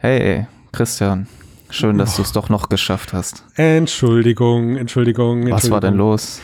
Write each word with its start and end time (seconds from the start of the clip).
Hey, 0.00 0.46
Christian. 0.70 1.26
Schön, 1.70 1.98
dass 1.98 2.14
du 2.14 2.22
es 2.22 2.30
doch 2.30 2.48
noch 2.48 2.68
geschafft 2.68 3.12
hast. 3.12 3.42
Entschuldigung, 3.56 4.76
Entschuldigung. 4.76 5.38
Entschuldigung. 5.38 5.50
Was 5.50 5.70
war 5.72 5.80
denn 5.80 5.94
los? 5.94 6.40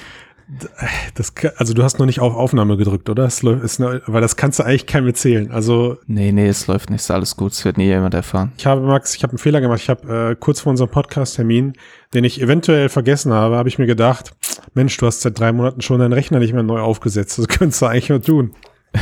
Das, 1.14 1.32
also 1.56 1.72
du 1.72 1.84
hast 1.84 2.00
noch 2.00 2.06
nicht 2.06 2.18
auf 2.18 2.34
Aufnahme 2.34 2.76
gedrückt, 2.76 3.08
oder? 3.08 3.26
Es 3.26 3.44
ist, 3.44 3.80
weil 3.80 4.20
das 4.20 4.34
kannst 4.34 4.58
du 4.58 4.64
eigentlich 4.64 4.86
keinem 4.86 5.06
erzählen. 5.06 5.52
Also 5.52 5.98
nee, 6.08 6.32
nee, 6.32 6.48
es 6.48 6.66
läuft 6.66 6.90
nicht, 6.90 7.02
ist 7.02 7.12
alles 7.12 7.36
gut. 7.36 7.52
Es 7.52 7.64
wird 7.64 7.78
nie 7.78 7.86
jemand 7.86 8.14
erfahren. 8.14 8.50
Ich 8.58 8.66
habe 8.66 8.80
Max, 8.80 9.14
ich 9.14 9.22
habe 9.22 9.30
einen 9.30 9.38
Fehler 9.38 9.60
gemacht. 9.60 9.80
Ich 9.80 9.88
habe 9.88 10.32
äh, 10.32 10.34
kurz 10.34 10.60
vor 10.60 10.70
unserem 10.70 10.90
Podcast-Termin, 10.90 11.74
den 12.12 12.24
ich 12.24 12.42
eventuell 12.42 12.88
vergessen 12.88 13.32
habe, 13.32 13.56
habe 13.56 13.68
ich 13.68 13.78
mir 13.78 13.86
gedacht, 13.86 14.32
Mensch, 14.74 14.96
du 14.96 15.06
hast 15.06 15.20
seit 15.20 15.38
drei 15.38 15.52
Monaten 15.52 15.80
schon 15.80 16.00
deinen 16.00 16.12
Rechner 16.12 16.40
nicht 16.40 16.54
mehr 16.54 16.64
neu 16.64 16.80
aufgesetzt. 16.80 17.38
Das 17.38 17.46
könntest 17.48 17.80
du 17.80 17.86
eigentlich 17.86 18.10
mal 18.10 18.20
tun. 18.20 18.52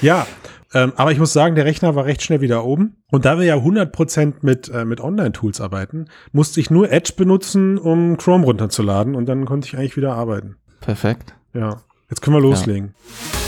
ja, 0.00 0.28
ähm, 0.74 0.92
aber 0.96 1.12
ich 1.12 1.18
muss 1.18 1.32
sagen, 1.32 1.54
der 1.54 1.64
Rechner 1.64 1.94
war 1.94 2.04
recht 2.04 2.22
schnell 2.22 2.40
wieder 2.40 2.64
oben. 2.64 2.96
Und 3.10 3.24
da 3.24 3.38
wir 3.38 3.44
ja 3.44 3.56
100% 3.56 4.34
mit, 4.42 4.68
äh, 4.68 4.84
mit 4.84 5.00
Online-Tools 5.00 5.60
arbeiten, 5.60 6.06
musste 6.32 6.60
ich 6.60 6.70
nur 6.70 6.90
Edge 6.90 7.12
benutzen, 7.16 7.78
um 7.78 8.16
Chrome 8.16 8.44
runterzuladen. 8.44 9.14
Und 9.14 9.26
dann 9.26 9.44
konnte 9.44 9.68
ich 9.68 9.76
eigentlich 9.76 9.96
wieder 9.96 10.14
arbeiten. 10.14 10.56
Perfekt. 10.80 11.34
Ja, 11.54 11.80
jetzt 12.10 12.20
können 12.22 12.36
wir 12.36 12.40
loslegen. 12.40 12.94
Ja. 12.94 13.45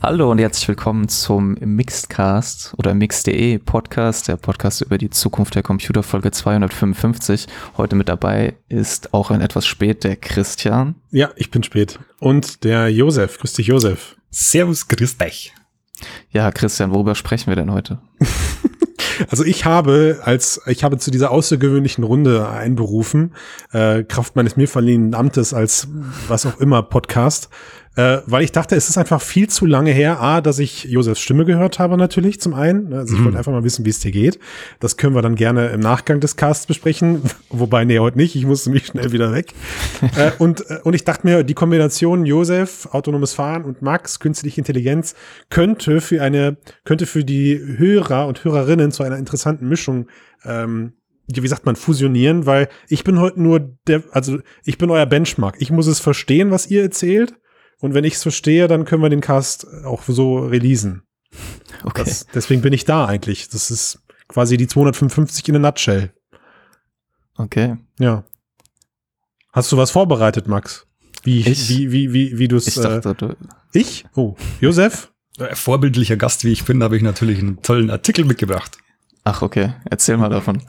Hallo 0.00 0.30
und 0.30 0.38
herzlich 0.38 0.68
willkommen 0.68 1.08
zum 1.08 1.54
Mixedcast 1.54 2.72
oder 2.78 2.94
Mix.de 2.94 3.58
Podcast, 3.58 4.28
der 4.28 4.36
Podcast 4.36 4.80
über 4.80 4.96
die 4.96 5.10
Zukunft 5.10 5.56
der 5.56 5.64
Computer 5.64 6.04
Folge 6.04 6.30
255. 6.30 7.48
Heute 7.76 7.96
mit 7.96 8.08
dabei 8.08 8.54
ist 8.68 9.12
auch 9.12 9.32
ein 9.32 9.40
etwas 9.40 9.66
spät 9.66 10.04
der 10.04 10.14
Christian. 10.14 10.94
Ja, 11.10 11.30
ich 11.34 11.50
bin 11.50 11.64
spät. 11.64 11.98
Und 12.20 12.62
der 12.62 12.88
Josef. 12.90 13.38
Grüß 13.40 13.54
dich, 13.54 13.66
Josef. 13.66 14.16
Servus, 14.30 14.86
grüß 14.86 15.18
dich. 15.18 15.52
Ja, 16.30 16.52
Christian, 16.52 16.92
worüber 16.92 17.16
sprechen 17.16 17.48
wir 17.48 17.56
denn 17.56 17.72
heute? 17.72 17.98
Also 19.30 19.44
ich 19.44 19.64
habe 19.64 20.20
als 20.22 20.60
ich 20.66 20.84
habe 20.84 20.98
zu 20.98 21.10
dieser 21.10 21.30
außergewöhnlichen 21.30 22.04
Runde 22.04 22.48
einberufen, 22.48 23.34
äh, 23.72 24.04
Kraft 24.04 24.36
meines 24.36 24.56
mir 24.56 24.68
verliehenen 24.68 25.14
Amtes 25.14 25.52
als 25.52 25.88
was 26.28 26.46
auch 26.46 26.60
immer 26.60 26.82
Podcast, 26.82 27.48
äh, 27.96 28.18
weil 28.26 28.44
ich 28.44 28.52
dachte, 28.52 28.76
es 28.76 28.88
ist 28.88 28.96
einfach 28.96 29.20
viel 29.20 29.48
zu 29.48 29.66
lange 29.66 29.90
her, 29.90 30.20
A, 30.20 30.40
dass 30.40 30.58
ich 30.58 30.84
Josefs 30.84 31.20
Stimme 31.20 31.44
gehört 31.44 31.78
habe 31.78 31.96
natürlich 31.96 32.40
zum 32.40 32.54
einen. 32.54 32.92
Also 32.92 33.14
ich 33.14 33.20
mhm. 33.20 33.24
wollte 33.24 33.38
einfach 33.38 33.52
mal 33.52 33.64
wissen, 33.64 33.84
wie 33.84 33.90
es 33.90 33.98
dir 33.98 34.12
geht. 34.12 34.38
Das 34.78 34.96
können 34.96 35.14
wir 35.14 35.22
dann 35.22 35.34
gerne 35.34 35.68
im 35.68 35.80
Nachgang 35.80 36.20
des 36.20 36.36
Casts 36.36 36.66
besprechen. 36.66 37.22
Wobei, 37.50 37.84
nee, 37.84 37.98
heute 37.98 38.18
nicht. 38.18 38.36
Ich 38.36 38.46
musste 38.46 38.70
mich 38.70 38.86
schnell 38.86 39.12
wieder 39.12 39.32
weg. 39.32 39.52
äh, 40.16 40.30
und, 40.38 40.68
äh, 40.70 40.78
und 40.84 40.94
ich 40.94 41.04
dachte 41.04 41.26
mir, 41.26 41.42
die 41.42 41.54
Kombination 41.54 42.24
Josef, 42.24 42.88
autonomes 42.92 43.32
Fahren 43.32 43.64
und 43.64 43.82
Max, 43.82 44.20
künstliche 44.20 44.60
Intelligenz, 44.60 45.14
könnte 45.50 46.00
für 46.00 46.22
eine, 46.22 46.56
könnte 46.84 47.06
für 47.06 47.24
die 47.24 47.58
Hörer 47.58 48.26
und 48.26 48.44
Hörerinnen 48.44 48.92
zu 48.92 49.02
einer 49.02 49.18
interessanten 49.18 49.68
Mischung 49.68 50.06
ähm, 50.44 50.92
wie 51.30 51.48
sagt 51.48 51.66
man, 51.66 51.76
fusionieren, 51.76 52.46
weil 52.46 52.68
ich 52.88 53.04
bin 53.04 53.20
heute 53.20 53.42
nur 53.42 53.76
der, 53.86 54.02
also 54.12 54.38
ich 54.64 54.78
bin 54.78 54.90
euer 54.90 55.04
Benchmark. 55.04 55.56
Ich 55.58 55.70
muss 55.70 55.86
es 55.86 56.00
verstehen, 56.00 56.50
was 56.50 56.68
ihr 56.68 56.82
erzählt 56.82 57.34
und 57.80 57.94
wenn 57.94 58.04
ich 58.04 58.14
es 58.14 58.22
verstehe, 58.22 58.68
dann 58.68 58.84
können 58.84 59.02
wir 59.02 59.10
den 59.10 59.20
Cast 59.20 59.66
auch 59.84 60.02
so 60.06 60.38
releasen. 60.38 61.02
Okay. 61.84 62.04
Das, 62.04 62.26
deswegen 62.34 62.62
bin 62.62 62.72
ich 62.72 62.84
da 62.84 63.06
eigentlich. 63.06 63.48
Das 63.48 63.70
ist 63.70 64.00
quasi 64.26 64.56
die 64.56 64.66
255 64.66 65.48
in 65.48 65.56
a 65.56 65.58
nutshell. 65.58 66.12
Okay. 67.36 67.76
Ja. 67.98 68.24
Hast 69.52 69.70
du 69.72 69.76
was 69.76 69.90
vorbereitet, 69.90 70.48
Max? 70.48 70.86
Wie, 71.22 71.40
ich, 71.40 71.68
wie, 71.68 71.92
wie, 71.92 72.12
wie, 72.12 72.38
wie 72.38 72.48
du 72.48 72.56
es. 72.56 72.66
Ich 72.66 72.74
dachte, 72.74 73.10
äh, 73.10 73.14
du. 73.14 73.36
Ich? 73.72 74.04
Oh, 74.14 74.36
Josef? 74.60 75.12
Vorbildlicher 75.52 76.16
Gast, 76.16 76.44
wie 76.44 76.52
ich 76.52 76.64
bin, 76.64 76.82
habe 76.82 76.96
ich 76.96 77.02
natürlich 77.02 77.38
einen 77.38 77.62
tollen 77.62 77.90
Artikel 77.90 78.24
mitgebracht. 78.24 78.78
Ach, 79.24 79.42
okay. 79.42 79.74
Erzähl 79.84 80.16
mal 80.16 80.30
davon. 80.30 80.62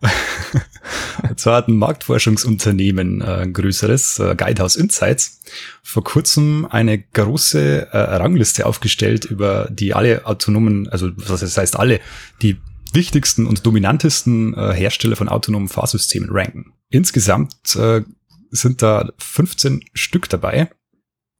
Und 1.28 1.40
zwar 1.40 1.56
hat 1.56 1.68
ein 1.68 1.76
Marktforschungsunternehmen, 1.76 3.20
äh, 3.20 3.24
ein 3.24 3.52
größeres, 3.52 4.18
äh, 4.20 4.34
Guidehouse 4.36 4.76
Insights, 4.76 5.40
vor 5.82 6.04
kurzem 6.04 6.66
eine 6.70 6.98
große 6.98 7.88
äh, 7.90 7.96
Rangliste 7.96 8.66
aufgestellt 8.66 9.24
über 9.24 9.68
die 9.70 9.94
alle 9.94 10.26
autonomen, 10.26 10.88
also 10.88 11.10
was 11.16 11.40
das 11.40 11.56
heißt 11.56 11.76
alle, 11.76 12.00
die 12.42 12.58
wichtigsten 12.92 13.46
und 13.46 13.66
dominantesten 13.66 14.54
äh, 14.54 14.72
Hersteller 14.72 15.16
von 15.16 15.28
autonomen 15.28 15.68
Fahrsystemen 15.68 16.30
ranken. 16.30 16.72
Insgesamt 16.90 17.76
äh, 17.76 18.02
sind 18.50 18.82
da 18.82 19.12
15 19.18 19.84
Stück 19.92 20.28
dabei. 20.28 20.70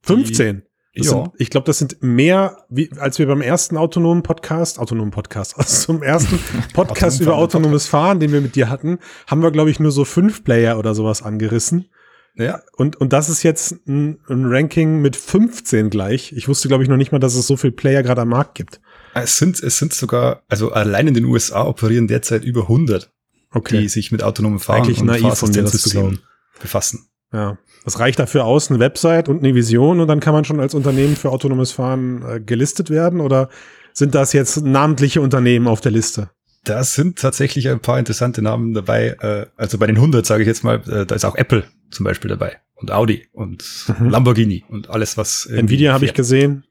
15? 0.02 0.62
Sind, 1.04 1.30
ich 1.38 1.50
glaube, 1.50 1.66
das 1.66 1.78
sind 1.78 2.02
mehr, 2.02 2.64
wie, 2.68 2.90
als 2.98 3.18
wir 3.18 3.26
beim 3.26 3.40
ersten 3.40 3.76
autonomen 3.76 4.22
Podcast, 4.22 4.78
autonomen 4.78 5.10
Podcast, 5.10 5.54
also 5.58 5.92
zum 5.92 6.02
ersten 6.02 6.38
Podcast 6.72 7.20
über 7.20 7.36
autonomes 7.36 7.86
Fahren, 7.86 8.20
den 8.20 8.32
wir 8.32 8.40
mit 8.40 8.56
dir 8.56 8.68
hatten, 8.68 8.98
haben 9.26 9.42
wir, 9.42 9.50
glaube 9.50 9.70
ich, 9.70 9.80
nur 9.80 9.92
so 9.92 10.04
fünf 10.04 10.44
Player 10.44 10.78
oder 10.78 10.94
sowas 10.94 11.22
angerissen. 11.22 11.88
Ja. 12.36 12.60
Und, 12.76 12.96
und 12.96 13.12
das 13.12 13.28
ist 13.28 13.42
jetzt 13.42 13.86
ein, 13.88 14.20
ein 14.28 14.44
Ranking 14.46 15.00
mit 15.00 15.16
15 15.16 15.90
gleich. 15.90 16.32
Ich 16.32 16.46
wusste, 16.46 16.68
glaube 16.68 16.84
ich, 16.84 16.88
noch 16.88 16.96
nicht 16.96 17.10
mal, 17.10 17.18
dass 17.18 17.34
es 17.34 17.46
so 17.46 17.56
viel 17.56 17.72
Player 17.72 18.02
gerade 18.02 18.20
am 18.20 18.28
Markt 18.28 18.54
gibt. 18.54 18.80
Es 19.14 19.38
sind, 19.38 19.60
es 19.60 19.78
sind 19.78 19.92
sogar, 19.92 20.42
also 20.48 20.70
allein 20.70 21.08
in 21.08 21.14
den 21.14 21.24
USA 21.24 21.66
operieren 21.66 22.06
derzeit 22.06 22.44
über 22.44 22.62
100, 22.62 23.10
okay. 23.52 23.80
die 23.80 23.88
sich 23.88 24.12
mit 24.12 24.22
autonomem 24.22 24.60
Fahren 24.60 24.82
Eigentlich 24.82 25.00
und 25.00 25.06
naiv 25.06 25.34
von 25.34 25.50
mir, 25.50 25.62
das 25.62 25.82
zu 25.82 26.12
befassen. 26.60 27.08
Ja. 27.32 27.58
Das 27.84 27.98
reicht 27.98 28.18
dafür 28.18 28.44
aus, 28.44 28.70
eine 28.70 28.80
Website 28.80 29.28
und 29.28 29.38
eine 29.38 29.54
Vision 29.54 30.00
und 30.00 30.08
dann 30.08 30.20
kann 30.20 30.32
man 30.32 30.44
schon 30.44 30.60
als 30.60 30.74
Unternehmen 30.74 31.16
für 31.16 31.30
autonomes 31.30 31.72
Fahren 31.72 32.22
äh, 32.22 32.40
gelistet 32.40 32.90
werden 32.90 33.20
oder 33.20 33.48
sind 33.92 34.14
das 34.14 34.32
jetzt 34.32 34.64
namentliche 34.64 35.20
Unternehmen 35.20 35.66
auf 35.66 35.80
der 35.80 35.92
Liste? 35.92 36.30
Da 36.64 36.84
sind 36.84 37.18
tatsächlich 37.18 37.68
ein 37.68 37.80
paar 37.80 37.98
interessante 37.98 38.42
Namen 38.42 38.74
dabei. 38.74 39.16
Äh, 39.20 39.46
also 39.56 39.78
bei 39.78 39.86
den 39.86 39.96
100 39.96 40.24
sage 40.24 40.42
ich 40.42 40.46
jetzt 40.46 40.64
mal, 40.64 40.76
äh, 40.88 41.06
da 41.06 41.14
ist 41.14 41.24
auch 41.24 41.34
Apple 41.34 41.64
zum 41.90 42.04
Beispiel 42.04 42.28
dabei 42.28 42.58
und 42.74 42.90
Audi 42.90 43.26
und 43.32 43.64
mhm. 43.98 44.10
Lamborghini 44.10 44.64
und 44.68 44.88
alles 44.88 45.16
was. 45.16 45.46
Nvidia 45.46 45.92
habe 45.92 46.04
ich 46.04 46.14
gesehen. 46.14 46.64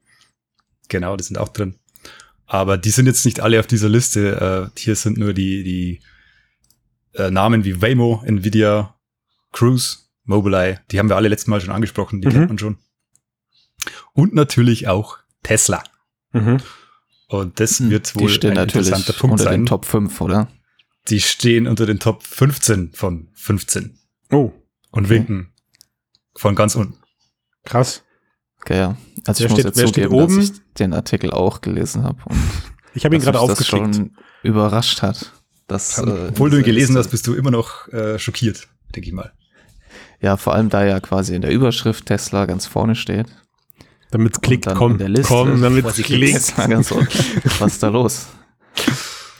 Genau, 0.88 1.16
die 1.16 1.24
sind 1.24 1.38
auch 1.38 1.48
drin. 1.48 1.74
Aber 2.46 2.78
die 2.78 2.90
sind 2.90 3.06
jetzt 3.06 3.26
nicht 3.26 3.40
alle 3.40 3.60
auf 3.60 3.66
dieser 3.66 3.88
Liste. 3.88 4.70
Äh, 4.74 4.80
hier 4.80 4.96
sind 4.96 5.18
nur 5.18 5.34
die 5.34 5.62
die 5.62 6.00
äh, 7.14 7.30
Namen 7.30 7.64
wie 7.64 7.82
Waymo, 7.82 8.22
Nvidia, 8.24 8.94
Cruise 9.52 10.07
Mobileye, 10.28 10.80
die 10.90 10.98
haben 10.98 11.08
wir 11.08 11.16
alle 11.16 11.28
letztes 11.28 11.48
Mal 11.48 11.60
schon 11.60 11.70
angesprochen, 11.70 12.20
die 12.20 12.28
mhm. 12.28 12.32
kennt 12.32 12.48
man 12.48 12.58
schon. 12.58 12.78
Und 14.12 14.34
natürlich 14.34 14.88
auch 14.88 15.18
Tesla. 15.42 15.82
Mhm. 16.32 16.58
Und 17.28 17.60
das 17.60 17.78
hm, 17.78 17.90
wird 17.90 18.14
wohl 18.14 18.30
ein 18.30 18.56
interessanter 18.56 19.12
Punkt 19.12 19.32
unter 19.32 19.44
sein. 19.44 19.60
Den 19.60 19.66
Top 19.66 19.84
5, 19.84 20.20
oder? 20.20 20.48
Die 21.08 21.20
stehen 21.20 21.66
unter 21.66 21.86
den 21.86 21.98
Top 21.98 22.22
15 22.22 22.92
von 22.92 23.28
15. 23.34 23.98
Oh. 24.30 24.52
Und 24.90 25.04
okay. 25.04 25.10
winken 25.10 25.52
von 26.36 26.54
ganz 26.54 26.76
unten. 26.76 26.98
Krass. 27.64 28.02
Okay, 28.60 28.78
ja. 28.78 28.96
Also 29.26 29.44
ich 29.44 29.50
wer 29.50 29.50
muss 29.50 29.60
steht, 29.60 29.76
jetzt 29.76 29.94
zugeben, 29.94 30.14
oben? 30.14 30.36
dass 30.36 30.50
ich 30.50 30.60
den 30.78 30.92
Artikel 30.92 31.30
auch 31.30 31.60
gelesen 31.60 32.02
habe. 32.02 32.18
ich 32.94 33.04
habe 33.04 33.14
ihn 33.14 33.22
gerade. 33.22 33.38
Das 33.46 33.66
schon 33.66 34.16
überrascht 34.42 35.02
hat. 35.02 35.32
Dass, 35.66 35.98
äh, 35.98 36.28
Obwohl 36.30 36.50
du 36.50 36.58
ihn 36.58 36.64
gelesen 36.64 36.96
hast, 36.96 37.08
bist 37.08 37.26
du 37.26 37.34
immer 37.34 37.50
noch 37.50 37.88
äh, 37.88 38.18
schockiert, 38.18 38.68
denke 38.94 39.08
ich 39.08 39.14
mal. 39.14 39.32
Ja, 40.20 40.36
vor 40.36 40.54
allem 40.54 40.68
da 40.68 40.84
ja 40.84 41.00
quasi 41.00 41.34
in 41.34 41.42
der 41.42 41.52
Überschrift 41.52 42.06
Tesla 42.06 42.46
ganz 42.46 42.66
vorne 42.66 42.94
steht. 42.94 43.26
Damit 44.10 44.34
es 44.34 44.40
klickt, 44.40 44.66
komm, 44.66 44.98
komm, 45.22 45.60
damit 45.60 45.86
es 45.86 45.96
klickt. 45.96 46.56
Was 47.60 47.74
ist 47.74 47.82
da 47.82 47.88
los? 47.88 48.26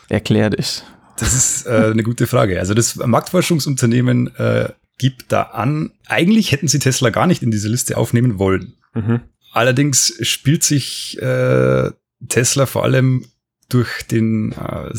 Erklär 0.08 0.50
dich. 0.50 0.82
Das 1.18 1.34
ist 1.34 1.66
äh, 1.66 1.90
eine 1.92 2.02
gute 2.02 2.26
Frage. 2.26 2.58
Also 2.58 2.74
das 2.74 2.96
Marktforschungsunternehmen 2.96 4.34
äh, 4.36 4.68
gibt 4.98 5.32
da 5.32 5.42
an, 5.42 5.92
eigentlich 6.06 6.52
hätten 6.52 6.68
sie 6.68 6.78
Tesla 6.78 7.10
gar 7.10 7.26
nicht 7.26 7.42
in 7.42 7.50
diese 7.50 7.68
Liste 7.68 7.96
aufnehmen 7.96 8.38
wollen. 8.38 8.74
Mhm. 8.94 9.20
Allerdings 9.52 10.14
spielt 10.22 10.64
sich 10.64 11.20
äh, 11.20 11.90
Tesla 12.28 12.66
vor 12.66 12.84
allem 12.84 13.24
durch 13.68 14.02
den 14.10 14.52
äh, 14.52 14.90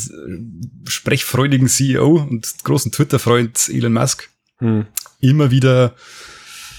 sprechfreudigen 0.88 1.68
CEO 1.68 2.28
und 2.30 2.64
großen 2.64 2.92
Twitter-Freund 2.92 3.70
Elon 3.70 3.94
Musk 3.94 4.30
hm 4.60 4.86
immer 5.20 5.52
wieder, 5.52 5.96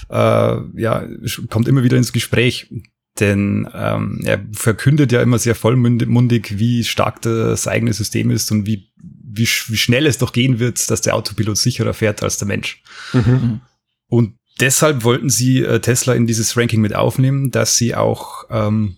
äh, 0.09 0.57
ja, 0.75 1.07
kommt 1.49 1.67
immer 1.67 1.83
wieder 1.83 1.97
ins 1.97 2.13
Gespräch. 2.13 2.71
Denn 3.19 3.69
ähm, 3.73 4.21
er 4.23 4.41
verkündet 4.53 5.11
ja 5.11 5.21
immer 5.21 5.37
sehr 5.37 5.53
vollmundig, 5.53 6.57
wie 6.57 6.83
stark 6.85 7.21
das 7.21 7.67
eigene 7.67 7.91
System 7.91 8.31
ist 8.31 8.51
und 8.51 8.65
wie, 8.65 8.89
wie, 8.95 9.43
wie 9.43 9.77
schnell 9.77 10.05
es 10.05 10.17
doch 10.17 10.31
gehen 10.31 10.59
wird, 10.59 10.89
dass 10.89 11.01
der 11.01 11.15
Autopilot 11.15 11.57
sicherer 11.57 11.93
fährt 11.93 12.23
als 12.23 12.37
der 12.37 12.47
Mensch. 12.47 12.81
Mhm. 13.11 13.59
Und 14.07 14.35
deshalb 14.61 15.03
wollten 15.03 15.29
sie 15.29 15.59
äh, 15.59 15.81
Tesla 15.81 16.13
in 16.13 16.25
dieses 16.25 16.55
Ranking 16.55 16.79
mit 16.79 16.95
aufnehmen, 16.95 17.51
dass 17.51 17.75
sie 17.75 17.95
auch, 17.95 18.45
ähm, 18.49 18.95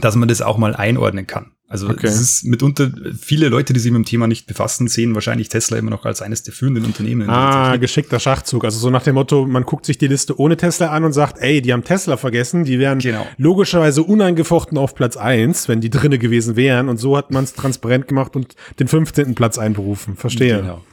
dass 0.00 0.16
man 0.16 0.28
das 0.28 0.40
auch 0.40 0.56
mal 0.56 0.74
einordnen 0.74 1.26
kann. 1.26 1.52
Also 1.72 1.88
okay. 1.88 2.06
es 2.06 2.20
ist 2.20 2.44
mitunter 2.44 2.90
viele 3.18 3.48
Leute, 3.48 3.72
die 3.72 3.80
sich 3.80 3.90
mit 3.90 4.00
dem 4.00 4.04
Thema 4.04 4.26
nicht 4.26 4.46
befassen, 4.46 4.88
sehen 4.88 5.14
wahrscheinlich 5.14 5.48
Tesla 5.48 5.78
immer 5.78 5.88
noch 5.88 6.04
als 6.04 6.20
eines 6.20 6.42
der 6.42 6.52
führenden 6.52 6.84
Unternehmen. 6.84 7.30
Ah, 7.30 7.76
geschickter 7.76 8.20
Schachzug. 8.20 8.66
Also 8.66 8.78
so 8.78 8.90
nach 8.90 9.02
dem 9.02 9.14
Motto, 9.14 9.46
man 9.46 9.62
guckt 9.62 9.86
sich 9.86 9.96
die 9.96 10.06
Liste 10.06 10.38
ohne 10.38 10.58
Tesla 10.58 10.90
an 10.90 11.02
und 11.04 11.14
sagt, 11.14 11.38
ey, 11.38 11.62
die 11.62 11.72
haben 11.72 11.82
Tesla 11.82 12.18
vergessen, 12.18 12.64
die 12.64 12.78
wären 12.78 12.98
genau. 12.98 13.26
logischerweise 13.38 14.02
unangefochten 14.02 14.76
auf 14.76 14.94
Platz 14.94 15.16
eins, 15.16 15.66
wenn 15.66 15.80
die 15.80 15.88
drinne 15.88 16.18
gewesen 16.18 16.56
wären. 16.56 16.90
Und 16.90 16.98
so 16.98 17.16
hat 17.16 17.30
man 17.30 17.44
es 17.44 17.54
transparent 17.54 18.06
gemacht 18.06 18.36
und 18.36 18.54
den 18.78 18.86
15. 18.86 19.34
Platz 19.34 19.56
einberufen. 19.56 20.16
Verstehe. 20.16 20.58
Genau. 20.58 20.84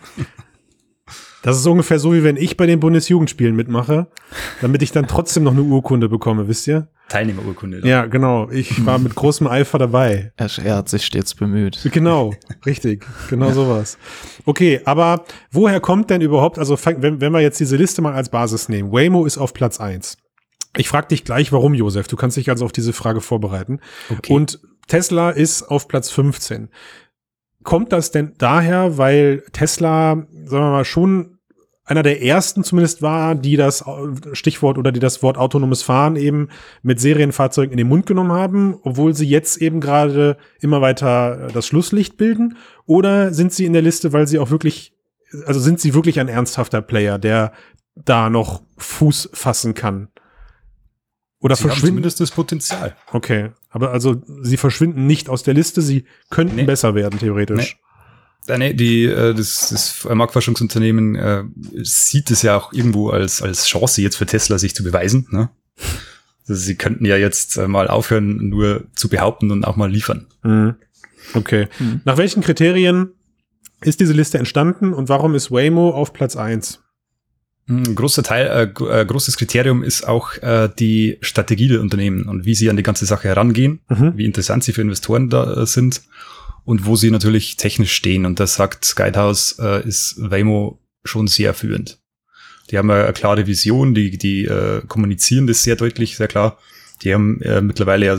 Das 1.42 1.58
ist 1.58 1.66
ungefähr 1.66 2.00
so, 2.00 2.14
wie 2.14 2.24
wenn 2.24 2.36
ich 2.36 2.58
bei 2.58 2.66
den 2.66 2.80
Bundesjugendspielen 2.80 3.56
mitmache, 3.56 4.08
damit 4.62 4.82
ich 4.82 4.92
dann 4.92 5.08
trotzdem 5.08 5.44
noch 5.44 5.54
eine 5.54 5.62
Urkunde 5.62 6.10
bekomme, 6.10 6.48
wisst 6.48 6.68
ihr? 6.68 6.90
Teilnehmerurkunde. 7.08 7.88
Ja, 7.88 8.06
genau. 8.06 8.50
Ich 8.52 8.86
war 8.86 9.00
mit 9.00 9.16
großem 9.16 9.48
Eifer 9.48 9.80
dabei. 9.80 10.32
Er, 10.38 10.50
er 10.64 10.76
hat 10.78 10.90
sich 10.90 11.06
stets 11.06 11.34
bemüht. 11.34 11.80
Genau, 11.92 12.34
richtig. 12.66 13.06
Genau 13.30 13.52
sowas. 13.52 13.98
Okay, 14.46 14.82
aber 14.86 15.26
woher 15.52 15.80
kommt 15.80 16.10
denn 16.10 16.22
überhaupt, 16.22 16.60
also 16.60 16.78
wenn, 16.86 17.20
wenn 17.20 17.32
wir 17.32 17.42
jetzt 17.42 17.60
diese 17.60 17.78
Liste 17.78 18.02
mal 18.02 18.14
als 18.14 18.30
Basis 18.30 18.70
nehmen, 18.70 18.92
Waymo 18.92 19.26
ist 19.26 19.38
auf 19.38 19.54
Platz 19.54 19.80
eins. 19.80 20.18
Ich 20.78 20.88
frage 20.88 21.08
dich 21.08 21.24
gleich, 21.24 21.52
warum, 21.52 21.74
Josef. 21.74 22.08
Du 22.08 22.16
kannst 22.16 22.38
dich 22.38 22.50
also 22.50 22.66
auf 22.66 22.72
diese 22.72 22.94
Frage 22.94 23.22
vorbereiten. 23.22 23.80
Okay. 24.10 24.32
Und 24.32 24.60
Tesla 24.88 25.32
ist 25.32 25.64
auf 25.64 25.88
Platz 25.88 26.12
15 26.12 26.70
kommt 27.64 27.92
das 27.92 28.12
denn 28.12 28.34
daher, 28.38 28.98
weil 28.98 29.44
Tesla, 29.52 30.16
sagen 30.46 30.64
wir 30.64 30.72
mal, 30.72 30.86
schon 30.86 31.40
einer 31.90 32.04
der 32.04 32.22
ersten 32.22 32.64
zumindest 32.64 33.02
war, 33.02 33.34
die 33.34 33.58
das 33.58 33.84
Stichwort 34.34 34.78
oder 34.78 34.92
die 34.92 35.00
das 35.00 35.24
Wort 35.24 35.40
autonomes 35.40 35.82
Fahren 35.82 36.18
eben 36.18 36.50
mit 36.84 37.00
Serienfahrzeugen 37.00 37.72
in 37.72 37.78
den 37.78 37.88
Mund 37.88 38.06
genommen 38.06 38.32
haben, 38.32 38.78
obwohl 38.84 39.16
sie 39.16 39.28
jetzt 39.28 39.60
eben 39.60 39.82
gerade 39.82 40.38
immer 40.62 40.82
weiter 40.82 41.48
das 41.52 41.66
Schlusslicht 41.66 42.16
bilden? 42.16 42.58
Oder 42.86 43.34
sind 43.34 43.54
sie 43.54 43.66
in 43.66 43.74
der 43.74 43.82
Liste, 43.82 44.14
weil 44.14 44.28
sie 44.28 44.38
auch 44.38 44.52
wirklich, 44.52 44.94
also 45.48 45.60
sind 45.60 45.80
sie 45.80 45.96
wirklich 45.96 46.20
ein 46.20 46.28
ernsthafter 46.28 46.84
Player, 46.84 47.18
der 47.18 47.54
da 47.96 48.30
noch 48.30 48.62
Fuß 48.78 49.32
fassen 49.34 49.74
kann? 49.74 50.10
Oder 51.42 51.56
sie 51.56 51.64
verschwinden? 51.64 51.88
zumindest 51.88 52.20
das 52.20 52.32
Potenzial. 52.32 52.96
Okay. 53.12 53.52
Aber 53.70 53.92
also 53.92 54.22
sie 54.42 54.58
verschwinden 54.58 55.08
nicht 55.08 55.30
aus 55.30 55.44
der 55.44 55.54
Liste, 55.54 55.82
sie 55.82 56.06
könnten 56.30 56.58
nee. 56.58 56.64
besser 56.64 56.96
werden, 56.96 57.20
theoretisch. 57.20 57.78
Nee. 57.80 58.58
Nee, 58.58 58.74
die, 58.74 59.06
äh, 59.06 59.34
das, 59.36 59.70
das 59.70 60.08
Marktforschungsunternehmen 60.12 61.16
äh, 61.16 61.44
sieht 61.84 62.32
es 62.32 62.42
ja 62.42 62.58
auch 62.58 62.74
irgendwo 62.74 63.10
als, 63.10 63.44
als 63.44 63.68
Chance 63.68 64.02
jetzt 64.02 64.16
für 64.16 64.26
Tesla, 64.26 64.58
sich 64.58 64.74
zu 64.74 64.84
beweisen. 64.84 65.28
Ne? 65.30 65.50
Also 66.48 66.62
sie 66.62 66.76
könnten 66.76 67.06
ja 67.06 67.16
jetzt 67.16 67.58
äh, 67.58 67.68
mal 67.68 67.88
aufhören, 67.88 68.50
nur 68.50 68.86
zu 68.96 69.08
behaupten 69.08 69.52
und 69.52 69.66
auch 69.66 69.76
mal 69.76 69.92
liefern. 69.92 70.26
Mhm. 70.42 70.76
Okay. 71.36 71.68
Mhm. 71.78 72.02
Nach 72.06 72.18
welchen 72.18 72.42
Kriterien 72.42 73.12
ist 73.82 74.00
diese 74.00 74.14
Liste 74.14 74.40
entstanden 74.40 74.94
und 74.94 75.10
warum 75.10 75.36
ist 75.36 75.52
Waymo 75.52 75.92
auf 75.92 76.12
Platz 76.12 76.36
eins? 76.36 76.82
Ein 77.70 77.94
großer 77.94 78.24
Teil, 78.24 78.48
äh, 78.48 78.84
äh, 78.84 79.06
großes 79.06 79.38
Kriterium 79.38 79.84
ist 79.84 80.08
auch 80.08 80.34
äh, 80.38 80.70
die 80.80 81.20
Strategie 81.22 81.68
der 81.68 81.82
Unternehmen 81.82 82.24
und 82.24 82.44
wie 82.44 82.56
sie 82.56 82.68
an 82.70 82.78
die 82.78 82.84
ganze 82.84 83.06
Sache 83.06 83.28
herangehen, 83.28 83.80
mhm. 83.90 84.14
wie 84.16 84.26
interessant 84.26 84.64
sie 84.64 84.74
für 84.74 84.82
Investoren 84.82 85.30
da 85.30 85.54
äh, 85.54 85.66
sind 85.68 86.02
und 86.66 86.88
wo 86.88 86.96
sie 86.96 87.12
natürlich 87.12 87.58
technisch 87.58 87.94
stehen. 87.94 88.26
Und 88.26 88.40
das 88.40 88.56
sagt 88.56 88.96
Guidehouse, 88.96 89.60
äh, 89.60 89.88
ist 89.88 90.16
Waymo 90.18 90.80
schon 91.04 91.28
sehr 91.28 91.54
führend. 91.54 92.00
Die 92.72 92.78
haben 92.80 92.90
eine 92.90 93.14
klare 93.14 93.46
Vision, 93.46 93.94
die, 93.94 94.18
die 94.18 94.46
äh, 94.46 94.82
kommunizieren 94.88 95.46
das 95.46 95.62
sehr 95.62 95.76
deutlich, 95.76 96.18
sehr 96.18 96.28
klar. 96.28 96.58
Die 97.02 97.14
haben 97.14 97.42
äh, 97.42 97.62
mittlerweile 97.62 98.06
ja 98.06 98.18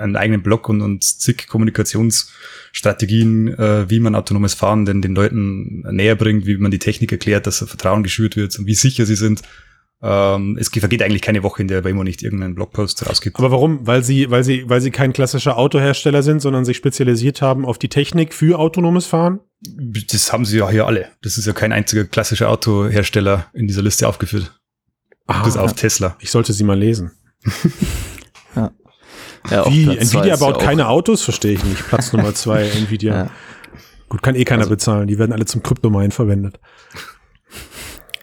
einen 0.00 0.16
eigenen 0.16 0.42
Blog 0.42 0.68
und, 0.68 0.82
und 0.82 1.04
zig 1.04 1.46
Kommunikationsstrategien, 1.46 3.58
äh, 3.58 3.90
wie 3.90 4.00
man 4.00 4.14
autonomes 4.14 4.54
Fahren 4.54 4.84
denn 4.84 5.02
den 5.02 5.14
Leuten 5.14 5.82
näher 5.90 6.16
bringt, 6.16 6.46
wie 6.46 6.56
man 6.56 6.70
die 6.70 6.78
Technik 6.78 7.12
erklärt, 7.12 7.46
dass 7.46 7.58
Vertrauen 7.58 8.02
geschürt 8.02 8.36
wird 8.36 8.58
und 8.58 8.66
wie 8.66 8.74
sicher 8.74 9.06
sie 9.06 9.16
sind. 9.16 9.42
Ähm, 10.02 10.56
es 10.58 10.70
vergeht 10.70 11.02
eigentlich 11.02 11.20
keine 11.20 11.42
Woche, 11.42 11.60
in 11.60 11.68
der 11.68 11.84
Waymo 11.84 12.04
nicht 12.04 12.22
irgendeinen 12.22 12.54
Blogpost 12.54 13.06
rausgibt. 13.06 13.38
Aber 13.38 13.50
warum? 13.50 13.86
Weil 13.86 14.02
sie, 14.02 14.30
weil 14.30 14.44
sie, 14.44 14.64
weil 14.66 14.80
sie 14.80 14.90
kein 14.90 15.12
klassischer 15.12 15.58
Autohersteller 15.58 16.22
sind, 16.22 16.40
sondern 16.40 16.64
sich 16.64 16.78
spezialisiert 16.78 17.42
haben 17.42 17.66
auf 17.66 17.78
die 17.78 17.88
Technik 17.88 18.32
für 18.32 18.58
autonomes 18.58 19.06
Fahren? 19.06 19.40
Das 20.10 20.32
haben 20.32 20.46
sie 20.46 20.58
ja 20.58 20.70
hier 20.70 20.86
alle. 20.86 21.08
Das 21.20 21.36
ist 21.36 21.46
ja 21.46 21.52
kein 21.52 21.72
einziger 21.72 22.04
klassischer 22.04 22.48
Autohersteller 22.48 23.48
in 23.52 23.66
dieser 23.66 23.82
Liste 23.82 24.08
aufgeführt. 24.08 24.58
Ah, 25.26 25.44
Bis 25.44 25.58
auf 25.58 25.74
Tesla. 25.74 26.16
Ich 26.20 26.30
sollte 26.30 26.54
sie 26.54 26.64
mal 26.64 26.78
lesen. 26.78 27.12
ja. 28.56 28.70
ja 29.50 29.66
Wie? 29.66 29.96
Nvidia 29.96 30.36
baut 30.36 30.60
ja 30.60 30.66
keine 30.66 30.88
Autos? 30.88 31.22
Verstehe 31.22 31.54
ich 31.54 31.64
nicht. 31.64 31.86
Platz 31.88 32.12
Nummer 32.12 32.34
zwei, 32.34 32.64
Nvidia. 32.68 33.14
Ja. 33.14 33.30
Gut, 34.08 34.22
kann 34.22 34.34
eh 34.34 34.44
keiner 34.44 34.62
also, 34.62 34.70
bezahlen. 34.70 35.06
Die 35.06 35.18
werden 35.18 35.32
alle 35.32 35.46
zum 35.46 35.62
Kryptomine 35.62 36.10
verwendet. 36.10 36.58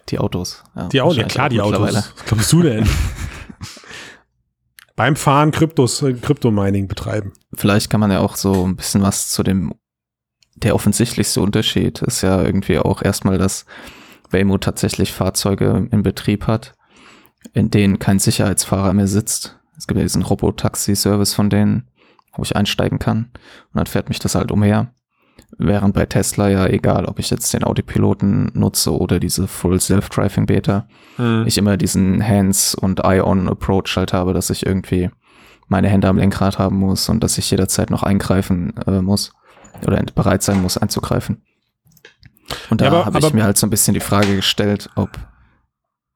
Die 0.09 0.19
Autos. 0.19 0.63
Ja, 0.75 0.87
die 0.87 1.01
Autos, 1.01 1.17
ja 1.17 1.23
klar, 1.23 1.49
die 1.49 1.61
Autos. 1.61 1.93
Was 1.93 2.13
glaubst 2.25 2.51
du 2.51 2.61
denn? 2.61 2.87
Beim 4.95 5.15
Fahren 5.15 5.51
Kryptos, 5.51 6.01
äh, 6.01 6.13
Kryptomining 6.13 6.87
betreiben. 6.87 7.33
Vielleicht 7.53 7.89
kann 7.89 7.99
man 7.99 8.11
ja 8.11 8.19
auch 8.19 8.35
so 8.35 8.65
ein 8.65 8.75
bisschen 8.75 9.01
was 9.01 9.29
zu 9.29 9.43
dem, 9.43 9.73
der 10.55 10.75
offensichtlichste 10.75 11.39
Unterschied 11.39 12.01
ist 12.01 12.21
ja 12.21 12.41
irgendwie 12.41 12.79
auch 12.79 13.01
erstmal, 13.01 13.37
dass 13.37 13.65
Waymo 14.31 14.57
tatsächlich 14.57 15.13
Fahrzeuge 15.13 15.87
in 15.91 16.03
Betrieb 16.03 16.47
hat 16.47 16.76
in 17.53 17.69
denen 17.69 17.99
kein 17.99 18.19
Sicherheitsfahrer 18.19 18.94
mehr 18.94 19.07
sitzt. 19.07 19.59
Es 19.77 19.88
gibt 19.88 19.97
ja 19.97 20.03
diesen 20.03 20.23
Robotaxi-Service 20.23 21.33
von 21.33 21.49
denen, 21.49 21.88
wo 22.35 22.44
ich 22.44 22.55
einsteigen 22.55 22.99
kann. 22.99 23.29
Und 23.73 23.75
dann 23.75 23.85
fährt 23.85 24.09
mich 24.09 24.19
das 24.19 24.35
halt 24.35 24.51
umher. 24.51 24.91
Während 25.57 25.94
bei 25.94 26.05
Tesla 26.05 26.49
ja 26.49 26.67
egal, 26.67 27.05
ob 27.05 27.19
ich 27.19 27.29
jetzt 27.29 27.53
den 27.53 27.63
Autopiloten 27.63 28.51
nutze 28.53 28.95
oder 28.95 29.19
diese 29.19 29.47
Full 29.47 29.79
Self-Driving 29.79 30.45
Beta, 30.45 30.88
hm. 31.15 31.45
ich 31.47 31.57
immer 31.57 31.77
diesen 31.77 32.25
Hands- 32.25 32.75
und 32.75 33.03
Eye-on-Approach 33.03 33.95
halt 33.95 34.13
habe, 34.13 34.33
dass 34.33 34.49
ich 34.49 34.65
irgendwie 34.65 35.09
meine 35.67 35.89
Hände 35.89 36.07
am 36.07 36.17
Lenkrad 36.17 36.59
haben 36.59 36.77
muss 36.77 37.07
und 37.09 37.23
dass 37.23 37.38
ich 37.38 37.49
jederzeit 37.51 37.89
noch 37.89 38.03
eingreifen 38.03 38.75
äh, 38.88 39.01
muss 39.01 39.33
oder 39.85 40.01
bereit 40.15 40.44
sein 40.44 40.61
muss 40.61 40.77
einzugreifen. 40.77 41.44
Und 42.69 42.81
da 42.81 42.85
ja, 42.85 43.05
habe 43.05 43.19
ich 43.19 43.33
mir 43.33 43.44
halt 43.44 43.57
so 43.57 43.67
ein 43.67 43.69
bisschen 43.69 43.94
die 43.94 43.99
Frage 43.99 44.35
gestellt, 44.35 44.89
ob 44.95 45.09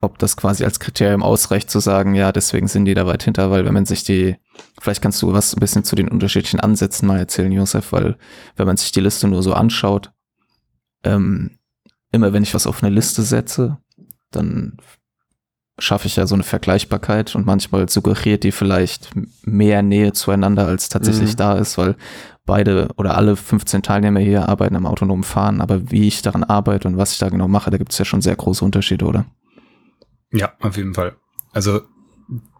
ob 0.01 0.17
das 0.17 0.35
quasi 0.35 0.63
als 0.63 0.79
Kriterium 0.79 1.21
ausreicht 1.21 1.69
zu 1.69 1.79
sagen, 1.79 2.15
ja, 2.15 2.31
deswegen 2.31 2.67
sind 2.67 2.85
die 2.85 2.95
da 2.95 3.05
weit 3.05 3.23
hinter, 3.23 3.51
weil 3.51 3.65
wenn 3.65 3.73
man 3.73 3.85
sich 3.85 4.03
die, 4.03 4.35
vielleicht 4.81 5.01
kannst 5.01 5.21
du 5.21 5.31
was 5.31 5.55
ein 5.55 5.59
bisschen 5.59 5.83
zu 5.83 5.95
den 5.95 6.09
unterschiedlichen 6.09 6.59
Ansätzen 6.59 7.07
mal 7.07 7.19
erzählen, 7.19 7.51
Josef, 7.51 7.91
weil 7.91 8.17
wenn 8.55 8.65
man 8.65 8.77
sich 8.77 8.91
die 8.91 8.99
Liste 8.99 9.27
nur 9.27 9.43
so 9.43 9.53
anschaut, 9.53 10.11
ähm, 11.03 11.51
immer 12.11 12.33
wenn 12.33 12.43
ich 12.43 12.55
was 12.55 12.67
auf 12.67 12.83
eine 12.83 12.93
Liste 12.93 13.21
setze, 13.21 13.77
dann 14.31 14.77
schaffe 15.77 16.07
ich 16.07 16.15
ja 16.15 16.27
so 16.27 16.35
eine 16.35 16.43
Vergleichbarkeit 16.43 17.35
und 17.35 17.45
manchmal 17.45 17.87
suggeriert 17.89 18.43
die 18.43 18.51
vielleicht 18.51 19.11
mehr 19.43 19.81
Nähe 19.81 20.13
zueinander, 20.13 20.67
als 20.67 20.89
tatsächlich 20.89 21.33
mhm. 21.33 21.37
da 21.37 21.53
ist, 21.57 21.77
weil 21.77 21.95
beide 22.45 22.89
oder 22.97 23.17
alle 23.17 23.35
15 23.35 23.83
Teilnehmer 23.83 24.19
hier 24.19 24.49
arbeiten 24.49 24.75
am 24.75 24.85
autonomen 24.85 25.23
Fahren, 25.23 25.61
aber 25.61 25.91
wie 25.91 26.07
ich 26.07 26.21
daran 26.21 26.43
arbeite 26.43 26.87
und 26.87 26.97
was 26.97 27.13
ich 27.13 27.19
da 27.19 27.29
genau 27.29 27.47
mache, 27.47 27.69
da 27.69 27.77
gibt 27.77 27.91
es 27.91 27.97
ja 27.97 28.05
schon 28.05 28.21
sehr 28.21 28.35
große 28.35 28.65
Unterschiede, 28.65 29.05
oder? 29.05 29.25
Ja, 30.31 30.53
auf 30.59 30.77
jeden 30.77 30.93
Fall. 30.93 31.15
Also 31.51 31.81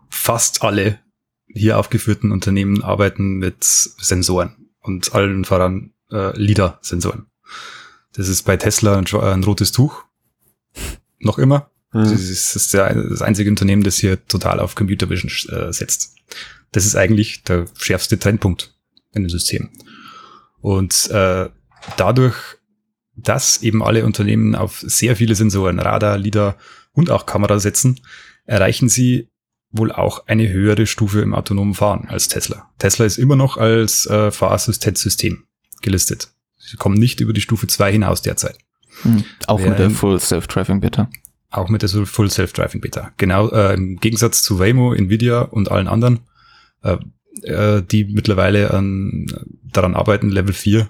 fast 0.10 0.64
alle 0.64 1.00
hier 1.48 1.78
aufgeführten 1.78 2.32
Unternehmen 2.32 2.84
arbeiten 2.84 3.36
mit 3.38 3.64
Sensoren 3.64 4.70
und 4.82 5.14
allen 5.14 5.46
voran 5.46 5.94
äh, 6.12 6.38
LIDAR-Sensoren. 6.38 7.28
Das 8.14 8.28
ist 8.28 8.44
bei 8.44 8.58
Tesla 8.58 8.98
ein, 8.98 9.06
ein 9.08 9.44
rotes 9.44 9.72
Tuch. 9.72 10.04
Noch 11.20 11.38
immer. 11.38 11.72
Mhm. 11.94 12.04
Das 12.04 12.12
ist, 12.12 12.56
das 12.56 12.64
ist 12.64 12.74
der, 12.74 12.94
das 12.94 13.22
einzige 13.22 13.50
Unternehmen, 13.50 13.84
das 13.84 13.98
hier 13.98 14.26
total 14.28 14.60
auf 14.60 14.76
Computer 14.76 15.10
Vision 15.10 15.32
äh, 15.56 15.72
setzt. 15.72 16.16
Das 16.72 16.86
ist 16.86 16.96
eigentlich 16.96 17.44
der 17.44 17.66
schärfste 17.78 18.18
Trennpunkt 18.18 18.74
in 19.14 19.24
dem 19.24 19.30
System. 19.30 19.70
Und 20.62 21.10
äh, 21.10 21.50
dadurch, 21.98 22.36
dass 23.16 23.62
eben 23.62 23.84
alle 23.84 24.06
Unternehmen 24.06 24.56
auf 24.56 24.80
sehr 24.80 25.16
viele 25.16 25.36
Sensoren, 25.36 25.80
Radar, 25.80 26.18
LIDAR 26.18 26.58
und 26.94 27.10
auch 27.10 27.26
Kamera 27.26 27.60
setzen, 27.60 28.00
erreichen 28.46 28.90
sie 28.90 29.30
wohl 29.72 29.92
auch 29.92 30.28
eine 30.28 30.50
höhere 30.50 30.86
Stufe 30.86 31.22
im 31.22 31.34
autonomen 31.34 31.74
Fahren 31.74 32.08
als 32.10 32.28
Tesla. 32.28 32.70
Tesla 32.78 33.06
ist 33.06 33.18
immer 33.18 33.36
noch 33.36 33.58
als 33.58 34.06
äh, 34.06 34.32
Fahrassistenzsystem 34.32 35.44
gelistet. 35.82 36.34
Sie 36.58 36.78
kommen 36.78 36.98
nicht 36.98 37.22
über 37.22 37.34
die 37.34 37.42
Stufe 37.42 37.68
2 37.68 37.94
hinaus 37.94 38.22
derzeit. 38.22 38.58
Hm, 39.04 39.24
auch 39.48 39.60
Während, 39.60 39.72
mit 39.72 39.80
der 39.80 39.90
Full 39.92 40.20
Self-Driving 40.20 40.82
Beta. 40.82 41.10
Auch 41.50 41.70
mit 41.70 41.82
der 41.82 41.90
Full 41.90 42.30
Self-Driving 42.30 42.82
Beta. 42.82 43.14
Genau, 43.18 43.50
äh, 43.50 43.74
im 43.74 43.98
Gegensatz 43.98 44.44
zu 44.44 44.60
Waymo, 44.60 44.94
Nvidia 44.94 45.42
und 45.42 45.72
allen 45.72 45.88
anderen, 45.88 46.20
äh, 46.84 46.98
äh, 47.44 47.82
die 47.82 48.06
mittlerweile 48.06 48.72
an, 48.72 49.26
daran 49.64 49.96
arbeiten, 49.96 50.30
Level 50.30 50.54
4 50.54 50.90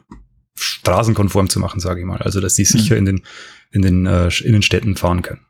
straßenkonform 0.56 1.50
zu 1.50 1.60
machen, 1.60 1.80
sage 1.80 2.02
ich 2.02 2.06
mal. 2.06 2.22
Also, 2.22 2.42
dass 2.42 2.56
die 2.56 2.66
sicher 2.66 2.96
hm. 2.96 3.00
in 3.00 3.06
den, 3.06 3.22
in 3.72 3.82
den 3.82 4.06
äh, 4.06 4.30
Innenstädten 4.44 4.96
fahren 4.96 5.22
können. 5.22 5.42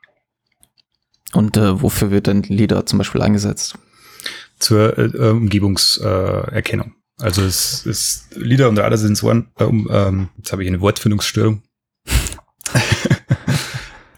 Und 1.34 1.58
äh, 1.58 1.82
wofür 1.82 2.12
wird 2.12 2.28
denn 2.28 2.44
LIDAR 2.44 2.86
zum 2.86 3.00
Beispiel 3.00 3.22
eingesetzt? 3.22 3.76
Zur 4.60 4.98
äh, 4.98 5.30
Umgebungserkennung. 5.30 6.94
Also 7.20 7.44
es 7.44 7.86
ist 7.86 8.36
LIDAR 8.36 8.70
und 8.70 8.80
Radarsensoren, 8.80 9.48
äh, 9.58 9.64
um, 9.64 9.88
ähm, 9.92 10.30
jetzt 10.38 10.52
habe 10.52 10.64
ich 10.64 10.70
eine 10.70 10.82
Wortfindungsstörung. 10.82 11.64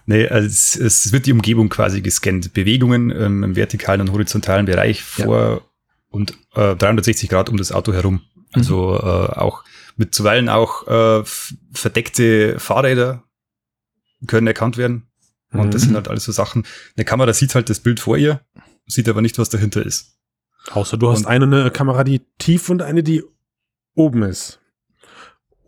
nee, 0.05 0.27
also 0.27 0.47
es, 0.47 0.75
es, 0.75 1.11
wird 1.11 1.25
die 1.25 1.33
Umgebung 1.33 1.69
quasi 1.69 2.01
gescannt. 2.01 2.53
Bewegungen 2.53 3.11
ähm, 3.11 3.43
im 3.43 3.55
vertikalen 3.55 4.01
und 4.01 4.11
horizontalen 4.11 4.65
Bereich 4.65 5.03
vor 5.03 5.49
ja. 5.49 5.61
und 6.09 6.33
äh, 6.55 6.75
360 6.75 7.29
Grad 7.29 7.49
um 7.49 7.57
das 7.57 7.71
Auto 7.71 7.93
herum. 7.93 8.21
Also 8.53 8.91
mhm. 8.91 9.07
äh, 9.07 9.37
auch 9.37 9.63
mit 9.97 10.15
zuweilen 10.15 10.49
auch 10.49 10.87
äh, 10.87 11.23
verdeckte 11.73 12.59
Fahrräder 12.59 13.23
können 14.27 14.47
erkannt 14.47 14.77
werden. 14.77 15.07
Und 15.53 15.67
mhm. 15.67 15.71
das 15.71 15.83
sind 15.83 15.95
halt 15.95 16.07
alles 16.07 16.23
so 16.23 16.31
Sachen. 16.31 16.65
Eine 16.95 17.05
Kamera 17.05 17.33
sieht 17.33 17.55
halt 17.55 17.69
das 17.69 17.79
Bild 17.79 17.99
vor 17.99 18.17
ihr, 18.17 18.41
sieht 18.87 19.07
aber 19.07 19.21
nicht, 19.21 19.37
was 19.37 19.49
dahinter 19.49 19.85
ist. 19.85 20.17
Außer 20.71 20.97
du 20.97 21.11
hast 21.11 21.19
und 21.19 21.27
eine, 21.27 21.45
eine 21.45 21.71
Kamera, 21.71 22.03
die 22.03 22.21
tief 22.37 22.69
und 22.69 22.81
eine, 22.81 23.03
die 23.03 23.23
oben 23.95 24.23
ist. 24.23 24.59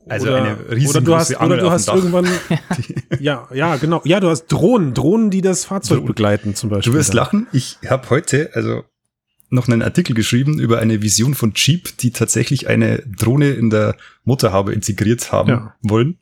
Also 0.08 0.27
oder, 0.27 0.44
eine 0.44 0.58
riesengroße 0.72 0.98
oder 0.98 1.01
du 1.01 1.15
hast, 1.15 1.36
Angel 1.36 1.51
oder 1.54 1.62
du 1.63 1.72
hast 1.72 1.88
irgendwann, 1.88 2.27
ja, 3.20 3.48
ja, 3.51 3.75
genau, 3.77 4.01
ja, 4.06 4.20
du 4.20 4.30
hast 4.30 4.48
Drohnen, 4.48 4.94
Drohnen, 4.94 5.32
die 5.32 5.42
das 5.42 5.65
Fahrzeug 5.65 5.98
Drohnen. 5.98 6.08
begleiten 6.08 6.56
zum 6.56 6.70
Beispiel. 6.70 6.94
Du 6.94 6.98
wirst 6.98 7.13
lachen. 7.13 7.48
Ich 7.54 7.80
habe 7.88 8.10
heute, 8.12 8.51
also 8.54 8.84
noch 9.50 9.68
einen 9.68 9.82
Artikel 9.82 10.13
geschrieben 10.15 10.60
über 10.60 10.80
eine 10.80 11.01
Vision 11.01 11.34
von 11.34 11.54
Jeep, 11.56 11.98
die 11.98 12.12
tatsächlich 12.12 12.68
eine 12.68 13.00
Drohne 13.00 13.51
in 13.51 13.70
der 13.70 13.96
Motorhaube 14.24 14.74
integriert 14.74 15.32
haben 15.32 15.50
ja. 15.50 15.75
wollen 15.82 16.20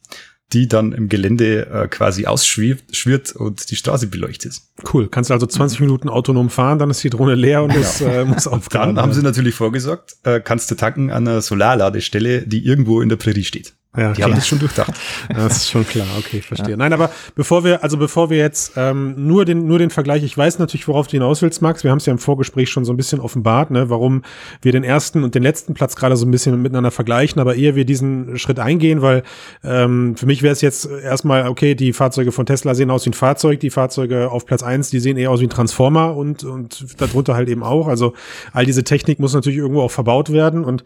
die 0.54 0.68
dann 0.68 0.92
im 0.94 1.10
Gelände 1.10 1.68
äh, 1.68 1.88
quasi 1.88 2.26
ausschwirrt 2.26 3.36
und 3.36 3.70
die 3.72 3.76
Straße 3.76 4.08
beleuchtet. 4.08 4.62
Cool. 4.94 5.10
Kannst 5.10 5.32
also 5.32 5.46
20 5.46 5.80
Minuten 5.80 6.10
autonom 6.10 6.50
fahren, 6.50 6.80
dann 6.80 6.90
ist 6.90 7.04
die 7.04 7.10
Drohne 7.10 7.36
leer 7.36 7.64
und 7.64 7.76
es 7.76 8.02
äh, 8.02 8.24
muss 8.26 8.48
aufgeladen 8.48 8.96
Dann 8.96 9.04
haben 9.04 9.14
sie 9.14 9.22
natürlich 9.22 9.56
vorgesorgt, 9.56 10.16
äh, 10.24 10.40
kannst 10.40 10.70
du 10.72 10.76
tanken 10.76 11.12
an 11.12 11.28
einer 11.28 11.42
Solarladestelle, 11.42 12.48
die 12.48 12.66
irgendwo 12.66 13.02
in 13.02 13.10
der 13.10 13.18
Prärie 13.18 13.44
steht. 13.44 13.74
Ja, 13.96 14.12
die 14.14 14.24
haben 14.24 14.34
das 14.34 14.48
schon 14.48 14.58
durchdacht. 14.58 14.92
das 15.30 15.58
ist 15.58 15.70
schon 15.70 15.86
klar, 15.88 16.08
okay, 16.18 16.38
ich 16.38 16.48
verstehe. 16.48 16.72
Ja. 16.72 16.78
Nein, 16.78 16.94
aber 16.94 17.12
bevor 17.36 17.64
wir, 17.64 17.84
also 17.84 17.98
bevor 17.98 18.32
wir 18.32 18.38
jetzt 18.38 18.74
ähm, 18.76 19.14
nur 19.28 19.46
den 19.46 19.68
nur 19.68 19.78
den 19.78 19.92
Vergleich, 19.92 20.24
ich 20.24 20.36
weiß 20.36 20.58
natürlich, 20.58 20.88
worauf 20.88 21.06
du 21.06 21.12
hinaus 21.12 21.44
willst, 21.44 21.62
Max. 21.62 21.84
Wir 21.84 21.92
haben 21.92 22.00
es 22.00 22.08
ja 22.08 22.12
im 22.12 22.18
Vorgespräch 22.18 22.72
schon 22.72 22.86
so 22.86 22.94
ein 22.94 22.98
bisschen 22.98 23.20
offenbart, 23.20 23.70
ne, 23.70 23.92
warum 23.92 24.24
wir 24.64 24.72
den 24.72 24.84
ersten 24.84 25.24
und 25.24 25.36
den 25.36 25.44
letzten 25.44 25.76
Platz 25.76 25.96
gerade 25.96 26.18
so 26.18 26.26
ein 26.26 26.32
bisschen 26.32 26.60
miteinander 26.60 26.90
vergleichen. 26.90 27.40
Aber 27.40 27.56
ehe 27.56 27.76
wir 27.76 27.86
diesen 27.86 28.40
Schritt 28.40 28.58
eingehen, 28.58 29.04
weil 29.04 29.22
ähm, 29.64 30.18
für 30.18 30.26
mich 30.26 30.42
wäre 30.42 30.54
es 30.54 30.62
jetzt 30.62 30.90
erstmal 30.90 31.48
okay, 31.48 31.76
die 31.76 31.94
Fahrzeuge 31.94 32.32
von 32.32 32.48
Tesla 32.48 32.74
sehen 32.74 32.90
aus 32.90 33.06
wie 33.06 33.12
ein 33.12 33.14
Fahrzeug, 33.14 33.60
die 33.60 33.70
Fahrzeuge 33.70 34.32
auf 34.32 34.48
Platz 34.48 34.64
eins, 34.64 34.90
die 34.90 35.00
sehen 35.00 35.18
eher 35.18 35.30
aus 35.30 35.40
wie 35.40 35.46
ein 35.46 35.52
Transformer 35.52 36.16
und 36.16 36.44
und 36.44 37.00
darunter 37.00 37.36
halt 37.36 37.48
eben 37.48 37.62
auch. 37.62 37.88
Also 37.88 38.14
all 38.54 38.66
diese 38.66 38.84
Technik 38.84 39.20
muss 39.20 39.36
natürlich 39.36 39.60
irgendwo 39.60 39.82
auch 39.82 39.92
verbaut 39.92 40.32
werden 40.32 40.66
und 40.66 40.84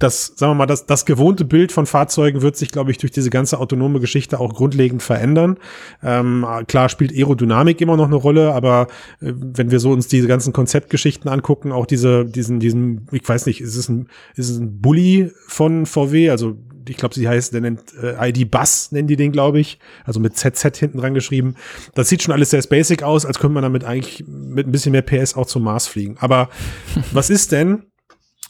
das, 0.00 0.32
sagen 0.34 0.52
wir 0.52 0.54
mal, 0.56 0.66
das, 0.66 0.86
das 0.86 1.04
gewohnte 1.04 1.44
Bild 1.44 1.72
von 1.72 1.86
Fahrzeugen 1.86 2.40
wird 2.40 2.56
sich, 2.56 2.72
glaube 2.72 2.90
ich, 2.90 2.98
durch 2.98 3.12
diese 3.12 3.30
ganze 3.30 3.60
autonome 3.60 4.00
Geschichte 4.00 4.40
auch 4.40 4.54
grundlegend 4.54 5.02
verändern. 5.02 5.58
Ähm, 6.02 6.46
klar 6.66 6.88
spielt 6.88 7.12
Aerodynamik 7.12 7.80
immer 7.80 7.96
noch 7.96 8.06
eine 8.06 8.16
Rolle, 8.16 8.54
aber 8.54 8.88
äh, 9.20 9.32
wenn 9.36 9.70
wir 9.70 9.78
so 9.78 9.92
uns 9.92 10.08
diese 10.08 10.26
ganzen 10.26 10.52
Konzeptgeschichten 10.54 11.30
angucken, 11.30 11.70
auch 11.70 11.84
diese, 11.86 12.24
diesen, 12.24 12.60
diesen, 12.60 13.06
ich 13.12 13.28
weiß 13.28 13.44
nicht, 13.46 13.60
ist 13.60 13.76
es 13.76 13.88
ein, 13.90 14.08
ist 14.36 14.48
es 14.48 14.58
ein 14.58 14.80
Bully 14.80 15.32
von 15.46 15.84
VW? 15.84 16.30
Also 16.30 16.56
ich 16.88 16.96
glaube, 16.96 17.14
sie 17.14 17.28
heißt, 17.28 17.52
der 17.52 17.60
nennt 17.60 17.92
äh, 18.02 18.30
ID 18.30 18.50
Bus, 18.50 18.90
nennen 18.92 19.06
die 19.06 19.16
den, 19.16 19.32
glaube 19.32 19.60
ich. 19.60 19.78
Also 20.04 20.18
mit 20.18 20.36
ZZ 20.36 20.78
hinten 20.78 20.98
dran 20.98 21.12
geschrieben. 21.12 21.56
Das 21.94 22.08
sieht 22.08 22.22
schon 22.22 22.32
alles 22.32 22.50
sehr 22.50 22.62
basic 22.62 23.02
aus, 23.02 23.26
als 23.26 23.38
könnte 23.38 23.54
man 23.54 23.62
damit 23.62 23.84
eigentlich 23.84 24.24
mit 24.26 24.66
ein 24.66 24.72
bisschen 24.72 24.92
mehr 24.92 25.02
PS 25.02 25.34
auch 25.34 25.46
zum 25.46 25.62
Mars 25.62 25.86
fliegen. 25.86 26.16
Aber 26.20 26.48
was 27.12 27.28
ist 27.28 27.52
denn, 27.52 27.84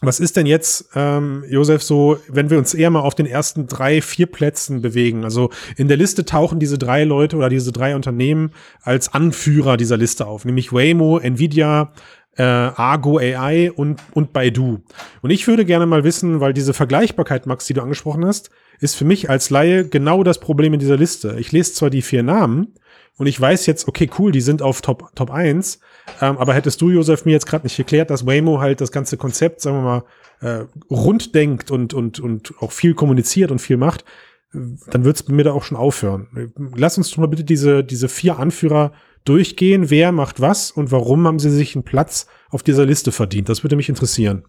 was 0.00 0.18
ist 0.18 0.36
denn 0.36 0.46
jetzt, 0.46 0.90
ähm, 0.94 1.44
Josef, 1.48 1.82
so, 1.82 2.18
wenn 2.28 2.48
wir 2.48 2.58
uns 2.58 2.72
eher 2.72 2.90
mal 2.90 3.00
auf 3.00 3.14
den 3.14 3.26
ersten 3.26 3.66
drei, 3.66 4.00
vier 4.00 4.26
Plätzen 4.26 4.80
bewegen? 4.80 5.24
Also 5.24 5.50
in 5.76 5.88
der 5.88 5.98
Liste 5.98 6.24
tauchen 6.24 6.58
diese 6.58 6.78
drei 6.78 7.04
Leute 7.04 7.36
oder 7.36 7.50
diese 7.50 7.70
drei 7.70 7.94
Unternehmen 7.94 8.52
als 8.82 9.12
Anführer 9.12 9.76
dieser 9.76 9.98
Liste 9.98 10.26
auf, 10.26 10.44
nämlich 10.46 10.72
Waymo, 10.72 11.18
Nvidia, 11.18 11.92
äh, 12.36 12.42
Argo 12.42 13.18
AI 13.18 13.70
und, 13.70 14.00
und 14.12 14.32
Baidu. 14.32 14.78
Und 15.20 15.30
ich 15.30 15.46
würde 15.46 15.66
gerne 15.66 15.84
mal 15.84 16.04
wissen, 16.04 16.40
weil 16.40 16.54
diese 16.54 16.72
Vergleichbarkeit, 16.72 17.46
Max, 17.46 17.66
die 17.66 17.74
du 17.74 17.82
angesprochen 17.82 18.24
hast, 18.24 18.50
ist 18.78 18.94
für 18.94 19.04
mich 19.04 19.28
als 19.28 19.50
Laie 19.50 19.86
genau 19.86 20.24
das 20.24 20.40
Problem 20.40 20.72
in 20.72 20.80
dieser 20.80 20.96
Liste. 20.96 21.36
Ich 21.38 21.52
lese 21.52 21.74
zwar 21.74 21.90
die 21.90 22.02
vier 22.02 22.22
Namen 22.22 22.74
und 23.20 23.26
ich 23.26 23.38
weiß 23.38 23.66
jetzt, 23.66 23.86
okay, 23.86 24.08
cool, 24.18 24.32
die 24.32 24.40
sind 24.40 24.62
auf 24.62 24.80
Top, 24.80 25.14
Top 25.14 25.30
1, 25.30 25.78
ähm, 26.22 26.38
aber 26.38 26.54
hättest 26.54 26.80
du, 26.80 26.88
Josef, 26.88 27.26
mir 27.26 27.32
jetzt 27.32 27.44
gerade 27.44 27.66
nicht 27.66 27.78
erklärt, 27.78 28.08
dass 28.08 28.24
Waymo 28.24 28.60
halt 28.60 28.80
das 28.80 28.92
ganze 28.92 29.18
Konzept, 29.18 29.60
sagen 29.60 29.76
wir 29.76 29.82
mal, 29.82 30.04
äh, 30.40 30.64
rund 30.90 31.34
denkt 31.34 31.70
und, 31.70 31.92
und, 31.92 32.18
und 32.18 32.54
auch 32.60 32.72
viel 32.72 32.94
kommuniziert 32.94 33.50
und 33.50 33.58
viel 33.58 33.76
macht, 33.76 34.06
dann 34.54 35.04
wird 35.04 35.16
es 35.16 35.28
mir 35.28 35.44
da 35.44 35.52
auch 35.52 35.64
schon 35.64 35.76
aufhören. 35.76 36.54
Lass 36.74 36.96
uns 36.96 37.10
doch 37.10 37.18
mal 37.18 37.26
bitte 37.26 37.44
diese, 37.44 37.84
diese 37.84 38.08
vier 38.08 38.38
Anführer 38.38 38.92
durchgehen. 39.26 39.90
Wer 39.90 40.12
macht 40.12 40.40
was 40.40 40.70
und 40.70 40.90
warum 40.90 41.26
haben 41.26 41.38
sie 41.38 41.50
sich 41.50 41.76
einen 41.76 41.84
Platz 41.84 42.26
auf 42.48 42.62
dieser 42.62 42.86
Liste 42.86 43.12
verdient? 43.12 43.50
Das 43.50 43.62
würde 43.62 43.76
mich 43.76 43.90
interessieren. 43.90 44.46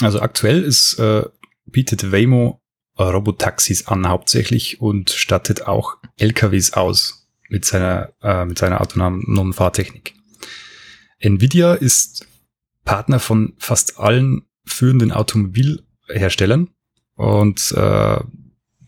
Also 0.00 0.20
aktuell 0.20 0.62
ist, 0.62 0.98
äh, 0.98 1.24
bietet 1.66 2.10
Waymo 2.12 2.62
Robotaxis 2.98 3.88
an 3.88 4.08
hauptsächlich 4.08 4.80
und 4.80 5.10
stattet 5.10 5.66
auch 5.66 5.98
LKWs 6.18 6.72
aus 6.72 7.28
mit 7.48 7.64
seiner, 7.64 8.12
äh, 8.22 8.44
mit 8.44 8.58
seiner 8.58 8.80
autonomen 8.80 9.52
Fahrtechnik. 9.52 10.14
Nvidia 11.18 11.74
ist 11.74 12.26
Partner 12.84 13.20
von 13.20 13.54
fast 13.58 13.98
allen 13.98 14.42
führenden 14.64 15.12
Automobilherstellern 15.12 16.70
und 17.14 17.72
äh, 17.72 18.18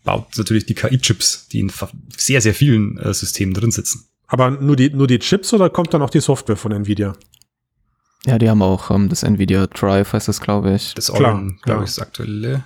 baut 0.03 0.37
natürlich 0.37 0.65
die 0.65 0.75
KI-Chips, 0.75 1.47
die 1.49 1.59
in 1.59 1.71
sehr, 2.15 2.41
sehr 2.41 2.53
vielen 2.53 2.97
äh, 2.97 3.13
Systemen 3.13 3.53
drin 3.53 3.71
sitzen. 3.71 4.05
Aber 4.27 4.51
nur 4.51 4.75
die, 4.75 4.89
nur 4.91 5.07
die 5.07 5.19
Chips 5.19 5.53
oder 5.53 5.69
kommt 5.69 5.93
dann 5.93 6.01
auch 6.01 6.09
die 6.09 6.21
Software 6.21 6.55
von 6.55 6.71
Nvidia? 6.71 7.15
Ja, 8.25 8.37
die 8.37 8.49
haben 8.49 8.61
auch 8.61 8.91
ähm, 8.91 9.09
das 9.09 9.23
Nvidia 9.23 9.67
Drive, 9.67 10.13
heißt 10.13 10.27
das, 10.27 10.41
glaube 10.41 10.73
ich. 10.73 10.93
Das 10.93 11.09
Oren, 11.09 11.59
glaube 11.63 11.83
ich, 11.83 11.91
das 11.91 11.99
aktuelle. 11.99 12.63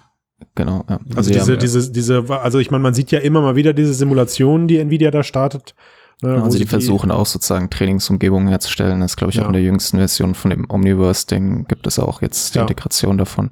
Genau. 0.56 0.86
Ja. 0.90 1.00
Also, 1.16 1.18
also 1.18 1.32
diese, 1.32 1.52
haben, 1.54 1.60
diese, 1.60 1.92
diese, 1.92 2.30
also 2.30 2.60
ich 2.60 2.72
meine, 2.72 2.84
man 2.84 2.94
sieht 2.94 3.12
ja 3.12 3.20
immer 3.20 3.42
mal 3.42 3.56
wieder 3.56 3.74
diese 3.74 3.94
Simulationen, 3.94 4.68
die 4.68 4.78
Nvidia 4.78 5.12
da 5.12 5.24
startet. 5.24 5.76
Ne, 6.22 6.42
also 6.42 6.58
die 6.58 6.66
versuchen 6.66 7.12
auch 7.12 7.26
sozusagen 7.26 7.70
Trainingsumgebungen 7.70 8.48
herzustellen. 8.48 9.02
Das 9.02 9.18
glaube 9.18 9.32
ich, 9.32 9.38
ja. 9.38 9.44
auch 9.44 9.48
in 9.48 9.54
der 9.54 9.62
jüngsten 9.62 9.98
Version 9.98 10.36
von 10.36 10.52
dem 10.52 10.70
Omniverse-Ding 10.70 11.66
gibt 11.68 11.86
es 11.86 12.00
auch 12.00 12.22
jetzt 12.22 12.54
die 12.54 12.60
ja. 12.60 12.64
Integration 12.64 13.18
davon. 13.18 13.52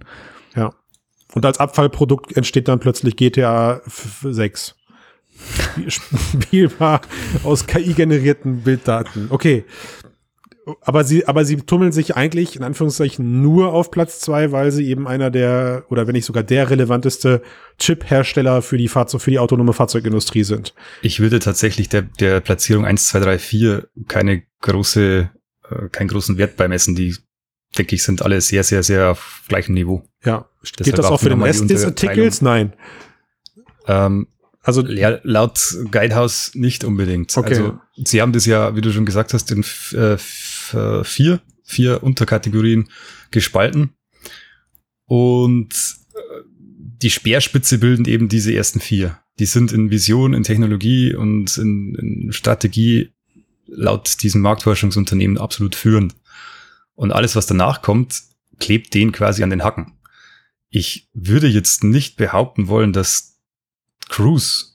Ja. 0.55 0.71
Und 1.33 1.45
als 1.45 1.59
Abfallprodukt 1.59 2.35
entsteht 2.35 2.67
dann 2.67 2.79
plötzlich 2.79 3.15
GTA 3.15 3.81
6. 4.23 4.75
Spielbar 5.87 7.01
aus 7.43 7.65
KI-generierten 7.65 8.61
Bilddaten. 8.61 9.27
Okay 9.29 9.65
aber 10.81 11.03
sie, 11.03 11.27
aber 11.27 11.43
sie 11.43 11.57
tummeln 11.57 11.91
sich 11.91 12.15
eigentlich 12.15 12.55
in 12.55 12.63
Anführungszeichen 12.63 13.41
nur 13.41 13.73
auf 13.73 13.89
Platz 13.89 14.19
zwei, 14.19 14.51
weil 14.51 14.71
sie 14.71 14.87
eben 14.87 15.07
einer 15.07 15.31
der, 15.31 15.85
oder 15.89 16.05
wenn 16.05 16.13
nicht 16.13 16.25
sogar 16.25 16.43
der 16.43 16.69
relevanteste 16.69 17.41
Chip-Hersteller 17.79 18.61
für 18.61 18.77
die 18.77 18.87
Fahrzeug, 18.87 19.21
für 19.21 19.31
die 19.31 19.39
autonome 19.39 19.73
Fahrzeugindustrie 19.73 20.43
sind. 20.43 20.73
Ich 21.01 21.19
würde 21.19 21.39
tatsächlich 21.39 21.89
der, 21.89 22.03
der 22.03 22.41
Platzierung 22.41 22.85
eins, 22.85 23.07
zwei, 23.07 23.19
drei, 23.19 23.39
vier 23.39 23.87
keine 24.07 24.43
große, 24.61 25.31
äh, 25.69 25.89
keinen 25.89 26.07
großen 26.09 26.37
Wert 26.37 26.57
beimessen. 26.57 26.95
Die, 26.95 27.15
denke 27.77 27.95
ich, 27.95 28.03
sind 28.03 28.21
alle 28.21 28.39
sehr, 28.41 28.63
sehr, 28.63 28.83
sehr 28.83 29.11
auf 29.11 29.43
gleichem 29.47 29.73
Niveau. 29.73 30.03
Ja. 30.23 30.47
Deshalb 30.77 30.97
das 30.97 31.05
auch 31.07 31.19
für 31.19 31.29
den 31.29 31.41
Rest 31.41 31.69
des 31.69 31.85
Artikels? 31.85 32.41
Nein. 32.41 32.73
Ähm, 33.87 34.27
also 34.63 34.83
laut 34.85 35.59
Guidehouse 35.89 36.51
nicht 36.53 36.83
unbedingt. 36.83 37.35
Okay. 37.35 37.49
Also 37.49 37.79
sie 37.95 38.21
haben 38.21 38.31
das 38.31 38.45
ja, 38.45 38.75
wie 38.75 38.81
du 38.81 38.91
schon 38.91 39.05
gesagt 39.05 39.33
hast, 39.33 39.51
in 39.51 39.61
äh, 39.97 40.17
äh, 40.73 41.03
vier, 41.03 41.41
vier 41.63 42.03
Unterkategorien 42.03 42.89
gespalten. 43.31 43.93
Und 45.05 45.73
äh, 46.13 46.43
die 47.01 47.09
Speerspitze 47.09 47.79
bilden 47.79 48.05
eben 48.05 48.29
diese 48.29 48.53
ersten 48.53 48.79
vier. 48.79 49.19
Die 49.39 49.45
sind 49.45 49.71
in 49.71 49.89
Vision, 49.89 50.33
in 50.33 50.43
Technologie 50.43 51.15
und 51.15 51.57
in, 51.57 51.95
in 51.95 52.31
Strategie 52.31 53.11
laut 53.67 54.21
diesem 54.21 54.41
Marktforschungsunternehmen 54.41 55.37
absolut 55.37 55.75
führend. 55.75 56.15
Und 56.95 57.11
alles, 57.11 57.35
was 57.35 57.47
danach 57.47 57.81
kommt, 57.81 58.21
klebt 58.59 58.93
den 58.93 59.11
quasi 59.11 59.43
an 59.43 59.49
den 59.49 59.63
Hacken. 59.63 59.93
Ich 60.69 61.09
würde 61.13 61.47
jetzt 61.47 61.83
nicht 61.83 62.17
behaupten 62.17 62.67
wollen, 62.67 62.93
dass 62.93 63.39
Cruise 64.09 64.70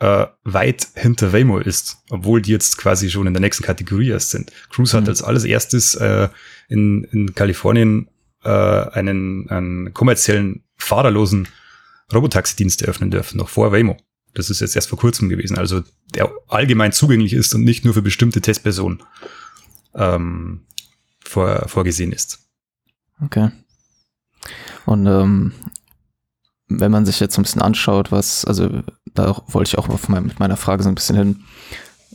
äh, 0.00 0.26
weit 0.44 0.88
hinter 0.94 1.32
Waymo 1.32 1.58
ist, 1.58 1.98
obwohl 2.08 2.40
die 2.42 2.50
jetzt 2.50 2.78
quasi 2.78 3.10
schon 3.10 3.26
in 3.26 3.34
der 3.34 3.40
nächsten 3.40 3.62
Kategorie 3.62 4.08
erst 4.08 4.30
sind. 4.30 4.50
Cruise 4.70 4.96
mhm. 4.96 5.02
hat 5.02 5.08
als 5.08 5.22
alles 5.22 5.44
erstes 5.44 5.94
äh, 5.94 6.28
in, 6.68 7.04
in 7.04 7.34
Kalifornien 7.34 8.08
äh, 8.42 8.48
einen, 8.48 9.48
einen 9.50 9.94
kommerziellen, 9.94 10.64
fahrerlosen 10.76 11.48
Robotaxi-Dienst 12.12 12.82
eröffnen 12.82 13.10
dürfen, 13.10 13.36
noch 13.36 13.50
vor 13.50 13.72
Waymo. 13.72 13.98
Das 14.32 14.48
ist 14.48 14.60
jetzt 14.60 14.74
erst 14.74 14.88
vor 14.88 14.98
kurzem 14.98 15.28
gewesen, 15.28 15.58
also 15.58 15.82
der 16.14 16.32
allgemein 16.48 16.92
zugänglich 16.92 17.34
ist 17.34 17.54
und 17.54 17.64
nicht 17.64 17.84
nur 17.84 17.94
für 17.94 18.02
bestimmte 18.02 18.40
Testpersonen 18.40 19.02
ähm, 19.94 20.62
vor, 21.22 21.68
vorgesehen 21.68 22.12
ist. 22.12 22.38
Okay. 23.22 23.50
Und 24.86 25.06
ähm, 25.06 25.52
wenn 26.70 26.90
man 26.90 27.04
sich 27.04 27.20
jetzt 27.20 27.36
ein 27.38 27.42
bisschen 27.42 27.62
anschaut, 27.62 28.12
was, 28.12 28.44
also 28.44 28.68
da 29.12 29.36
wollte 29.48 29.68
ich 29.68 29.78
auch 29.78 29.88
mit 30.08 30.38
meiner 30.38 30.56
Frage 30.56 30.82
so 30.82 30.88
ein 30.88 30.94
bisschen 30.94 31.16
hin, 31.16 31.44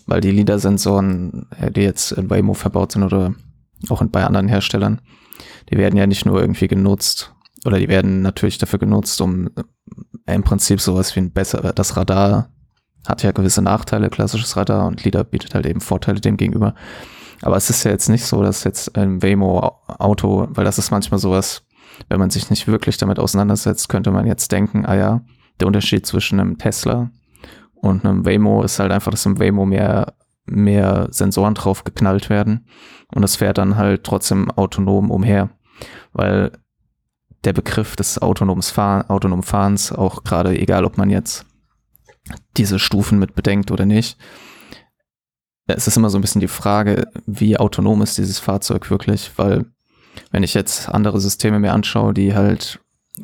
weil 0.08 0.22
die 0.22 0.32
LIDAR-Sensoren, 0.32 1.48
die 1.76 1.82
jetzt 1.82 2.14
in 2.14 2.30
Waymo 2.30 2.54
verbaut 2.54 2.94
sind 2.94 3.04
oder 3.04 3.36
auch 3.90 4.04
bei 4.06 4.24
anderen 4.24 4.48
Herstellern, 4.48 5.02
die 5.70 5.78
werden 5.78 5.98
ja 5.98 6.08
nicht 6.08 6.26
nur 6.26 6.40
irgendwie 6.40 6.68
genutzt, 6.68 7.34
oder 7.66 7.80
die 7.80 7.90
werden 7.90 8.22
natürlich 8.22 8.58
dafür 8.58 8.80
genutzt, 8.80 9.20
um 9.22 9.50
im 10.26 10.44
Prinzip 10.44 10.80
sowas 10.80 11.16
wie 11.16 11.22
ein 11.22 11.32
besser, 11.32 11.74
das 11.74 11.98
Radar 11.98 12.50
hat 13.08 13.24
ja 13.24 13.32
gewisse 13.32 13.62
Nachteile, 13.62 14.10
klassisches 14.10 14.56
Radar, 14.56 14.88
und 14.88 15.04
LIDAR 15.04 15.24
bietet 15.24 15.54
halt 15.54 15.66
eben 15.66 15.82
Vorteile 15.82 16.22
dem 16.22 16.38
gegenüber. 16.38 16.76
Aber 17.42 17.58
es 17.58 17.70
ist 17.70 17.84
ja 17.84 17.92
jetzt 17.92 18.08
nicht 18.08 18.26
so, 18.26 18.42
dass 18.42 18.64
jetzt 18.64 18.98
ein 18.98 19.22
Waymo-Auto, 19.22 20.48
weil 20.52 20.66
das 20.66 20.78
ist 20.78 20.90
manchmal 20.90 21.20
sowas, 21.20 21.65
wenn 22.10 22.20
man 22.20 22.30
sich 22.30 22.50
nicht 22.50 22.68
wirklich 22.68 22.98
damit 22.98 23.20
auseinandersetzt, 23.20 23.90
könnte 23.90 24.12
man 24.12 24.28
jetzt 24.28 24.52
denken, 24.52 24.86
ah 24.86 24.96
ja, 24.96 25.22
der 25.60 25.68
Unterschied 25.68 26.06
zwischen 26.06 26.40
einem 26.40 26.58
Tesla 26.58 27.12
und 27.76 28.06
einem 28.06 28.26
Waymo 28.26 28.64
ist 28.64 28.80
halt 28.80 28.92
einfach, 28.92 29.12
dass 29.12 29.26
im 29.26 29.40
Waymo 29.40 29.66
mehr, 29.66 30.16
mehr 30.46 31.08
Sensoren 31.12 31.54
drauf 31.54 31.84
geknallt 31.84 32.30
werden 32.30 32.68
und 33.14 33.22
das 33.22 33.36
fährt 33.36 33.58
dann 33.58 33.76
halt 33.76 34.04
trotzdem 34.04 34.52
autonom 34.52 35.12
umher, 35.12 35.50
weil 36.14 36.52
der 37.44 37.54
Begriff 37.54 37.96
des 37.96 38.22
autonomes 38.22 38.72
Fahr 38.72 39.10
autonomen 39.10 39.44
Fahrens, 39.44 39.92
auch 39.92 40.24
gerade 40.24 40.58
egal, 40.60 40.84
ob 40.84 40.98
man 40.98 41.10
jetzt 41.10 41.46
diese 42.58 42.80
Stufen 42.80 43.20
mit 43.20 43.36
bedenkt 43.36 43.72
oder 43.72 43.86
nicht, 43.86 44.18
es 45.68 45.88
ist 45.88 45.98
immer 45.98 46.10
so 46.10 46.18
ein 46.18 46.22
bisschen 46.22 46.42
die 46.42 46.48
Frage, 46.48 47.08
wie 47.26 47.58
autonom 47.58 48.02
ist 48.02 48.18
dieses 48.18 48.40
Fahrzeug 48.40 48.90
wirklich, 48.90 49.32
weil 49.38 49.66
wenn 50.32 50.44
ich 50.44 50.54
jetzt 50.54 50.90
andere 50.90 51.20
Systeme 51.20 51.60
mir 51.60 51.74
anschaue, 51.74 52.14
die 52.14 52.36
halt 52.36 52.80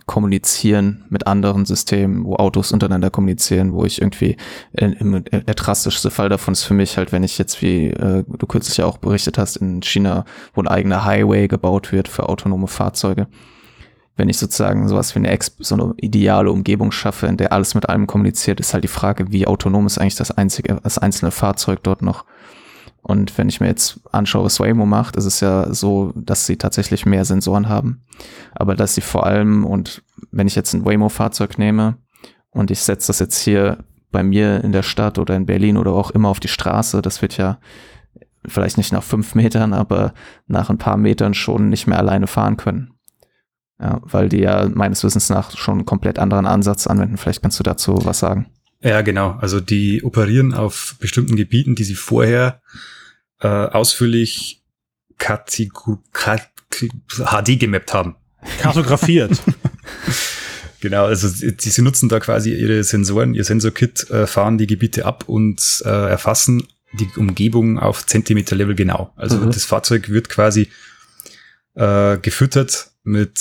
kommunizieren 0.05 1.03
mit 1.09 1.27
anderen 1.27 1.65
Systemen, 1.65 2.23
wo 2.23 2.35
Autos 2.35 2.71
untereinander 2.71 3.09
kommunizieren, 3.09 3.73
wo 3.73 3.83
ich 3.83 4.01
irgendwie, 4.01 4.37
äh, 4.73 4.91
der 4.91 5.53
drastischste 5.53 6.11
Fall 6.11 6.29
davon 6.29 6.53
ist 6.53 6.63
für 6.63 6.73
mich 6.73 6.97
halt, 6.97 7.11
wenn 7.11 7.23
ich 7.23 7.37
jetzt, 7.37 7.61
wie 7.61 7.87
äh, 7.87 8.23
du 8.25 8.47
kürzlich 8.47 8.77
ja 8.77 8.85
auch 8.85 8.97
berichtet 8.97 9.37
hast, 9.37 9.57
in 9.57 9.81
China, 9.81 10.25
wo 10.53 10.61
ein 10.61 10.67
eigener 10.67 11.03
Highway 11.03 11.47
gebaut 11.47 11.91
wird 11.91 12.07
für 12.07 12.29
autonome 12.29 12.67
Fahrzeuge. 12.67 13.27
Wenn 14.15 14.29
ich 14.29 14.37
sozusagen 14.37 14.87
sowas 14.87 15.13
wie 15.15 15.19
eine, 15.19 15.29
Ex 15.29 15.55
so 15.59 15.75
eine 15.75 15.93
ideale 15.97 16.51
Umgebung 16.51 16.91
schaffe, 16.91 17.27
in 17.27 17.37
der 17.37 17.51
alles 17.51 17.75
mit 17.75 17.89
allem 17.89 18.07
kommuniziert, 18.07 18.59
ist 18.59 18.73
halt 18.73 18.83
die 18.83 18.89
Frage, 18.89 19.31
wie 19.31 19.47
autonom 19.47 19.87
ist 19.87 19.97
eigentlich 19.97 20.15
das 20.15 20.31
einzige, 20.31 20.79
das 20.83 20.99
einzelne 20.99 21.31
Fahrzeug 21.31 21.79
dort 21.83 22.01
noch. 22.01 22.25
Und 23.03 23.37
wenn 23.37 23.49
ich 23.49 23.59
mir 23.59 23.67
jetzt 23.67 23.99
anschaue, 24.11 24.45
was 24.45 24.59
Waymo 24.59 24.85
macht, 24.85 25.15
ist 25.15 25.25
es 25.25 25.39
ja 25.39 25.73
so, 25.73 26.13
dass 26.15 26.45
sie 26.45 26.57
tatsächlich 26.57 27.05
mehr 27.05 27.25
Sensoren 27.25 27.67
haben. 27.67 28.03
Aber 28.53 28.75
dass 28.75 28.93
sie 28.93 29.01
vor 29.01 29.25
allem, 29.25 29.65
und 29.65 30.03
wenn 30.31 30.47
ich 30.47 30.55
jetzt 30.55 30.73
ein 30.73 30.85
Waymo-Fahrzeug 30.85 31.57
nehme 31.57 31.97
und 32.51 32.69
ich 32.69 32.79
setze 32.79 33.07
das 33.07 33.19
jetzt 33.19 33.39
hier 33.39 33.83
bei 34.11 34.23
mir 34.23 34.63
in 34.63 34.71
der 34.71 34.83
Stadt 34.83 35.17
oder 35.17 35.35
in 35.35 35.45
Berlin 35.45 35.77
oder 35.77 35.93
auch 35.93 36.11
immer 36.11 36.29
auf 36.29 36.39
die 36.39 36.47
Straße, 36.47 37.01
das 37.01 37.21
wird 37.21 37.37
ja 37.37 37.59
vielleicht 38.45 38.77
nicht 38.77 38.91
nach 38.91 39.03
fünf 39.03 39.35
Metern, 39.35 39.73
aber 39.73 40.13
nach 40.47 40.69
ein 40.69 40.77
paar 40.77 40.97
Metern 40.97 41.33
schon 41.33 41.69
nicht 41.69 41.87
mehr 41.87 41.97
alleine 41.97 42.27
fahren 42.27 42.57
können. 42.57 42.93
Ja, 43.79 43.99
weil 44.03 44.29
die 44.29 44.41
ja 44.41 44.69
meines 44.71 45.03
Wissens 45.03 45.29
nach 45.29 45.57
schon 45.57 45.79
einen 45.79 45.85
komplett 45.85 46.19
anderen 46.19 46.45
Ansatz 46.45 46.85
anwenden. 46.85 47.17
Vielleicht 47.17 47.41
kannst 47.41 47.59
du 47.59 47.63
dazu 47.63 47.99
was 48.03 48.19
sagen. 48.19 48.45
Ja, 48.83 49.01
genau. 49.01 49.37
Also 49.39 49.59
die 49.59 50.03
operieren 50.03 50.53
auf 50.53 50.95
bestimmten 50.99 51.35
Gebieten, 51.35 51.75
die 51.75 51.83
sie 51.83 51.95
vorher 51.95 52.61
äh, 53.39 53.47
ausführlich 53.47 54.63
HD 55.17 55.69
gemappt 57.59 57.93
haben. 57.93 58.15
Kartografiert. 58.59 59.39
genau, 60.79 61.05
also 61.05 61.27
sie, 61.27 61.55
sie, 61.57 61.81
nutzen 61.81 62.09
da 62.09 62.19
quasi 62.19 62.53
ihre 62.55 62.83
Sensoren, 62.83 63.35
ihr 63.35 63.43
Sensorkit, 63.43 64.09
äh, 64.09 64.25
fahren 64.25 64.57
die 64.57 64.67
Gebiete 64.67 65.05
ab 65.05 65.25
und 65.27 65.83
äh, 65.85 65.89
erfassen 65.89 66.67
die 66.93 67.07
Umgebung 67.17 67.77
auf 67.77 68.05
Zentimeter-Level 68.05 68.75
genau. 68.75 69.13
Also 69.15 69.37
mhm. 69.37 69.51
das 69.51 69.63
Fahrzeug 69.63 70.09
wird 70.09 70.27
quasi 70.29 70.69
äh, 71.75 72.17
gefüttert 72.17 72.91
mit, 73.03 73.39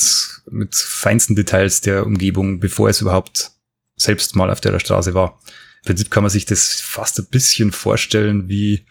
mit 0.50 0.74
feinsten 0.74 1.34
Details 1.34 1.80
der 1.80 2.06
Umgebung, 2.06 2.60
bevor 2.60 2.88
es 2.88 3.00
überhaupt 3.00 3.52
selbst 4.00 4.36
mal 4.36 4.50
auf 4.50 4.60
der 4.60 4.78
Straße 4.78 5.14
war. 5.14 5.38
Im 5.82 5.86
Prinzip 5.86 6.10
kann 6.10 6.22
man 6.22 6.30
sich 6.30 6.44
das 6.44 6.80
fast 6.80 7.18
ein 7.18 7.26
bisschen 7.30 7.72
vorstellen 7.72 8.48
wie 8.48 8.84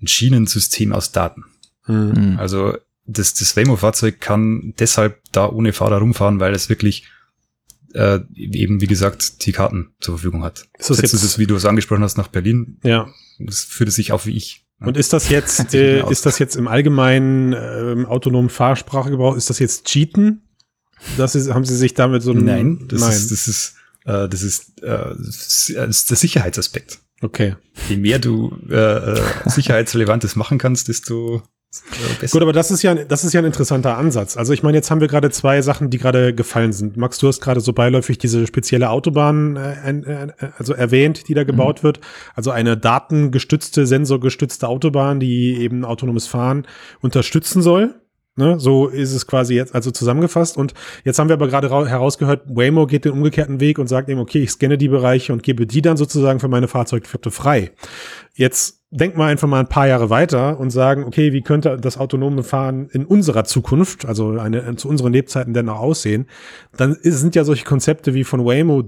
ein 0.00 0.06
Schienensystem 0.06 0.92
aus 0.92 1.12
Daten. 1.12 1.44
Mhm. 1.86 2.36
Also 2.38 2.76
das, 3.06 3.34
das 3.34 3.56
Waymo-Fahrzeug 3.56 4.20
kann 4.20 4.74
deshalb 4.78 5.20
da 5.32 5.48
ohne 5.48 5.72
Fahrer 5.72 5.98
rumfahren, 5.98 6.40
weil 6.40 6.54
es 6.54 6.68
wirklich 6.68 7.08
äh, 7.94 8.20
eben, 8.34 8.80
wie 8.80 8.86
gesagt, 8.86 9.44
die 9.46 9.52
Karten 9.52 9.92
zur 10.00 10.14
Verfügung 10.16 10.44
hat. 10.44 10.68
Ist 10.78 10.90
das 10.90 10.98
Setzt 10.98 11.12
jetzt, 11.12 11.24
das, 11.24 11.38
wie 11.38 11.46
du 11.46 11.56
es 11.56 11.64
angesprochen 11.64 12.02
hast, 12.02 12.16
nach 12.16 12.28
Berlin? 12.28 12.78
Ja. 12.84 13.08
Das 13.38 13.64
fühlt 13.64 13.88
es 13.88 13.96
sich 13.96 14.12
auch 14.12 14.26
wie 14.26 14.36
ich. 14.36 14.64
Und 14.80 14.96
ist 14.96 15.12
das 15.12 15.28
jetzt, 15.28 15.74
äh, 15.74 16.08
ist 16.10 16.24
das 16.26 16.38
jetzt 16.38 16.56
im 16.56 16.68
allgemeinen 16.68 17.52
äh, 17.52 18.04
autonomen 18.06 18.48
Fahrsprachegebrauch, 18.48 19.36
ist 19.36 19.50
das 19.50 19.58
jetzt 19.58 19.86
Cheaten? 19.86 20.42
Das 21.16 21.34
ist, 21.34 21.52
haben 21.52 21.64
Sie 21.64 21.76
sich 21.76 21.94
damit 21.94 22.22
so 22.22 22.32
ein, 22.32 22.44
Nein, 22.44 22.84
das 22.88 23.00
Nein. 23.00 23.10
ist, 23.10 23.32
das 23.32 23.48
ist, 23.48 23.74
äh, 24.04 24.28
das 24.28 24.42
ist, 24.42 24.82
äh, 24.82 25.14
das 25.16 25.68
ist 25.68 26.10
der 26.10 26.16
Sicherheitsaspekt. 26.16 27.00
Okay. 27.22 27.56
Je 27.88 27.96
mehr 27.96 28.18
du 28.18 28.56
äh, 28.70 28.74
äh, 28.74 29.20
sicherheitsrelevantes 29.44 30.36
machen 30.36 30.58
kannst, 30.58 30.88
desto 30.88 31.42
äh, 32.20 32.26
Gut, 32.26 32.42
aber 32.42 32.52
das 32.52 32.72
ist 32.72 32.82
ja, 32.82 32.94
das 32.94 33.22
ist 33.22 33.32
ja 33.32 33.40
ein 33.40 33.44
interessanter 33.44 33.96
Ansatz. 33.96 34.36
Also 34.36 34.52
ich 34.52 34.64
meine, 34.64 34.76
jetzt 34.76 34.90
haben 34.90 35.00
wir 35.00 35.06
gerade 35.06 35.30
zwei 35.30 35.62
Sachen, 35.62 35.88
die 35.88 35.98
gerade 35.98 36.34
gefallen 36.34 36.72
sind. 36.72 36.96
Max, 36.96 37.18
du 37.18 37.28
hast 37.28 37.40
gerade 37.40 37.60
so 37.60 37.72
beiläufig 37.72 38.18
diese 38.18 38.46
spezielle 38.46 38.90
Autobahn 38.90 39.56
äh, 39.56 39.90
äh, 39.90 40.28
also 40.58 40.72
erwähnt, 40.72 41.28
die 41.28 41.34
da 41.34 41.44
gebaut 41.44 41.80
mhm. 41.80 41.84
wird. 41.84 42.00
Also 42.34 42.50
eine 42.50 42.76
datengestützte, 42.76 43.86
sensorgestützte 43.86 44.66
Autobahn, 44.66 45.20
die 45.20 45.58
eben 45.60 45.84
autonomes 45.84 46.26
Fahren 46.26 46.66
unterstützen 47.02 47.62
soll. 47.62 47.99
Ne, 48.40 48.58
so 48.58 48.88
ist 48.88 49.12
es 49.12 49.26
quasi 49.26 49.54
jetzt 49.54 49.74
also 49.74 49.90
zusammengefasst. 49.90 50.56
Und 50.56 50.72
jetzt 51.04 51.18
haben 51.18 51.28
wir 51.28 51.34
aber 51.34 51.46
gerade 51.46 51.68
herausgehört, 51.68 52.44
Waymo 52.46 52.86
geht 52.86 53.04
den 53.04 53.12
umgekehrten 53.12 53.60
Weg 53.60 53.78
und 53.78 53.86
sagt 53.86 54.08
eben, 54.08 54.18
okay, 54.18 54.38
ich 54.38 54.50
scanne 54.52 54.78
die 54.78 54.88
Bereiche 54.88 55.34
und 55.34 55.42
gebe 55.42 55.66
die 55.66 55.82
dann 55.82 55.98
sozusagen 55.98 56.40
für 56.40 56.48
meine 56.48 56.66
Fahrzeugflotte 56.66 57.30
frei. 57.30 57.72
Jetzt 58.32 58.80
denken 58.90 59.18
wir 59.18 59.26
einfach 59.26 59.46
mal 59.46 59.60
ein 59.60 59.68
paar 59.68 59.86
Jahre 59.86 60.08
weiter 60.08 60.58
und 60.58 60.70
sagen, 60.70 61.04
okay, 61.04 61.34
wie 61.34 61.42
könnte 61.42 61.76
das 61.78 61.98
autonome 61.98 62.42
Fahren 62.42 62.88
in 62.90 63.04
unserer 63.04 63.44
Zukunft, 63.44 64.06
also 64.06 64.30
eine, 64.38 64.74
zu 64.76 64.88
unseren 64.88 65.12
Lebzeiten 65.12 65.52
denn 65.52 65.66
noch 65.66 65.78
aussehen? 65.78 66.26
Dann 66.74 66.96
sind 67.02 67.34
ja 67.34 67.44
solche 67.44 67.66
Konzepte 67.66 68.14
wie 68.14 68.24
von 68.24 68.46
Waymo 68.46 68.84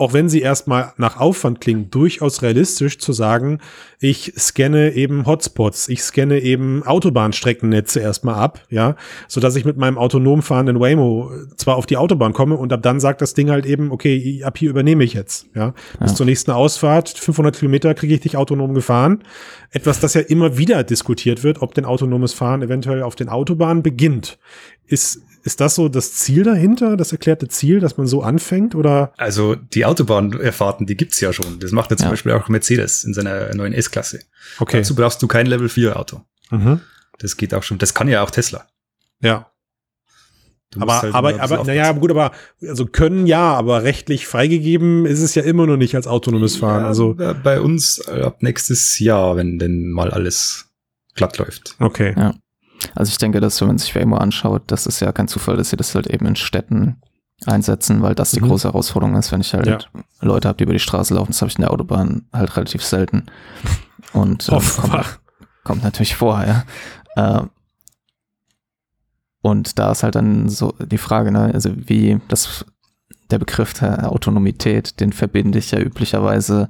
auch 0.00 0.14
wenn 0.14 0.30
sie 0.30 0.40
erstmal 0.40 0.94
nach 0.96 1.20
Aufwand 1.20 1.60
klingen, 1.60 1.90
durchaus 1.90 2.40
realistisch 2.40 2.98
zu 2.98 3.12
sagen, 3.12 3.58
ich 3.98 4.32
scanne 4.38 4.94
eben 4.94 5.26
Hotspots, 5.26 5.88
ich 5.88 6.02
scanne 6.02 6.40
eben 6.40 6.82
Autobahnstreckennetze 6.84 8.00
erstmal 8.00 8.36
ab, 8.36 8.62
ja, 8.70 8.96
so 9.28 9.42
dass 9.42 9.56
ich 9.56 9.66
mit 9.66 9.76
meinem 9.76 9.98
autonom 9.98 10.40
fahrenden 10.40 10.80
Waymo 10.80 11.30
zwar 11.56 11.76
auf 11.76 11.84
die 11.84 11.98
Autobahn 11.98 12.32
komme 12.32 12.56
und 12.56 12.72
ab 12.72 12.82
dann 12.82 12.98
sagt 12.98 13.20
das 13.20 13.34
Ding 13.34 13.50
halt 13.50 13.66
eben, 13.66 13.92
okay, 13.92 14.42
ab 14.42 14.56
hier 14.56 14.70
übernehme 14.70 15.04
ich 15.04 15.12
jetzt, 15.12 15.48
ja, 15.54 15.66
ja. 15.66 15.74
bis 16.00 16.14
zur 16.14 16.24
nächsten 16.24 16.50
Ausfahrt, 16.50 17.10
500 17.10 17.58
Kilometer 17.58 17.92
kriege 17.92 18.14
ich 18.14 18.20
dich 18.20 18.38
autonom 18.38 18.72
gefahren. 18.72 19.22
Etwas, 19.70 20.00
das 20.00 20.14
ja 20.14 20.22
immer 20.22 20.56
wieder 20.56 20.82
diskutiert 20.82 21.44
wird, 21.44 21.60
ob 21.60 21.74
denn 21.74 21.84
autonomes 21.84 22.32
Fahren 22.32 22.62
eventuell 22.62 23.02
auf 23.02 23.16
den 23.16 23.28
Autobahnen 23.28 23.82
beginnt. 23.82 24.38
Ist, 24.86 25.20
ist 25.42 25.60
das 25.60 25.74
so 25.74 25.88
das 25.88 26.14
Ziel 26.14 26.42
dahinter, 26.44 26.96
das 26.96 27.12
erklärte 27.12 27.48
Ziel, 27.48 27.80
dass 27.80 27.96
man 27.96 28.06
so 28.06 28.22
anfängt? 28.22 28.74
Oder? 28.74 29.12
Also 29.16 29.54
die 29.54 29.84
Autobahnfahrten, 29.84 30.86
die 30.86 30.96
gibt's 30.96 31.20
ja 31.20 31.32
schon. 31.32 31.58
Das 31.60 31.72
macht 31.72 31.90
ja 31.90 31.96
zum 31.96 32.06
ja. 32.06 32.10
Beispiel 32.10 32.32
auch 32.32 32.48
Mercedes 32.48 33.04
in 33.04 33.14
seiner 33.14 33.54
neuen 33.54 33.72
S-Klasse. 33.72 34.20
Okay. 34.58 34.78
Dazu 34.78 34.94
brauchst 34.94 35.22
du 35.22 35.26
kein 35.26 35.46
Level 35.46 35.68
4 35.68 35.98
Auto. 35.98 36.20
Mhm. 36.50 36.80
Das 37.18 37.36
geht 37.36 37.54
auch 37.54 37.62
schon. 37.62 37.78
Das 37.78 37.94
kann 37.94 38.08
ja 38.08 38.22
auch 38.22 38.30
Tesla. 38.30 38.66
Ja. 39.20 39.50
Aber, 40.78 41.02
halt 41.02 41.14
aber, 41.14 41.40
aber, 41.40 41.64
naja, 41.64 41.90
gut, 41.92 42.12
aber, 42.12 42.30
also 42.62 42.86
können 42.86 43.26
ja, 43.26 43.54
aber 43.54 43.82
rechtlich 43.82 44.28
freigegeben 44.28 45.04
ist 45.04 45.20
es 45.20 45.34
ja 45.34 45.42
immer 45.42 45.66
noch 45.66 45.76
nicht 45.76 45.96
als 45.96 46.06
autonomes 46.06 46.56
Fahren. 46.56 46.82
Ja, 46.82 46.86
also 46.86 47.16
bei 47.42 47.60
uns 47.60 48.06
ab 48.06 48.40
nächstes 48.40 49.00
Jahr, 49.00 49.36
wenn 49.36 49.58
denn 49.58 49.90
mal 49.90 50.12
alles 50.12 50.70
glatt 51.14 51.38
läuft. 51.38 51.74
Okay. 51.80 52.14
Ja. 52.16 52.34
Also 52.94 53.10
ich 53.10 53.18
denke, 53.18 53.40
dass 53.40 53.60
wenn 53.60 53.68
man 53.68 53.78
sich 53.78 53.94
Waymo 53.94 54.16
anschaut, 54.16 54.62
das 54.68 54.86
ist 54.86 55.00
ja 55.00 55.12
kein 55.12 55.28
Zufall, 55.28 55.56
dass 55.56 55.70
sie 55.70 55.76
das 55.76 55.94
halt 55.94 56.06
eben 56.06 56.26
in 56.26 56.36
Städten 56.36 56.96
einsetzen, 57.46 58.02
weil 58.02 58.14
das 58.14 58.32
die 58.32 58.40
mhm. 58.40 58.48
große 58.48 58.68
Herausforderung 58.68 59.16
ist, 59.16 59.32
wenn 59.32 59.40
ich 59.40 59.54
halt 59.54 59.66
ja. 59.66 59.78
Leute 60.20 60.48
habe, 60.48 60.58
die 60.58 60.64
über 60.64 60.72
die 60.72 60.78
Straße 60.78 61.14
laufen, 61.14 61.32
das 61.32 61.40
habe 61.40 61.50
ich 61.50 61.56
in 61.56 61.62
der 61.62 61.70
Autobahn 61.70 62.26
halt 62.32 62.56
relativ 62.56 62.84
selten. 62.84 63.26
Und 64.12 64.48
ähm, 64.48 64.60
kommt, 64.76 65.20
kommt, 65.64 65.82
natürlich 65.82 66.16
vor, 66.16 66.44
ja. 66.44 66.64
Äh, 67.16 67.42
und 69.42 69.78
da 69.78 69.92
ist 69.92 70.02
halt 70.02 70.16
dann 70.16 70.48
so 70.48 70.74
die 70.78 70.98
Frage, 70.98 71.32
ne, 71.32 71.50
also 71.54 71.70
wie 71.74 72.20
das 72.28 72.66
der 73.30 73.38
Begriff 73.38 73.74
der 73.74 74.10
Autonomität, 74.10 75.00
den 75.00 75.12
verbinde 75.12 75.58
ich 75.58 75.70
ja 75.70 75.78
üblicherweise 75.78 76.68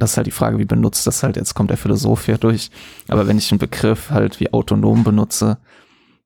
das 0.00 0.12
ist 0.12 0.16
halt 0.16 0.26
die 0.26 0.32
Frage, 0.32 0.58
wie 0.58 0.64
benutzt 0.64 1.06
das 1.06 1.22
halt, 1.22 1.36
jetzt 1.36 1.54
kommt 1.54 1.70
der 1.70 1.76
Philosoph 1.76 2.24
hier 2.24 2.38
durch. 2.38 2.70
Aber 3.08 3.26
wenn 3.28 3.38
ich 3.38 3.52
einen 3.52 3.58
Begriff 3.58 4.10
halt 4.10 4.40
wie 4.40 4.52
autonom 4.52 5.04
benutze, 5.04 5.58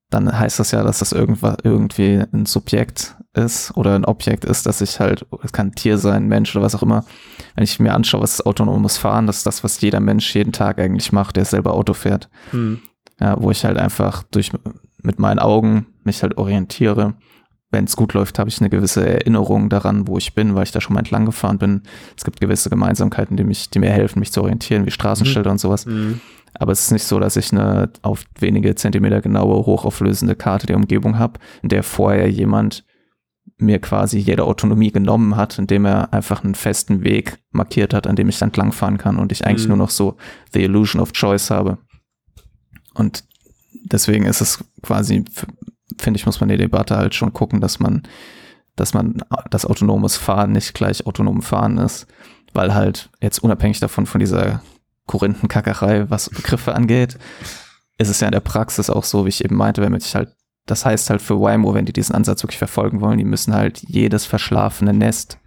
dann 0.09 0.37
heißt 0.37 0.59
das 0.59 0.71
ja, 0.71 0.83
dass 0.83 0.99
das 0.99 1.11
irgendwas, 1.11 1.57
irgendwie 1.63 2.23
ein 2.31 2.45
Subjekt 2.45 3.15
ist 3.33 3.75
oder 3.75 3.95
ein 3.95 4.05
Objekt 4.05 4.45
ist, 4.45 4.65
dass 4.65 4.79
ich 4.79 4.99
halt, 4.99 5.25
es 5.43 5.51
kann 5.51 5.67
ein 5.67 5.75
Tier 5.75 5.97
sein, 5.97 6.27
Mensch 6.27 6.55
oder 6.55 6.63
was 6.63 6.75
auch 6.75 6.83
immer. 6.83 7.03
Wenn 7.55 7.63
ich 7.63 7.79
mir 7.79 7.93
anschaue, 7.93 8.21
was 8.21 8.35
ist 8.35 8.45
autonomes 8.45 8.97
Fahren, 8.97 9.27
das 9.27 9.37
ist 9.37 9.45
das, 9.45 9.63
was 9.63 9.81
jeder 9.81 9.99
Mensch 9.99 10.33
jeden 10.33 10.53
Tag 10.53 10.79
eigentlich 10.79 11.11
macht, 11.11 11.35
der 11.35 11.45
selber 11.45 11.73
Auto 11.73 11.93
fährt. 11.93 12.29
Hm. 12.51 12.79
Ja, 13.19 13.41
wo 13.41 13.51
ich 13.51 13.65
halt 13.65 13.77
einfach 13.77 14.23
durch, 14.23 14.51
mit 15.01 15.19
meinen 15.19 15.39
Augen 15.39 15.87
mich 16.03 16.23
halt 16.23 16.37
orientiere. 16.37 17.15
Wenn 17.75 17.83
es 17.83 17.97
gut 17.97 18.13
läuft, 18.13 18.39
habe 18.39 18.49
ich 18.49 18.61
eine 18.61 18.69
gewisse 18.69 19.05
Erinnerung 19.05 19.67
daran, 19.67 20.07
wo 20.07 20.17
ich 20.17 20.33
bin, 20.33 20.55
weil 20.55 20.63
ich 20.63 20.71
da 20.71 20.79
schon 20.79 20.93
mal 20.93 21.01
entlang 21.01 21.25
gefahren 21.25 21.57
bin. 21.57 21.81
Es 22.15 22.23
gibt 22.23 22.39
gewisse 22.39 22.69
Gemeinsamkeiten, 22.69 23.35
die, 23.35 23.43
mich, 23.43 23.69
die 23.69 23.79
mir 23.79 23.89
helfen, 23.89 24.19
mich 24.19 24.31
zu 24.31 24.41
orientieren, 24.41 24.85
wie 24.85 24.91
Straßenschilder 24.91 25.49
hm. 25.49 25.55
und 25.55 25.57
sowas. 25.59 25.85
Hm. 25.85 26.21
Aber 26.53 26.71
es 26.71 26.83
ist 26.83 26.91
nicht 26.91 27.03
so, 27.03 27.19
dass 27.19 27.35
ich 27.35 27.51
eine 27.51 27.89
auf 28.01 28.23
wenige 28.39 28.75
Zentimeter 28.75 29.19
genaue, 29.19 29.65
hochauflösende 29.65 30.35
Karte 30.35 30.67
der 30.67 30.77
Umgebung 30.77 31.19
habe, 31.19 31.37
in 31.63 31.67
der 31.67 31.83
vorher 31.83 32.31
jemand 32.31 32.85
mir 33.57 33.79
quasi 33.79 34.19
jede 34.19 34.45
Autonomie 34.45 34.91
genommen 34.91 35.35
hat, 35.35 35.59
indem 35.59 35.83
er 35.83 36.13
einfach 36.13 36.45
einen 36.45 36.55
festen 36.55 37.03
Weg 37.03 37.39
markiert 37.51 37.93
hat, 37.93 38.07
an 38.07 38.15
dem 38.15 38.29
ich 38.29 38.41
entlangfahren 38.41 38.97
kann 38.97 39.17
und 39.17 39.33
ich 39.33 39.45
eigentlich 39.45 39.63
mhm. 39.63 39.69
nur 39.69 39.77
noch 39.79 39.89
so 39.89 40.15
the 40.53 40.63
illusion 40.63 41.01
of 41.01 41.11
choice 41.11 41.51
habe. 41.51 41.77
Und 42.93 43.25
deswegen 43.83 44.25
ist 44.25 44.39
es 44.39 44.63
quasi, 44.81 45.25
finde 45.97 46.19
ich, 46.19 46.25
muss 46.25 46.39
man 46.39 46.49
die 46.49 46.57
Debatte 46.57 46.97
halt 46.97 47.15
schon 47.15 47.33
gucken, 47.33 47.61
dass 47.61 47.79
man, 47.79 48.03
dass 48.75 48.93
man 48.93 49.21
das 49.49 49.65
autonomes 49.65 50.17
Fahren 50.17 50.51
nicht 50.51 50.73
gleich 50.73 51.05
autonom 51.05 51.41
Fahren 51.41 51.77
ist, 51.77 52.07
weil 52.53 52.73
halt 52.73 53.09
jetzt 53.21 53.39
unabhängig 53.39 53.79
davon 53.79 54.05
von 54.05 54.19
dieser 54.19 54.61
Korinthenkackerei, 55.07 56.09
was 56.09 56.29
Begriffe 56.29 56.73
angeht, 56.73 57.17
ist 57.97 58.09
es 58.09 58.19
ja 58.19 58.27
in 58.27 58.33
der 58.33 58.39
Praxis 58.39 58.89
auch 58.89 59.03
so, 59.03 59.25
wie 59.25 59.29
ich 59.29 59.43
eben 59.43 59.55
meinte, 59.55 59.81
wenn 59.81 59.91
man 59.91 60.01
sich 60.01 60.15
halt, 60.15 60.35
das 60.65 60.85
heißt 60.85 61.09
halt 61.09 61.21
für 61.21 61.39
Waymo, 61.39 61.73
wenn 61.73 61.85
die 61.85 61.93
diesen 61.93 62.15
Ansatz 62.15 62.43
wirklich 62.43 62.57
verfolgen 62.57 63.01
wollen, 63.01 63.17
die 63.17 63.23
müssen 63.25 63.53
halt 63.53 63.83
jedes 63.87 64.25
verschlafene 64.25 64.93
Nest 64.93 65.39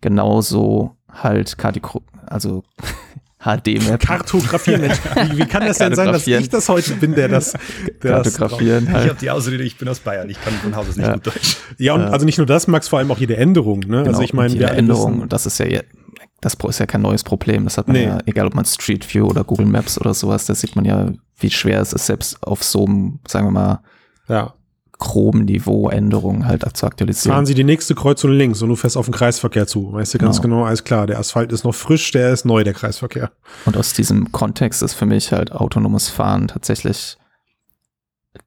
genauso 0.00 0.96
halt 1.08 1.58
Kartikro 1.58 2.02
also 2.30 2.64
HD-Map. 3.40 4.00
Kartografieren, 4.00 4.80
Mensch. 4.80 4.98
Wie, 5.30 5.38
wie, 5.38 5.46
kann 5.46 5.64
das 5.64 5.78
denn 5.78 5.94
sein, 5.94 6.12
dass 6.12 6.26
ich 6.26 6.48
das 6.48 6.68
heute 6.68 6.94
bin, 6.94 7.14
der 7.14 7.28
das, 7.28 7.54
der 8.02 8.22
Kartografieren 8.22 8.86
das 8.86 8.94
halt. 8.94 9.04
Ich 9.04 9.10
habe 9.10 9.20
die 9.20 9.30
Ausrede, 9.30 9.62
ich 9.62 9.76
bin 9.76 9.88
aus 9.88 10.00
Bayern, 10.00 10.28
ich 10.28 10.40
kann 10.40 10.52
von 10.54 10.74
Haus 10.74 10.88
aus 10.88 10.96
nicht 10.96 11.06
ja. 11.06 11.14
gut 11.14 11.28
Deutsch. 11.28 11.56
Ja, 11.78 11.94
und 11.94 12.02
also 12.02 12.26
nicht 12.26 12.38
nur 12.38 12.46
das, 12.46 12.66
Max, 12.66 12.88
vor 12.88 12.98
allem 12.98 13.10
auch 13.12 13.18
jede 13.18 13.36
Änderung, 13.36 13.80
ne? 13.80 13.98
Genau, 13.98 14.08
also 14.08 14.22
ich 14.22 14.34
meine, 14.34 14.52
jede 14.52 14.66
Änderung, 14.66 15.28
das 15.28 15.46
ist 15.46 15.58
ja 15.58 15.66
das 16.40 16.54
ist 16.54 16.78
ja 16.78 16.86
kein 16.86 17.02
neues 17.02 17.24
Problem. 17.24 17.64
Das 17.64 17.78
hat 17.78 17.88
man 17.88 17.96
nee. 17.96 18.04
ja, 18.04 18.18
egal 18.26 18.46
ob 18.46 18.54
man 18.54 18.64
Street 18.64 19.12
View 19.12 19.26
oder 19.26 19.42
Google 19.42 19.66
Maps 19.66 20.00
oder 20.00 20.14
sowas, 20.14 20.46
da 20.46 20.54
sieht 20.54 20.76
man 20.76 20.84
ja, 20.84 21.10
wie 21.38 21.50
schwer 21.50 21.80
es 21.80 21.92
ist, 21.92 22.06
selbst 22.06 22.40
auf 22.44 22.62
so 22.62 22.86
einem, 22.86 23.18
sagen 23.26 23.46
wir 23.46 23.50
mal, 23.50 23.80
ja. 24.28 24.54
Groben 24.98 25.44
Niveau 25.44 25.88
Änderungen 25.88 26.46
halt 26.46 26.64
zu 26.76 26.86
aktualisieren. 26.86 27.34
Fahren 27.34 27.46
Sie 27.46 27.54
die 27.54 27.64
nächste 27.64 27.94
Kreuzung 27.94 28.32
links 28.32 28.60
und 28.62 28.68
du 28.68 28.76
fährst 28.76 28.96
auf 28.96 29.06
den 29.06 29.14
Kreisverkehr 29.14 29.66
zu. 29.66 29.92
Weißt 29.92 30.14
du 30.14 30.18
ganz 30.18 30.42
genau, 30.42 30.56
genau 30.56 30.66
alles 30.66 30.82
klar, 30.84 31.06
der 31.06 31.18
Asphalt 31.18 31.52
ist 31.52 31.64
noch 31.64 31.74
frisch, 31.74 32.10
der 32.10 32.32
ist 32.32 32.44
neu, 32.44 32.64
der 32.64 32.74
Kreisverkehr. 32.74 33.30
Und 33.64 33.76
aus 33.76 33.92
diesem 33.92 34.32
Kontext 34.32 34.82
ist 34.82 34.94
für 34.94 35.06
mich 35.06 35.32
halt 35.32 35.52
autonomes 35.52 36.08
Fahren 36.08 36.48
tatsächlich 36.48 37.16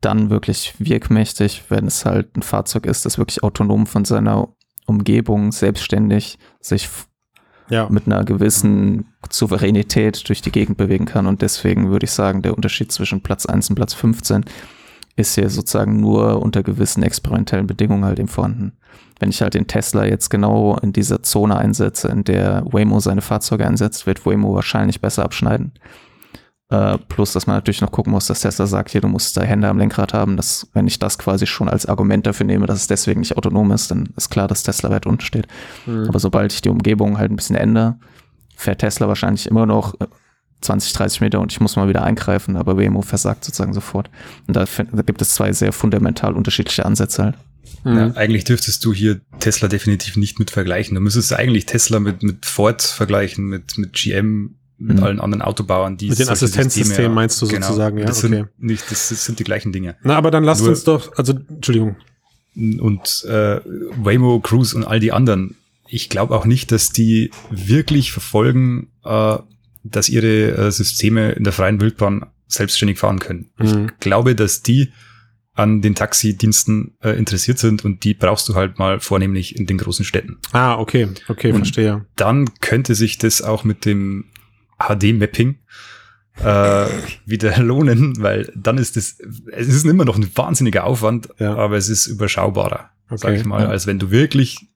dann 0.02 0.30
wirklich 0.30 0.76
wirkmächtig, 0.78 1.64
wenn 1.70 1.88
es 1.88 2.06
halt 2.06 2.36
ein 2.36 2.44
Fahrzeug 2.44 2.86
ist, 2.86 3.06
das 3.06 3.18
wirklich 3.18 3.44
autonom 3.44 3.88
von 3.88 4.06
seiner 4.06 4.50
Umgebung 4.86 5.52
selbstständig 5.52 6.38
sich 6.60 6.90
ja. 7.70 7.88
mit 7.90 8.06
einer 8.06 8.24
gewissen 8.26 9.06
Souveränität 9.30 10.28
durch 10.28 10.42
die 10.42 10.52
Gegend 10.52 10.78
bewegen 10.78 11.06
kann. 11.06 11.26
Und 11.26 11.42
deswegen 11.42 11.90
würde 11.90 12.06
ich 12.06 12.12
sagen, 12.12 12.42
der 12.42 12.56
Unterschied 12.56 12.92
zwischen 12.92 13.22
Platz 13.22 13.46
1 13.46 13.70
und 13.70 13.76
Platz 13.76 13.94
15 13.94 14.46
ist 15.15 15.36
ja 15.36 15.50
sozusagen 15.50 16.00
nur 16.00 16.41
unter 16.41 16.63
gewissen 16.63 17.04
experimentellen 17.04 17.67
Bedingungen 17.67 18.06
halt 18.06 18.19
eben 18.19 18.28
vorhanden. 18.28 18.74
Wenn 19.19 19.30
ich 19.30 19.41
halt 19.41 19.54
den 19.54 19.67
Tesla 19.67 20.06
jetzt 20.06 20.30
genau 20.30 20.78
in 20.78 20.93
dieser 20.93 21.21
Zone 21.21 21.58
einsetze, 21.58 22.08
in 22.08 22.24
der 22.24 22.63
Waymo 22.71 23.00
seine 23.00 23.21
Fahrzeuge 23.21 23.67
einsetzt, 23.67 24.08
wird 24.08 24.26
Waymo 24.26 24.56
wahrscheinlich 24.56 25.00
besser 25.00 25.24
abschneiden. 25.24 25.74
Äh, 26.69 26.97
plus, 27.10 27.34
dass 27.34 27.47
man 27.47 27.58
natürlich 27.58 27.82
noch 27.82 27.91
gucken 27.91 28.12
muss, 28.13 28.28
dass 28.28 28.41
Tesla 28.41 28.65
sagt, 28.65 28.91
hier, 28.91 29.02
du 29.02 29.10
musst 29.10 29.36
da 29.36 29.41
Hände 29.41 29.67
am 29.67 29.78
Lenkrad 29.78 30.13
haben. 30.13 30.38
Dass, 30.38 30.67
wenn 30.74 30.88
ich 30.88 31.00
das 31.00 31.19
quasi 31.19 31.45
schon 31.45 31.67
als 31.67 31.86
Argument 31.86 32.26
dafür 32.26 32.45
nehme, 32.45 32.65
dass 32.65 32.80
es 32.80 32.88
deswegen 32.88 33.19
nicht 33.19 33.38
autonom 33.38 33.71
ist, 33.71 33.91
dann 33.91 34.10
ist 34.15 34.30
klar, 34.30 34.47
dass 34.47 34.63
Tesla 34.63 34.89
weit 34.89 35.06
unten 35.06 35.21
steht. 35.21 35.47
Mhm. 35.86 36.08
Aber 36.08 36.17
sobald 36.17 36.54
ich 36.54 36.62
die 36.62 36.69
Umgebung 36.69 37.17
halt 37.17 37.30
ein 37.30 37.36
bisschen 37.36 37.58
ändere, 37.58 37.97
fährt 38.56 38.80
Tesla 38.80 39.10
wahrscheinlich 39.10 39.47
immer 39.47 39.65
noch 39.65 39.95
20, 40.62 40.91
äh, 40.91 40.97
30 40.97 41.21
Meter 41.21 41.39
und 41.39 41.52
ich 41.52 41.60
muss 41.60 41.76
mal 41.76 41.88
wieder 41.89 42.04
eingreifen, 42.04 42.56
aber 42.56 42.78
Waymo 42.78 43.02
versagt 43.02 43.43
sozusagen 43.45 43.74
sofort. 43.74 44.10
Und 44.47 44.56
da, 44.56 44.65
da 44.91 45.02
gibt 45.02 45.21
es 45.21 45.34
zwei 45.34 45.54
sehr 45.54 45.74
fundamental 45.74 46.34
unterschiedliche 46.34 46.86
Ansätze 46.86 47.24
halt. 47.24 47.36
Mhm. 47.84 47.97
Ja, 47.97 48.12
eigentlich 48.15 48.43
dürftest 48.43 48.84
du 48.86 48.93
hier 48.93 49.21
Tesla 49.39 49.67
definitiv 49.67 50.17
nicht 50.17 50.39
mit 50.39 50.52
vergleichen. 50.52 50.95
Du 50.95 51.02
müsstest 51.02 51.34
eigentlich 51.34 51.65
Tesla 51.65 52.00
mit, 52.00 52.24
mit 52.24 52.45
Ford 52.45 52.82
vergleichen, 52.82 53.45
mit, 53.45 53.78
mit 53.78 53.93
GM, 53.93 54.56
mit 54.78 54.97
mhm. 54.97 55.04
allen 55.04 55.19
anderen 55.19 55.41
Autobauern, 55.41 55.97
die 55.97 56.10
mit 56.10 56.19
den 56.19 56.30
Assistenzsystemen 56.30 57.13
meinst 57.13 57.41
du 57.41 57.47
genau, 57.47 57.67
sozusagen, 57.67 58.00
ja, 58.00 58.06
das 58.06 58.24
okay. 58.24 58.36
Sind 58.36 58.60
nicht, 58.60 58.91
das 58.91 59.10
sind 59.10 59.39
die 59.39 59.43
gleichen 59.43 59.71
Dinge. 59.71 59.95
Na, 60.04 60.15
aber 60.15 60.32
dann 60.32 60.43
lasst 60.43 60.62
Nur, 60.62 60.71
uns 60.71 60.84
doch, 60.84 61.15
also 61.17 61.34
Entschuldigung. 61.50 61.95
Und 62.56 63.24
äh, 63.30 63.62
Waymo, 63.95 64.39
Cruise 64.39 64.76
und 64.76 64.84
all 64.84 65.00
die 65.00 65.12
anderen, 65.12 65.56
ich 65.88 66.10
glaube 66.10 66.36
auch 66.36 66.45
nicht, 66.45 66.71
dass 66.71 66.89
die 66.89 67.32
wirklich 67.50 68.12
verfolgen, 68.12 68.89
äh, 69.06 69.38
dass 69.84 70.10
ihre 70.10 70.52
äh, 70.52 70.72
Systeme 70.72 71.32
in 71.32 71.44
der 71.44 71.54
freien 71.54 71.80
Wildbahn 71.82 72.26
selbstständig 72.48 73.00
fahren 73.00 73.20
können. 73.20 73.50
Mhm. 73.58 73.91
Ich 73.94 74.00
glaube, 74.00 74.36
dass 74.36 74.62
die 74.62 74.91
an 75.54 75.82
den 75.82 75.96
Taxidiensten 75.96 76.96
äh, 77.02 77.12
interessiert 77.12 77.60
sind 77.60 77.84
und 77.84 78.04
die 78.04 78.13
brauchst 78.13 78.48
du 78.48 78.56
halt 78.56 78.80
mal 78.80 79.00
vornehmlich 79.00 79.56
in 79.56 79.65
den 79.65 79.78
großen 79.78 80.06
Städten. 80.06 80.38
Ah, 80.54 80.78
okay, 80.78 81.10
okay, 81.28 81.52
und 81.52 81.60
verstehe. 81.60 82.06
Dann 82.15 82.50
könnte 82.62 82.96
sich 82.96 83.17
das 83.17 83.41
auch 83.41 83.63
mit 83.63 83.86
dem 83.86 84.26
HD-Mapping 84.80 85.58
äh, 86.44 86.86
wieder 87.26 87.58
lohnen, 87.62 88.22
weil 88.22 88.52
dann 88.56 88.78
ist 88.78 88.96
es, 88.96 89.20
es 89.52 89.67
ist 89.67 89.86
immer 89.86 90.06
noch 90.06 90.17
ein 90.17 90.30
wahnsinniger 90.36 90.86
Aufwand, 90.86 91.30
ja. 91.38 91.56
aber 91.56 91.76
es 91.76 91.89
ist 91.89 92.08
überschaubarer, 92.08 92.89
okay, 93.10 93.17
sag 93.17 93.36
ich 93.36 93.46
mal, 93.46 93.63
ja. 93.63 93.70
als 93.70 93.88
wenn 93.88 94.00
du 94.00 94.10
wirklich 94.10 94.67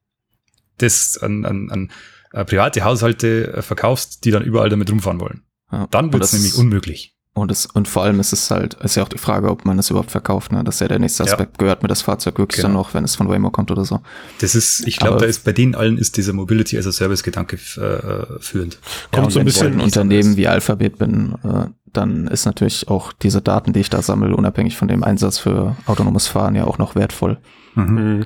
das 0.77 1.17
an, 1.17 1.45
an, 1.45 1.69
an 1.71 1.91
äh, 2.35 2.45
private 2.45 2.83
Haushalte 2.83 3.53
äh, 3.53 3.61
verkaufst, 3.61 4.25
die 4.25 4.31
dann 4.31 4.43
überall 4.43 4.69
damit 4.69 4.91
rumfahren 4.91 5.19
wollen. 5.19 5.43
Ja. 5.71 5.87
Dann 5.89 6.11
wird 6.11 6.23
es 6.23 6.33
nämlich 6.33 6.55
unmöglich. 6.55 7.13
Und, 7.33 7.51
es, 7.51 7.65
und 7.65 7.89
vor 7.89 8.03
allem 8.03 8.21
ist 8.21 8.31
es 8.31 8.49
halt, 8.49 8.75
ist 8.75 8.95
ja 8.95 9.03
auch 9.03 9.09
die 9.09 9.17
Frage, 9.17 9.49
ob 9.49 9.65
man 9.65 9.77
es 9.77 9.89
überhaupt 9.89 10.11
verkauft. 10.11 10.53
Ne? 10.53 10.63
Das 10.63 10.75
ist 10.75 10.81
ja 10.81 10.87
der 10.87 10.99
nächste 10.99 11.23
Aspekt. 11.23 11.53
Ja. 11.53 11.57
Gehört 11.65 11.81
mir 11.81 11.89
das 11.89 12.01
Fahrzeug 12.01 12.37
wirklich 12.37 12.57
genau. 12.57 12.69
dann 12.69 12.73
noch, 12.77 12.93
wenn 12.93 13.03
es 13.03 13.15
von 13.15 13.27
Waymo 13.27 13.51
kommt 13.51 13.71
oder 13.71 13.83
so? 13.83 13.99
Das 14.39 14.55
ist, 14.55 14.87
ich 14.87 14.97
glaube, 14.97 15.17
da 15.17 15.25
ist 15.25 15.43
bei 15.43 15.51
denen 15.51 15.75
allen 15.75 15.97
ist 15.97 16.15
dieser 16.15 16.31
Mobility 16.31 16.77
as 16.77 16.87
a 16.87 16.93
Service 16.93 17.23
Gedanke 17.23 17.57
äh, 17.57 18.39
führend. 18.39 18.75
Ja, 19.11 19.19
kommt 19.19 19.33
so 19.33 19.39
ein 19.39 19.45
bisschen 19.45 19.73
ein 19.73 19.81
Unternehmen 19.81 20.37
wie 20.37 20.47
Alphabet 20.47 20.97
bin, 20.97 21.35
äh, 21.43 21.65
dann 21.91 22.27
ist 22.27 22.45
natürlich 22.45 22.87
auch 22.87 23.13
diese 23.13 23.41
Daten, 23.41 23.73
die 23.73 23.79
ich 23.81 23.89
da 23.89 24.01
sammle, 24.01 24.35
unabhängig 24.35 24.77
von 24.77 24.87
dem 24.87 25.03
Einsatz 25.03 25.37
für 25.37 25.75
autonomes 25.85 26.27
Fahren 26.27 26.55
ja 26.55 26.65
auch 26.65 26.77
noch 26.77 26.95
wertvoll. 26.95 27.37
Mhm. 27.75 28.25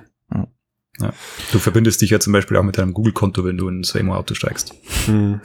Ja. 1.02 1.14
Du 1.52 1.60
verbindest 1.60 2.02
dich 2.02 2.10
ja 2.10 2.20
zum 2.20 2.34
Beispiel 2.34 2.58
auch 2.58 2.64
mit 2.64 2.78
deinem 2.78 2.94
Google-Konto, 2.94 3.46
wenn 3.46 3.58
du 3.58 3.70
in 3.70 3.82
ein 3.82 3.84
Waymo-Auto 3.84 4.34
steigst. 4.36 4.74
Hm. 5.06 5.40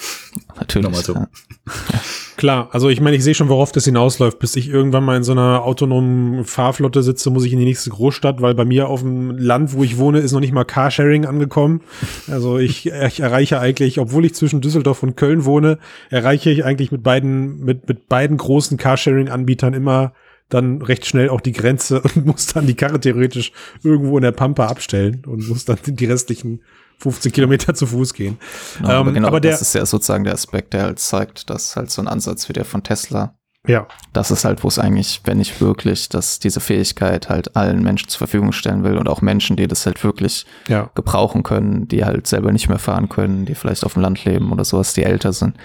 Natürlich. 0.56 0.84
Nochmal 0.84 1.04
so. 1.04 1.14
Ja. 1.14 1.28
Klar, 2.36 2.68
also 2.72 2.88
ich 2.88 3.00
meine, 3.00 3.16
ich 3.16 3.22
sehe 3.22 3.34
schon, 3.34 3.48
worauf 3.48 3.70
das 3.70 3.84
hinausläuft. 3.84 4.40
Bis 4.40 4.56
ich 4.56 4.68
irgendwann 4.68 5.04
mal 5.04 5.16
in 5.16 5.22
so 5.22 5.32
einer 5.32 5.62
autonomen 5.62 6.44
Fahrflotte 6.44 7.02
sitze, 7.02 7.30
muss 7.30 7.44
ich 7.44 7.52
in 7.52 7.60
die 7.60 7.64
nächste 7.64 7.90
Großstadt, 7.90 8.42
weil 8.42 8.54
bei 8.54 8.64
mir 8.64 8.88
auf 8.88 9.00
dem 9.00 9.38
Land, 9.38 9.72
wo 9.72 9.84
ich 9.84 9.98
wohne, 9.98 10.18
ist 10.18 10.32
noch 10.32 10.40
nicht 10.40 10.52
mal 10.52 10.64
Carsharing 10.64 11.26
angekommen. 11.26 11.82
Also 12.28 12.58
ich, 12.58 12.86
ich 12.86 13.20
erreiche 13.20 13.60
eigentlich, 13.60 14.00
obwohl 14.00 14.24
ich 14.24 14.34
zwischen 14.34 14.60
Düsseldorf 14.60 15.02
und 15.02 15.16
Köln 15.16 15.44
wohne, 15.44 15.78
erreiche 16.10 16.50
ich 16.50 16.64
eigentlich 16.64 16.90
mit 16.90 17.04
beiden, 17.04 17.60
mit, 17.64 17.88
mit 17.88 18.08
beiden 18.08 18.36
großen 18.36 18.76
Carsharing-Anbietern 18.76 19.72
immer 19.72 20.12
dann 20.48 20.82
recht 20.82 21.06
schnell 21.06 21.28
auch 21.28 21.40
die 21.40 21.52
Grenze 21.52 22.00
und 22.14 22.26
muss 22.26 22.46
dann 22.46 22.66
die 22.66 22.74
Karre 22.74 23.00
theoretisch 23.00 23.52
irgendwo 23.82 24.16
in 24.16 24.22
der 24.22 24.32
Pampa 24.32 24.66
abstellen 24.66 25.22
und 25.26 25.48
muss 25.48 25.64
dann 25.64 25.78
die 25.84 26.06
restlichen 26.06 26.62
15 26.98 27.32
Kilometer 27.32 27.74
zu 27.74 27.86
Fuß 27.86 28.14
gehen. 28.14 28.38
Genau, 28.78 28.88
ähm, 28.88 28.96
aber, 28.96 29.12
genau, 29.12 29.28
aber 29.28 29.40
der, 29.40 29.52
das 29.52 29.62
ist 29.62 29.74
ja 29.74 29.84
sozusagen 29.84 30.24
der 30.24 30.34
Aspekt, 30.34 30.72
der 30.74 30.82
halt 30.82 30.98
zeigt, 30.98 31.50
dass 31.50 31.76
halt 31.76 31.90
so 31.90 32.00
ein 32.00 32.08
Ansatz 32.08 32.48
wie 32.48 32.52
der 32.52 32.64
von 32.64 32.82
Tesla, 32.82 33.36
ja. 33.66 33.88
das 34.12 34.30
ist 34.30 34.44
halt, 34.44 34.62
wo 34.62 34.68
es 34.68 34.78
eigentlich, 34.78 35.22
wenn 35.24 35.40
ich 35.40 35.60
wirklich, 35.60 36.08
dass 36.08 36.38
diese 36.38 36.60
Fähigkeit 36.60 37.28
halt 37.28 37.56
allen 37.56 37.82
Menschen 37.82 38.08
zur 38.08 38.18
Verfügung 38.18 38.52
stellen 38.52 38.84
will 38.84 38.96
und 38.96 39.08
auch 39.08 39.22
Menschen, 39.22 39.56
die 39.56 39.66
das 39.66 39.86
halt 39.86 40.02
wirklich 40.04 40.46
ja. 40.68 40.90
gebrauchen 40.94 41.42
können, 41.42 41.88
die 41.88 42.04
halt 42.04 42.26
selber 42.26 42.52
nicht 42.52 42.68
mehr 42.68 42.78
fahren 42.78 43.08
können, 43.08 43.46
die 43.46 43.54
vielleicht 43.54 43.84
auf 43.84 43.94
dem 43.94 44.02
Land 44.02 44.24
leben 44.24 44.52
oder 44.52 44.64
sowas, 44.64 44.94
die 44.94 45.04
älter 45.04 45.32
sind, 45.32 45.56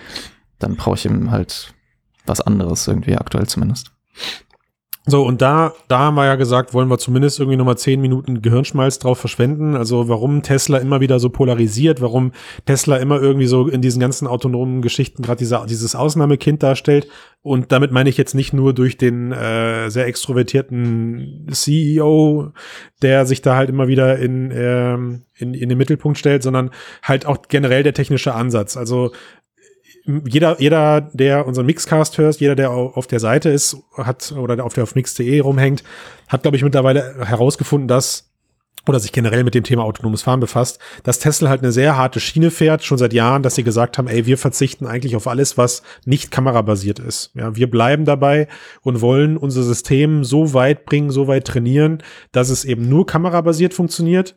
dann 0.57 0.75
brauche 0.75 0.95
ich 0.95 1.05
eben 1.05 1.31
halt 1.31 1.73
was 2.25 2.41
anderes 2.41 2.87
irgendwie 2.87 3.17
aktuell 3.17 3.47
zumindest. 3.47 3.91
So, 5.09 5.25
und 5.25 5.41
da, 5.41 5.73
da 5.87 5.99
haben 5.99 6.15
wir 6.15 6.25
ja 6.25 6.35
gesagt, 6.35 6.73
wollen 6.73 6.87
wir 6.87 6.97
zumindest 6.99 7.39
irgendwie 7.39 7.57
nochmal 7.57 7.77
zehn 7.77 7.99
Minuten 7.99 8.41
Gehirnschmalz 8.41 8.99
drauf 8.99 9.19
verschwenden. 9.19 9.75
Also 9.75 10.07
warum 10.07 10.43
Tesla 10.43 10.77
immer 10.77 11.01
wieder 11.01 11.19
so 11.19 11.29
polarisiert, 11.29 12.01
warum 12.01 12.31
Tesla 12.65 12.97
immer 12.97 13.19
irgendwie 13.19 13.47
so 13.47 13.67
in 13.67 13.81
diesen 13.81 13.99
ganzen 13.99 14.27
autonomen 14.27 14.81
Geschichten 14.81 15.23
gerade 15.23 15.39
diese, 15.39 15.65
dieses 15.67 15.95
Ausnahmekind 15.95 16.61
darstellt. 16.61 17.07
Und 17.41 17.71
damit 17.71 17.91
meine 17.91 18.09
ich 18.09 18.17
jetzt 18.17 18.35
nicht 18.35 18.53
nur 18.53 18.73
durch 18.73 18.97
den 18.97 19.31
äh, 19.31 19.89
sehr 19.89 20.05
extrovertierten 20.07 21.47
CEO, 21.51 22.51
der 23.01 23.25
sich 23.25 23.41
da 23.41 23.55
halt 23.55 23.69
immer 23.69 23.87
wieder 23.87 24.19
in, 24.19 24.51
ähm, 24.53 25.23
in, 25.35 25.53
in 25.53 25.69
den 25.69 25.77
Mittelpunkt 25.77 26.17
stellt, 26.17 26.43
sondern 26.43 26.69
halt 27.01 27.25
auch 27.25 27.37
generell 27.47 27.83
der 27.83 27.93
technische 27.93 28.35
Ansatz. 28.35 28.77
Also 28.77 29.11
jeder, 30.25 30.59
jeder, 30.59 31.01
der 31.13 31.45
unseren 31.45 31.65
Mixcast 31.65 32.17
hört, 32.17 32.39
jeder, 32.39 32.55
der 32.55 32.71
auf 32.71 33.07
der 33.07 33.19
Seite 33.19 33.49
ist, 33.49 33.77
hat 33.95 34.31
oder 34.31 34.63
auf 34.63 34.73
der 34.73 34.83
auf 34.83 34.95
mix.de 34.95 35.39
rumhängt, 35.39 35.83
hat, 36.27 36.41
glaube 36.41 36.57
ich, 36.57 36.63
mittlerweile 36.63 37.25
herausgefunden, 37.25 37.87
dass 37.87 38.29
oder 38.87 38.99
sich 38.99 39.11
generell 39.11 39.43
mit 39.43 39.53
dem 39.53 39.63
Thema 39.63 39.83
autonomes 39.83 40.23
Fahren 40.23 40.39
befasst, 40.39 40.79
dass 41.03 41.19
Tesla 41.19 41.49
halt 41.49 41.61
eine 41.61 41.71
sehr 41.71 41.97
harte 41.97 42.19
Schiene 42.19 42.49
fährt, 42.49 42.83
schon 42.83 42.97
seit 42.97 43.13
Jahren, 43.13 43.43
dass 43.43 43.55
sie 43.55 43.63
gesagt 43.63 43.97
haben, 43.97 44.07
ey, 44.07 44.25
wir 44.25 44.37
verzichten 44.37 44.87
eigentlich 44.87 45.15
auf 45.15 45.27
alles, 45.27 45.57
was 45.57 45.83
nicht 46.05 46.31
kamerabasiert 46.31 46.97
ist. 46.97 47.31
Ja, 47.35 47.55
wir 47.55 47.69
bleiben 47.69 48.05
dabei 48.05 48.47
und 48.81 49.01
wollen 49.01 49.37
unser 49.37 49.63
System 49.63 50.23
so 50.23 50.53
weit 50.53 50.85
bringen, 50.85 51.11
so 51.11 51.27
weit 51.27 51.45
trainieren, 51.45 52.01
dass 52.31 52.49
es 52.49 52.65
eben 52.65 52.89
nur 52.89 53.05
kamerabasiert 53.05 53.73
funktioniert. 53.73 54.35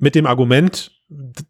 Mit 0.00 0.14
dem 0.14 0.26
Argument, 0.26 0.92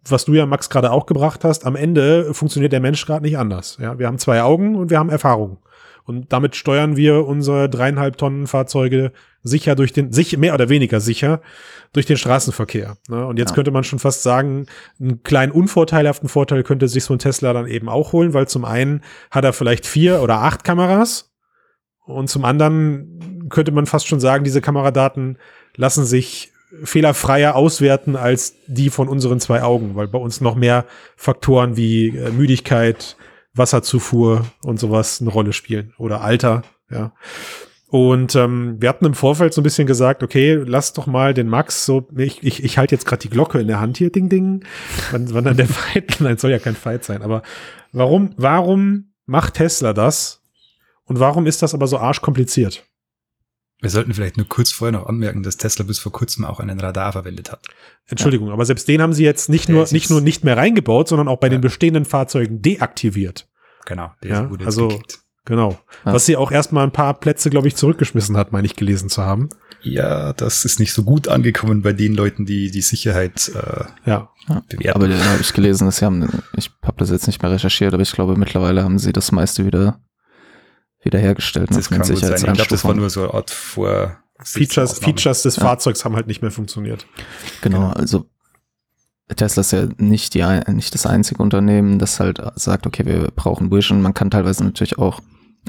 was 0.08 0.26
du 0.26 0.34
ja, 0.34 0.44
Max, 0.44 0.68
gerade 0.68 0.90
auch 0.90 1.06
gebracht 1.06 1.44
hast, 1.44 1.64
am 1.64 1.76
Ende 1.76 2.34
funktioniert 2.34 2.72
der 2.72 2.80
Mensch 2.80 3.06
gerade 3.06 3.24
nicht 3.24 3.38
anders. 3.38 3.78
Ja, 3.80 3.98
wir 3.98 4.06
haben 4.06 4.18
zwei 4.18 4.42
Augen 4.42 4.74
und 4.76 4.90
wir 4.90 4.98
haben 4.98 5.08
Erfahrung. 5.08 5.58
Und 6.04 6.32
damit 6.32 6.56
steuern 6.56 6.96
wir 6.96 7.26
unsere 7.26 7.68
dreieinhalb 7.68 8.16
Tonnen 8.16 8.48
Fahrzeuge 8.48 9.12
sicher 9.42 9.76
durch 9.76 9.92
den, 9.92 10.12
sich 10.12 10.36
mehr 10.36 10.54
oder 10.54 10.68
weniger 10.68 11.00
sicher 11.00 11.40
durch 11.92 12.06
den 12.06 12.16
Straßenverkehr. 12.16 12.96
Ne? 13.08 13.24
Und 13.26 13.38
jetzt 13.38 13.50
ja. 13.50 13.54
könnte 13.54 13.70
man 13.70 13.84
schon 13.84 13.98
fast 13.98 14.24
sagen, 14.24 14.66
einen 14.98 15.22
kleinen 15.22 15.52
unvorteilhaften 15.52 16.28
Vorteil 16.28 16.62
könnte 16.62 16.88
sich 16.88 17.04
so 17.04 17.14
ein 17.14 17.20
Tesla 17.20 17.52
dann 17.52 17.66
eben 17.66 17.88
auch 17.88 18.12
holen, 18.12 18.34
weil 18.34 18.48
zum 18.48 18.64
einen 18.64 19.02
hat 19.30 19.44
er 19.44 19.52
vielleicht 19.52 19.86
vier 19.86 20.20
oder 20.20 20.38
acht 20.38 20.64
Kameras 20.64 21.32
und 22.04 22.28
zum 22.28 22.44
anderen 22.44 23.46
könnte 23.48 23.72
man 23.72 23.86
fast 23.86 24.08
schon 24.08 24.20
sagen, 24.20 24.44
diese 24.44 24.60
Kameradaten 24.60 25.38
lassen 25.76 26.04
sich 26.04 26.49
fehlerfreier 26.84 27.56
auswerten 27.56 28.16
als 28.16 28.54
die 28.66 28.90
von 28.90 29.08
unseren 29.08 29.40
zwei 29.40 29.62
Augen, 29.62 29.96
weil 29.96 30.08
bei 30.08 30.18
uns 30.18 30.40
noch 30.40 30.54
mehr 30.54 30.84
Faktoren 31.16 31.76
wie 31.76 32.08
äh, 32.08 32.30
Müdigkeit, 32.30 33.16
Wasserzufuhr 33.54 34.46
und 34.62 34.78
sowas 34.78 35.20
eine 35.20 35.30
Rolle 35.30 35.52
spielen 35.52 35.92
oder 35.98 36.20
Alter, 36.20 36.62
ja. 36.90 37.12
Und 37.88 38.36
ähm, 38.36 38.76
wir 38.78 38.88
hatten 38.88 39.04
im 39.04 39.14
Vorfeld 39.14 39.52
so 39.52 39.60
ein 39.60 39.64
bisschen 39.64 39.88
gesagt, 39.88 40.22
okay, 40.22 40.54
lass 40.64 40.92
doch 40.92 41.08
mal 41.08 41.34
den 41.34 41.48
Max 41.48 41.84
so, 41.84 42.06
ich, 42.16 42.40
ich, 42.44 42.62
ich 42.62 42.78
halte 42.78 42.94
jetzt 42.94 43.04
gerade 43.04 43.20
die 43.20 43.30
Glocke 43.30 43.58
in 43.58 43.66
der 43.66 43.80
Hand 43.80 43.96
hier, 43.96 44.12
ding, 44.12 44.28
ding. 44.28 44.64
Wann, 45.10 45.34
wann 45.34 45.42
dann 45.42 45.56
der 45.56 45.66
Fight, 45.66 46.16
nein, 46.20 46.38
soll 46.38 46.52
ja 46.52 46.60
kein 46.60 46.76
Fight 46.76 47.02
sein, 47.02 47.22
aber 47.22 47.42
warum, 47.90 48.32
warum 48.36 49.12
macht 49.26 49.54
Tesla 49.54 49.92
das? 49.92 50.40
Und 51.04 51.18
warum 51.18 51.46
ist 51.46 51.62
das 51.62 51.74
aber 51.74 51.88
so 51.88 51.98
arschkompliziert? 51.98 52.84
Wir 53.80 53.90
sollten 53.90 54.12
vielleicht 54.12 54.36
nur 54.36 54.46
kurz 54.46 54.70
vorher 54.70 54.98
noch 54.98 55.06
anmerken, 55.06 55.42
dass 55.42 55.56
Tesla 55.56 55.84
bis 55.84 55.98
vor 55.98 56.12
kurzem 56.12 56.44
auch 56.44 56.60
einen 56.60 56.78
Radar 56.80 57.12
verwendet 57.12 57.50
hat. 57.50 57.66
Entschuldigung, 58.06 58.48
ja. 58.48 58.52
aber 58.52 58.66
selbst 58.66 58.86
den 58.88 59.00
haben 59.00 59.14
sie 59.14 59.24
jetzt 59.24 59.48
nicht 59.48 59.68
nur, 59.68 59.86
nicht 59.90 60.10
nur 60.10 60.20
nicht 60.20 60.44
mehr 60.44 60.56
reingebaut, 60.56 61.08
sondern 61.08 61.28
auch 61.28 61.38
bei 61.38 61.46
ja. 61.46 61.52
den 61.52 61.62
bestehenden 61.62 62.04
Fahrzeugen 62.04 62.60
deaktiviert. 62.60 63.48
Genau, 63.86 64.10
der 64.22 64.30
ja, 64.30 64.50
wurde 64.50 64.66
also, 64.66 64.88
gekickt. 64.88 65.20
Genau. 65.46 65.78
Ja. 66.04 66.12
Was 66.12 66.26
sie 66.26 66.36
auch 66.36 66.52
erstmal 66.52 66.84
ein 66.84 66.92
paar 66.92 67.14
Plätze, 67.14 67.48
glaube 67.48 67.68
ich, 67.68 67.74
zurückgeschmissen 67.74 68.36
hat, 68.36 68.52
meine 68.52 68.66
ich 68.66 68.76
gelesen 68.76 69.08
zu 69.08 69.22
haben. 69.22 69.48
Ja, 69.82 70.34
das 70.34 70.66
ist 70.66 70.78
nicht 70.78 70.92
so 70.92 71.02
gut 71.02 71.28
angekommen 71.28 71.80
bei 71.80 71.94
den 71.94 72.14
Leuten, 72.14 72.44
die 72.44 72.70
die 72.70 72.82
Sicherheit 72.82 73.50
äh, 73.54 73.84
ja. 74.04 74.28
bewerten. 74.68 74.90
Aber 74.90 75.08
da 75.08 75.16
habe 75.24 75.40
ich 75.40 75.54
gelesen, 75.54 75.86
dass 75.86 75.96
sie 75.96 76.04
haben, 76.04 76.28
ich 76.54 76.70
habe 76.82 76.98
das 76.98 77.10
jetzt 77.10 77.26
nicht 77.26 77.40
mehr 77.40 77.50
recherchiert, 77.50 77.94
aber 77.94 78.02
ich 78.02 78.12
glaube, 78.12 78.36
mittlerweile 78.36 78.84
haben 78.84 78.98
sie 78.98 79.12
das 79.12 79.32
meiste 79.32 79.64
wieder 79.64 80.00
wiederhergestellt. 81.02 81.70
Das 81.70 81.88
kann 81.88 82.02
gut 82.02 82.18
sein. 82.18 82.34
Ich 82.34 82.42
glaube, 82.42 82.66
das 82.68 82.84
war 82.84 82.94
nur 82.94 83.10
so 83.10 83.22
eine 83.22 83.34
Art 83.34 83.50
vor 83.50 84.18
Features, 84.42 84.98
Features 84.98 85.42
des 85.42 85.56
ja. 85.56 85.62
Fahrzeugs 85.62 86.04
haben 86.04 86.16
halt 86.16 86.26
nicht 86.26 86.42
mehr 86.42 86.50
funktioniert. 86.50 87.06
Genau, 87.62 87.80
genau, 87.80 87.92
also 87.92 88.26
Tesla 89.36 89.60
ist 89.60 89.72
ja 89.72 89.88
nicht, 89.98 90.34
die, 90.34 90.44
nicht 90.68 90.94
das 90.94 91.06
einzige 91.06 91.42
Unternehmen, 91.42 91.98
das 91.98 92.20
halt 92.20 92.42
sagt, 92.56 92.86
okay, 92.86 93.04
wir 93.06 93.30
brauchen 93.34 93.70
Vision. 93.70 94.02
Man 94.02 94.14
kann 94.14 94.30
teilweise 94.30 94.64
natürlich 94.64 94.98
auch, 94.98 95.20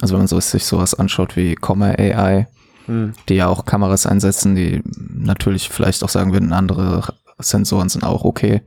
also 0.02 0.14
wenn 0.14 0.22
man 0.22 0.28
so, 0.28 0.40
sich 0.40 0.66
sowas 0.66 0.94
anschaut 0.94 1.36
wie 1.36 1.56
Comma 1.56 1.92
AI, 1.92 2.48
hm. 2.86 3.14
die 3.30 3.36
ja 3.36 3.48
auch 3.48 3.66
Kameras 3.66 4.06
einsetzen, 4.06 4.56
die 4.56 4.82
natürlich 4.86 5.70
vielleicht 5.70 6.04
auch 6.04 6.10
sagen 6.10 6.34
würden, 6.34 6.54
andere 6.54 7.14
Sensoren 7.40 7.90
sind 7.90 8.04
auch 8.04 8.24
okay 8.24 8.62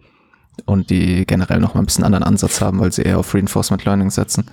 und 0.67 0.91
die 0.91 1.27
generell 1.27 1.61
noch 1.61 1.75
mal 1.75 1.81
ein 1.81 1.87
bisschen 1.87 2.05
anderen 2.05 2.25
Ansatz 2.25 2.61
haben, 2.61 2.79
weil 2.79 2.93
sie 2.93 3.03
eher 3.03 3.19
auf 3.19 3.35
Reinforcement 3.35 3.85
Learning 3.85 4.11
setzen. 4.11 4.47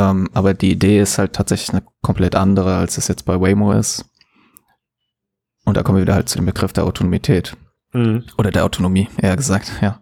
Ähm, 0.00 0.30
aber 0.32 0.54
die 0.54 0.70
Idee 0.70 1.00
ist 1.00 1.18
halt 1.18 1.34
tatsächlich 1.34 1.70
eine 1.70 1.82
komplett 2.00 2.34
andere, 2.34 2.76
als 2.76 2.96
es 2.96 3.08
jetzt 3.08 3.26
bei 3.26 3.38
Waymo 3.38 3.72
ist. 3.72 4.06
Und 5.64 5.76
da 5.76 5.82
kommen 5.82 5.98
wir 5.98 6.02
wieder 6.02 6.14
halt 6.14 6.28
zu 6.28 6.38
dem 6.38 6.46
Begriff 6.46 6.72
der 6.72 6.84
Autonomität. 6.84 7.54
Mhm. 7.92 8.24
Oder 8.38 8.50
der 8.50 8.64
Autonomie, 8.64 9.08
eher 9.18 9.36
gesagt, 9.36 9.72
ja. 9.82 10.00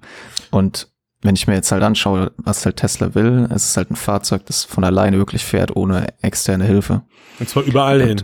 Und 0.52 0.88
wenn 1.20 1.34
ich 1.34 1.48
mir 1.48 1.54
jetzt 1.54 1.72
halt 1.72 1.82
anschaue, 1.82 2.30
was 2.36 2.64
halt 2.64 2.76
Tesla 2.76 3.16
will, 3.16 3.48
es 3.52 3.66
ist 3.66 3.76
halt 3.76 3.90
ein 3.90 3.96
Fahrzeug, 3.96 4.46
das 4.46 4.62
von 4.62 4.84
alleine 4.84 5.16
wirklich 5.16 5.44
fährt, 5.44 5.74
ohne 5.74 6.06
externe 6.22 6.64
Hilfe. 6.64 7.02
Und 7.40 7.48
zwar 7.48 7.64
überall 7.64 8.00
und, 8.00 8.06
hin. 8.06 8.22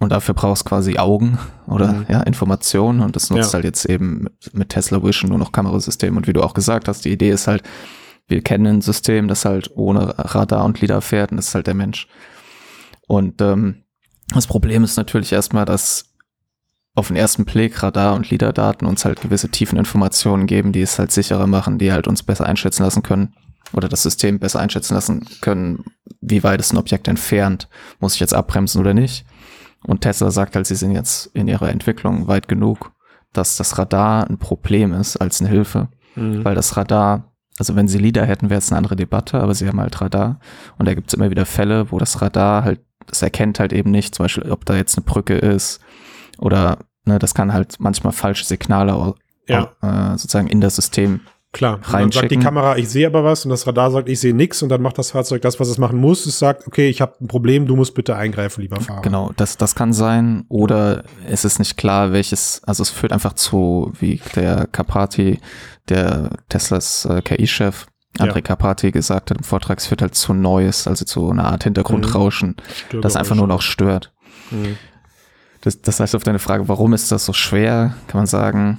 Und 0.00 0.12
dafür 0.12 0.34
brauchst 0.34 0.66
du 0.66 0.68
quasi 0.68 0.98
Augen 0.98 1.38
oder 1.66 1.92
mhm. 1.92 2.06
ja, 2.10 2.20
Informationen 2.22 3.00
und 3.00 3.16
das 3.16 3.30
nutzt 3.30 3.52
ja. 3.52 3.54
halt 3.54 3.64
jetzt 3.64 3.86
eben 3.86 4.24
mit, 4.24 4.54
mit 4.54 4.68
Tesla 4.68 5.02
Vision 5.02 5.30
nur 5.30 5.38
noch 5.38 5.52
Kamerasystem. 5.52 6.14
Und 6.14 6.26
wie 6.26 6.34
du 6.34 6.42
auch 6.42 6.52
gesagt 6.52 6.88
hast, 6.88 7.06
die 7.06 7.12
Idee 7.12 7.30
ist 7.30 7.46
halt, 7.46 7.62
wir 8.28 8.42
kennen 8.42 8.66
ein 8.66 8.80
System, 8.80 9.28
das 9.28 9.44
halt 9.44 9.70
ohne 9.76 10.14
Radar 10.18 10.64
und 10.64 10.80
LIDAR 10.80 11.00
fährt 11.00 11.30
und 11.30 11.36
das 11.36 11.48
ist 11.48 11.54
halt 11.54 11.66
der 11.66 11.74
Mensch. 11.74 12.08
Und 13.06 13.40
ähm, 13.40 13.84
das 14.28 14.46
Problem 14.46 14.82
ist 14.82 14.96
natürlich 14.96 15.32
erstmal, 15.32 15.64
dass 15.64 16.12
auf 16.94 17.08
den 17.08 17.16
ersten 17.16 17.44
Blick 17.44 17.82
Radar 17.82 18.14
und 18.14 18.30
LIDAR-Daten 18.30 18.86
uns 18.86 19.04
halt 19.04 19.20
gewisse 19.20 19.50
tiefen 19.50 19.78
Informationen 19.78 20.46
geben, 20.46 20.72
die 20.72 20.80
es 20.80 20.98
halt 20.98 21.12
sicherer 21.12 21.46
machen, 21.46 21.78
die 21.78 21.92
halt 21.92 22.08
uns 22.08 22.22
besser 22.22 22.46
einschätzen 22.46 22.82
lassen 22.82 23.02
können 23.02 23.34
oder 23.72 23.88
das 23.88 24.02
System 24.02 24.38
besser 24.38 24.60
einschätzen 24.60 24.94
lassen 24.94 25.26
können, 25.40 25.84
wie 26.20 26.42
weit 26.42 26.60
ist 26.60 26.72
ein 26.72 26.78
Objekt 26.78 27.06
entfernt, 27.06 27.68
muss 28.00 28.14
ich 28.14 28.20
jetzt 28.20 28.34
abbremsen 28.34 28.80
oder 28.80 28.94
nicht. 28.94 29.26
Und 29.84 30.00
Tesla 30.00 30.30
sagt 30.30 30.56
halt, 30.56 30.66
sie 30.66 30.74
sind 30.74 30.92
jetzt 30.92 31.26
in 31.34 31.48
ihrer 31.48 31.68
Entwicklung 31.68 32.26
weit 32.28 32.48
genug, 32.48 32.92
dass 33.32 33.56
das 33.56 33.78
Radar 33.78 34.28
ein 34.28 34.38
Problem 34.38 34.92
ist 34.92 35.16
als 35.16 35.40
eine 35.40 35.50
Hilfe, 35.50 35.88
mhm. 36.14 36.44
weil 36.44 36.54
das 36.54 36.76
Radar 36.76 37.35
also 37.58 37.74
wenn 37.76 37.88
sie 37.88 37.98
LIDAR 37.98 38.26
hätten, 38.26 38.50
wäre 38.50 38.58
es 38.58 38.70
eine 38.70 38.78
andere 38.78 38.96
Debatte, 38.96 39.40
aber 39.40 39.54
sie 39.54 39.66
haben 39.66 39.80
halt 39.80 40.00
Radar. 40.00 40.40
Und 40.78 40.86
da 40.86 40.94
gibt 40.94 41.08
es 41.08 41.14
immer 41.14 41.30
wieder 41.30 41.46
Fälle, 41.46 41.90
wo 41.90 41.98
das 41.98 42.20
Radar 42.20 42.64
halt, 42.64 42.80
das 43.06 43.22
erkennt 43.22 43.60
halt 43.60 43.72
eben 43.72 43.90
nicht, 43.90 44.14
zum 44.14 44.24
Beispiel, 44.24 44.50
ob 44.50 44.64
da 44.64 44.76
jetzt 44.76 44.96
eine 44.96 45.04
Brücke 45.04 45.36
ist 45.36 45.80
oder 46.38 46.78
ne, 47.04 47.18
das 47.18 47.34
kann 47.34 47.52
halt 47.52 47.76
manchmal 47.78 48.12
falsche 48.12 48.44
Signale 48.44 49.14
ja. 49.48 49.70
äh, 49.82 50.18
sozusagen 50.18 50.48
in 50.48 50.60
das 50.60 50.76
System 50.76 51.20
Klar, 51.52 51.80
dann 51.90 52.12
sagt 52.12 52.30
die 52.30 52.38
Kamera, 52.38 52.76
ich 52.76 52.88
sehe 52.88 53.06
aber 53.06 53.24
was 53.24 53.44
und 53.46 53.50
das 53.50 53.66
Radar 53.66 53.90
sagt, 53.90 54.08
ich 54.10 54.20
sehe 54.20 54.34
nichts 54.34 54.62
und 54.62 54.68
dann 54.68 54.82
macht 54.82 54.98
das 54.98 55.12
Fahrzeug 55.12 55.40
das, 55.40 55.58
was 55.58 55.68
es 55.68 55.78
machen 55.78 55.98
muss. 55.98 56.26
Es 56.26 56.38
sagt, 56.38 56.66
okay, 56.66 56.88
ich 56.88 57.00
habe 57.00 57.14
ein 57.20 57.28
Problem, 57.28 57.66
du 57.66 57.76
musst 57.76 57.94
bitte 57.94 58.14
eingreifen, 58.14 58.60
lieber 58.60 58.80
Fahrer. 58.80 59.00
Genau, 59.00 59.32
das, 59.36 59.56
das 59.56 59.74
kann 59.74 59.94
sein 59.94 60.44
oder 60.48 61.04
es 61.26 61.46
ist 61.46 61.58
nicht 61.58 61.78
klar, 61.78 62.12
welches, 62.12 62.60
also 62.66 62.82
es 62.82 62.90
führt 62.90 63.12
einfach 63.12 63.32
zu, 63.32 63.92
wie 63.98 64.20
der 64.34 64.66
Carpati, 64.66 65.40
der 65.88 66.30
Teslas 66.48 67.06
äh, 67.06 67.22
KI-Chef, 67.22 67.86
André 68.18 68.36
ja. 68.36 68.40
Carpati 68.42 68.90
gesagt 68.92 69.30
hat 69.30 69.38
im 69.38 69.44
Vortrag, 69.44 69.78
es 69.78 69.86
führt 69.86 70.02
halt 70.02 70.14
zu 70.14 70.34
Neues, 70.34 70.86
also 70.86 71.04
zu 71.04 71.30
einer 71.30 71.46
Art 71.46 71.64
Hintergrundrauschen, 71.64 72.56
mhm. 72.92 73.00
das 73.00 73.16
einfach 73.16 73.36
nur 73.36 73.46
noch 73.46 73.62
stört. 73.62 74.12
Mhm. 74.50 74.76
Das, 75.62 75.80
das 75.80 76.00
heißt 76.00 76.14
auf 76.14 76.22
deine 76.22 76.38
Frage, 76.38 76.68
warum 76.68 76.92
ist 76.92 77.10
das 77.12 77.24
so 77.24 77.32
schwer, 77.32 77.94
kann 78.08 78.18
man 78.18 78.26
sagen, 78.26 78.78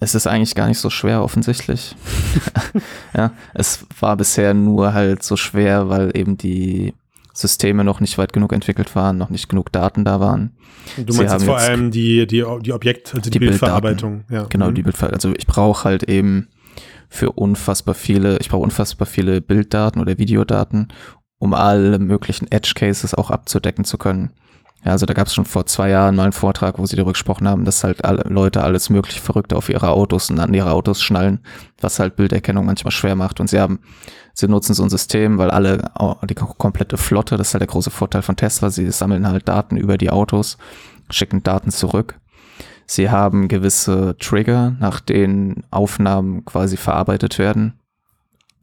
es 0.00 0.14
ist 0.14 0.26
eigentlich 0.26 0.54
gar 0.54 0.66
nicht 0.66 0.78
so 0.78 0.90
schwer 0.90 1.22
offensichtlich. 1.22 1.94
ja, 3.16 3.32
es 3.54 3.86
war 4.00 4.16
bisher 4.16 4.54
nur 4.54 4.94
halt 4.94 5.22
so 5.22 5.36
schwer, 5.36 5.88
weil 5.88 6.10
eben 6.16 6.36
die 6.36 6.94
Systeme 7.34 7.84
noch 7.84 8.00
nicht 8.00 8.18
weit 8.18 8.32
genug 8.32 8.52
entwickelt 8.52 8.96
waren, 8.96 9.18
noch 9.18 9.30
nicht 9.30 9.48
genug 9.48 9.70
Daten 9.72 10.04
da 10.04 10.18
waren. 10.18 10.52
Du 10.96 11.14
meinst 11.14 11.32
jetzt 11.34 11.44
vor 11.44 11.58
allem 11.58 11.90
die, 11.90 12.26
die, 12.26 12.44
die 12.62 12.72
Objekt, 12.72 13.10
also 13.14 13.20
die, 13.20 13.30
die 13.30 13.38
Bildverarbeitung. 13.38 14.24
Ja. 14.30 14.44
Genau, 14.48 14.70
mhm. 14.70 14.74
die 14.74 14.82
Bildverarbeitung. 14.82 15.30
Also 15.30 15.38
ich 15.38 15.46
brauche 15.46 15.84
halt 15.84 16.04
eben 16.04 16.48
für 17.08 17.32
unfassbar 17.32 17.94
viele, 17.94 18.38
ich 18.38 18.48
brauche 18.48 18.62
unfassbar 18.62 19.06
viele 19.06 19.40
Bilddaten 19.40 20.00
oder 20.00 20.18
Videodaten, 20.18 20.88
um 21.38 21.54
alle 21.54 21.98
möglichen 21.98 22.50
Edge 22.50 22.72
Cases 22.74 23.14
auch 23.14 23.30
abzudecken 23.30 23.84
zu 23.84 23.98
können. 23.98 24.30
Ja, 24.84 24.92
also 24.92 25.04
da 25.04 25.12
gab 25.12 25.26
es 25.26 25.34
schon 25.34 25.44
vor 25.44 25.66
zwei 25.66 25.90
Jahren 25.90 26.16
mal 26.16 26.22
einen 26.22 26.32
Vortrag, 26.32 26.78
wo 26.78 26.86
sie 26.86 26.96
darüber 26.96 27.12
gesprochen 27.12 27.46
haben, 27.46 27.66
dass 27.66 27.84
halt 27.84 28.04
alle 28.04 28.22
Leute 28.22 28.62
alles 28.62 28.88
mögliche 28.88 29.20
Verrückte 29.20 29.56
auf 29.56 29.68
ihre 29.68 29.90
Autos 29.90 30.30
und 30.30 30.38
an 30.38 30.54
ihre 30.54 30.72
Autos 30.72 31.02
schnallen, 31.02 31.40
was 31.80 31.98
halt 31.98 32.16
Bilderkennung 32.16 32.64
manchmal 32.64 32.92
schwer 32.92 33.14
macht. 33.14 33.40
Und 33.40 33.50
sie 33.50 33.60
haben, 33.60 33.80
sie 34.32 34.48
nutzen 34.48 34.72
so 34.72 34.82
ein 34.82 34.88
System, 34.88 35.36
weil 35.36 35.50
alle, 35.50 35.90
die 36.28 36.34
komplette 36.34 36.96
Flotte, 36.96 37.36
das 37.36 37.48
ist 37.48 37.54
halt 37.54 37.60
der 37.60 37.68
große 37.68 37.90
Vorteil 37.90 38.22
von 38.22 38.36
Tesla, 38.36 38.70
sie 38.70 38.90
sammeln 38.90 39.28
halt 39.28 39.48
Daten 39.48 39.76
über 39.76 39.98
die 39.98 40.10
Autos, 40.10 40.56
schicken 41.10 41.42
Daten 41.42 41.70
zurück. 41.70 42.18
Sie 42.86 43.10
haben 43.10 43.48
gewisse 43.48 44.16
Trigger, 44.18 44.76
nach 44.80 44.98
denen 45.00 45.62
Aufnahmen 45.70 46.44
quasi 46.46 46.76
verarbeitet 46.78 47.38
werden. 47.38 47.78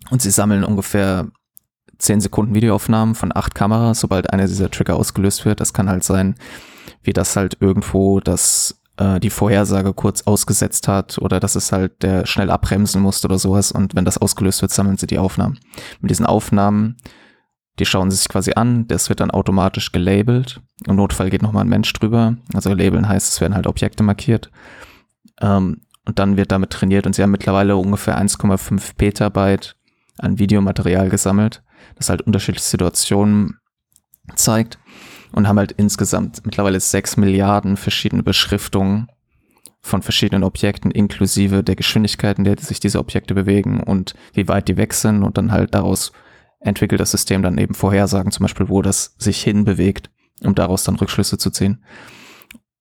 Und 0.09 0.21
sie 0.21 0.31
sammeln 0.31 0.63
ungefähr 0.63 1.27
10 1.99 2.21
Sekunden 2.21 2.55
Videoaufnahmen 2.55 3.15
von 3.15 3.35
acht 3.35 3.55
Kameras, 3.55 3.99
sobald 3.99 4.31
einer 4.31 4.47
dieser 4.47 4.71
Trigger 4.71 4.95
ausgelöst 4.95 5.45
wird. 5.45 5.59
Das 5.59 5.73
kann 5.73 5.89
halt 5.89 6.03
sein, 6.03 6.35
wie 7.03 7.13
das 7.13 7.35
halt 7.35 7.57
irgendwo 7.59 8.19
das 8.19 8.81
äh, 8.97 9.19
die 9.19 9.29
Vorhersage 9.29 9.93
kurz 9.93 10.23
ausgesetzt 10.23 10.87
hat 10.87 11.17
oder 11.19 11.39
dass 11.39 11.55
es 11.55 11.71
halt 11.71 12.03
der 12.03 12.25
schnell 12.25 12.49
abbremsen 12.49 13.01
musste 13.01 13.27
oder 13.27 13.39
sowas. 13.39 13.71
Und 13.71 13.95
wenn 13.95 14.05
das 14.05 14.17
ausgelöst 14.17 14.61
wird, 14.61 14.71
sammeln 14.71 14.97
sie 14.97 15.07
die 15.07 15.19
Aufnahmen. 15.19 15.59
Mit 16.01 16.11
diesen 16.11 16.25
Aufnahmen, 16.25 16.97
die 17.79 17.85
schauen 17.85 18.11
sie 18.11 18.17
sich 18.17 18.29
quasi 18.29 18.53
an, 18.53 18.87
das 18.87 19.09
wird 19.09 19.19
dann 19.19 19.31
automatisch 19.31 19.91
gelabelt. 19.91 20.61
Im 20.87 20.95
Notfall 20.95 21.29
geht 21.29 21.43
nochmal 21.43 21.63
ein 21.63 21.69
Mensch 21.69 21.93
drüber. 21.93 22.35
Also 22.53 22.73
labeln 22.73 23.07
heißt, 23.07 23.29
es 23.29 23.41
werden 23.41 23.55
halt 23.55 23.67
Objekte 23.67 24.03
markiert. 24.03 24.49
Ähm, 25.41 25.81
und 26.05 26.19
dann 26.19 26.37
wird 26.37 26.51
damit 26.51 26.71
trainiert 26.71 27.05
und 27.05 27.13
sie 27.13 27.21
haben 27.21 27.31
mittlerweile 27.31 27.75
ungefähr 27.75 28.17
1,5 28.19 28.95
Petabyte 28.95 29.75
an 30.17 30.39
Videomaterial 30.39 31.09
gesammelt 31.09 31.61
das 31.95 32.09
halt 32.09 32.21
unterschiedliche 32.21 32.67
Situationen 32.67 33.57
zeigt 34.35 34.77
und 35.31 35.47
haben 35.47 35.59
halt 35.59 35.71
insgesamt 35.73 36.45
mittlerweile 36.45 36.79
sechs 36.79 37.17
Milliarden 37.17 37.77
verschiedene 37.77 38.23
Beschriftungen 38.23 39.07
von 39.81 40.01
verschiedenen 40.01 40.43
Objekten 40.43 40.91
inklusive 40.91 41.63
der 41.63 41.75
Geschwindigkeiten, 41.75 42.43
der 42.43 42.57
sich 42.59 42.79
diese 42.79 42.99
Objekte 42.99 43.33
bewegen 43.33 43.81
und 43.81 44.15
wie 44.33 44.47
weit 44.47 44.67
die 44.67 44.77
weg 44.77 44.93
sind 44.93 45.23
und 45.23 45.37
dann 45.37 45.51
halt 45.51 45.73
daraus 45.73 46.11
entwickelt 46.59 46.99
das 46.99 47.11
System 47.11 47.41
dann 47.41 47.57
eben 47.57 47.73
Vorhersagen, 47.73 48.31
zum 48.31 48.43
Beispiel, 48.43 48.69
wo 48.69 48.81
das 48.81 49.15
sich 49.17 49.41
hinbewegt, 49.41 50.09
um 50.43 50.55
daraus 50.55 50.83
dann 50.83 50.95
Rückschlüsse 50.95 51.37
zu 51.37 51.51
ziehen. 51.51 51.83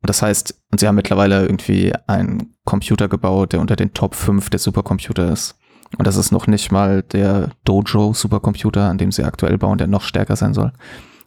Und 0.03 0.09
das 0.09 0.23
heißt, 0.23 0.63
und 0.71 0.81
sie 0.81 0.87
haben 0.87 0.95
mittlerweile 0.95 1.43
irgendwie 1.43 1.93
einen 2.07 2.55
Computer 2.65 3.09
gebaut, 3.09 3.53
der 3.53 3.61
unter 3.61 3.77
den 3.77 3.93
Top 3.93 4.15
5 4.15 4.51
der 4.51 4.59
Supercomputer 4.59 5.33
ist. 5.33 5.59
Und 5.97 6.07
das 6.07 6.17
ist 6.17 6.33
noch 6.33 6.47
nicht 6.47 6.73
mal 6.73 7.03
der 7.03 7.51
Dojo 7.65 8.13
Supercomputer, 8.13 8.89
an 8.89 8.99
dem 8.99 9.13
sie 9.13 9.25
aktuell 9.25 9.59
bauen, 9.59 9.79
der 9.79 9.87
noch 9.87 10.03
stärker 10.03 10.37
sein 10.37 10.55
soll. 10.55 10.73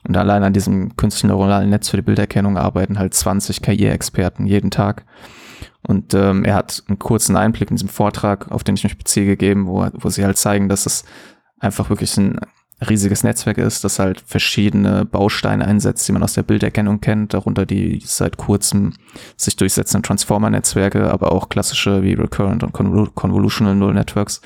Und 0.07 0.15
allein 0.15 0.43
an 0.43 0.53
diesem 0.53 0.95
künstlichen 0.95 1.27
neuronalen 1.27 1.69
Netz 1.69 1.89
für 1.89 1.97
die 1.97 2.03
Bilderkennung 2.03 2.57
arbeiten 2.57 2.99
halt 2.99 3.13
20 3.13 3.61
KI-Experten 3.61 4.45
jeden 4.45 4.71
Tag. 4.71 5.05
Und 5.81 6.13
ähm, 6.13 6.45
er 6.45 6.55
hat 6.55 6.83
einen 6.87 6.99
kurzen 6.99 7.35
Einblick 7.35 7.69
in 7.69 7.77
diesem 7.77 7.89
Vortrag, 7.89 8.51
auf 8.51 8.63
den 8.63 8.75
ich 8.75 8.83
mich 8.83 8.97
beziehe, 8.97 9.25
gegeben, 9.25 9.67
wo, 9.67 9.87
wo 9.93 10.09
sie 10.09 10.25
halt 10.25 10.37
zeigen, 10.37 10.69
dass 10.69 10.85
es 10.85 11.05
einfach 11.59 11.89
wirklich 11.89 12.15
ein 12.17 12.39
riesiges 12.87 13.23
Netzwerk 13.23 13.57
ist, 13.57 13.83
das 13.83 13.99
halt 13.99 14.21
verschiedene 14.25 15.05
Bausteine 15.05 15.65
einsetzt, 15.65 16.07
die 16.07 16.11
man 16.11 16.23
aus 16.23 16.33
der 16.33 16.43
Bilderkennung 16.43 17.01
kennt, 17.01 17.33
darunter 17.33 17.65
die 17.65 18.01
seit 18.05 18.37
kurzem 18.37 18.93
sich 19.35 19.55
durchsetzenden 19.55 20.03
Transformer-Netzwerke, 20.03 21.11
aber 21.11 21.31
auch 21.31 21.49
klassische 21.49 22.03
wie 22.03 22.13
Recurrent 22.13 22.63
und 22.63 22.73
Convolutional 22.73 23.75
Neural 23.75 23.95
Networks. 23.95 24.41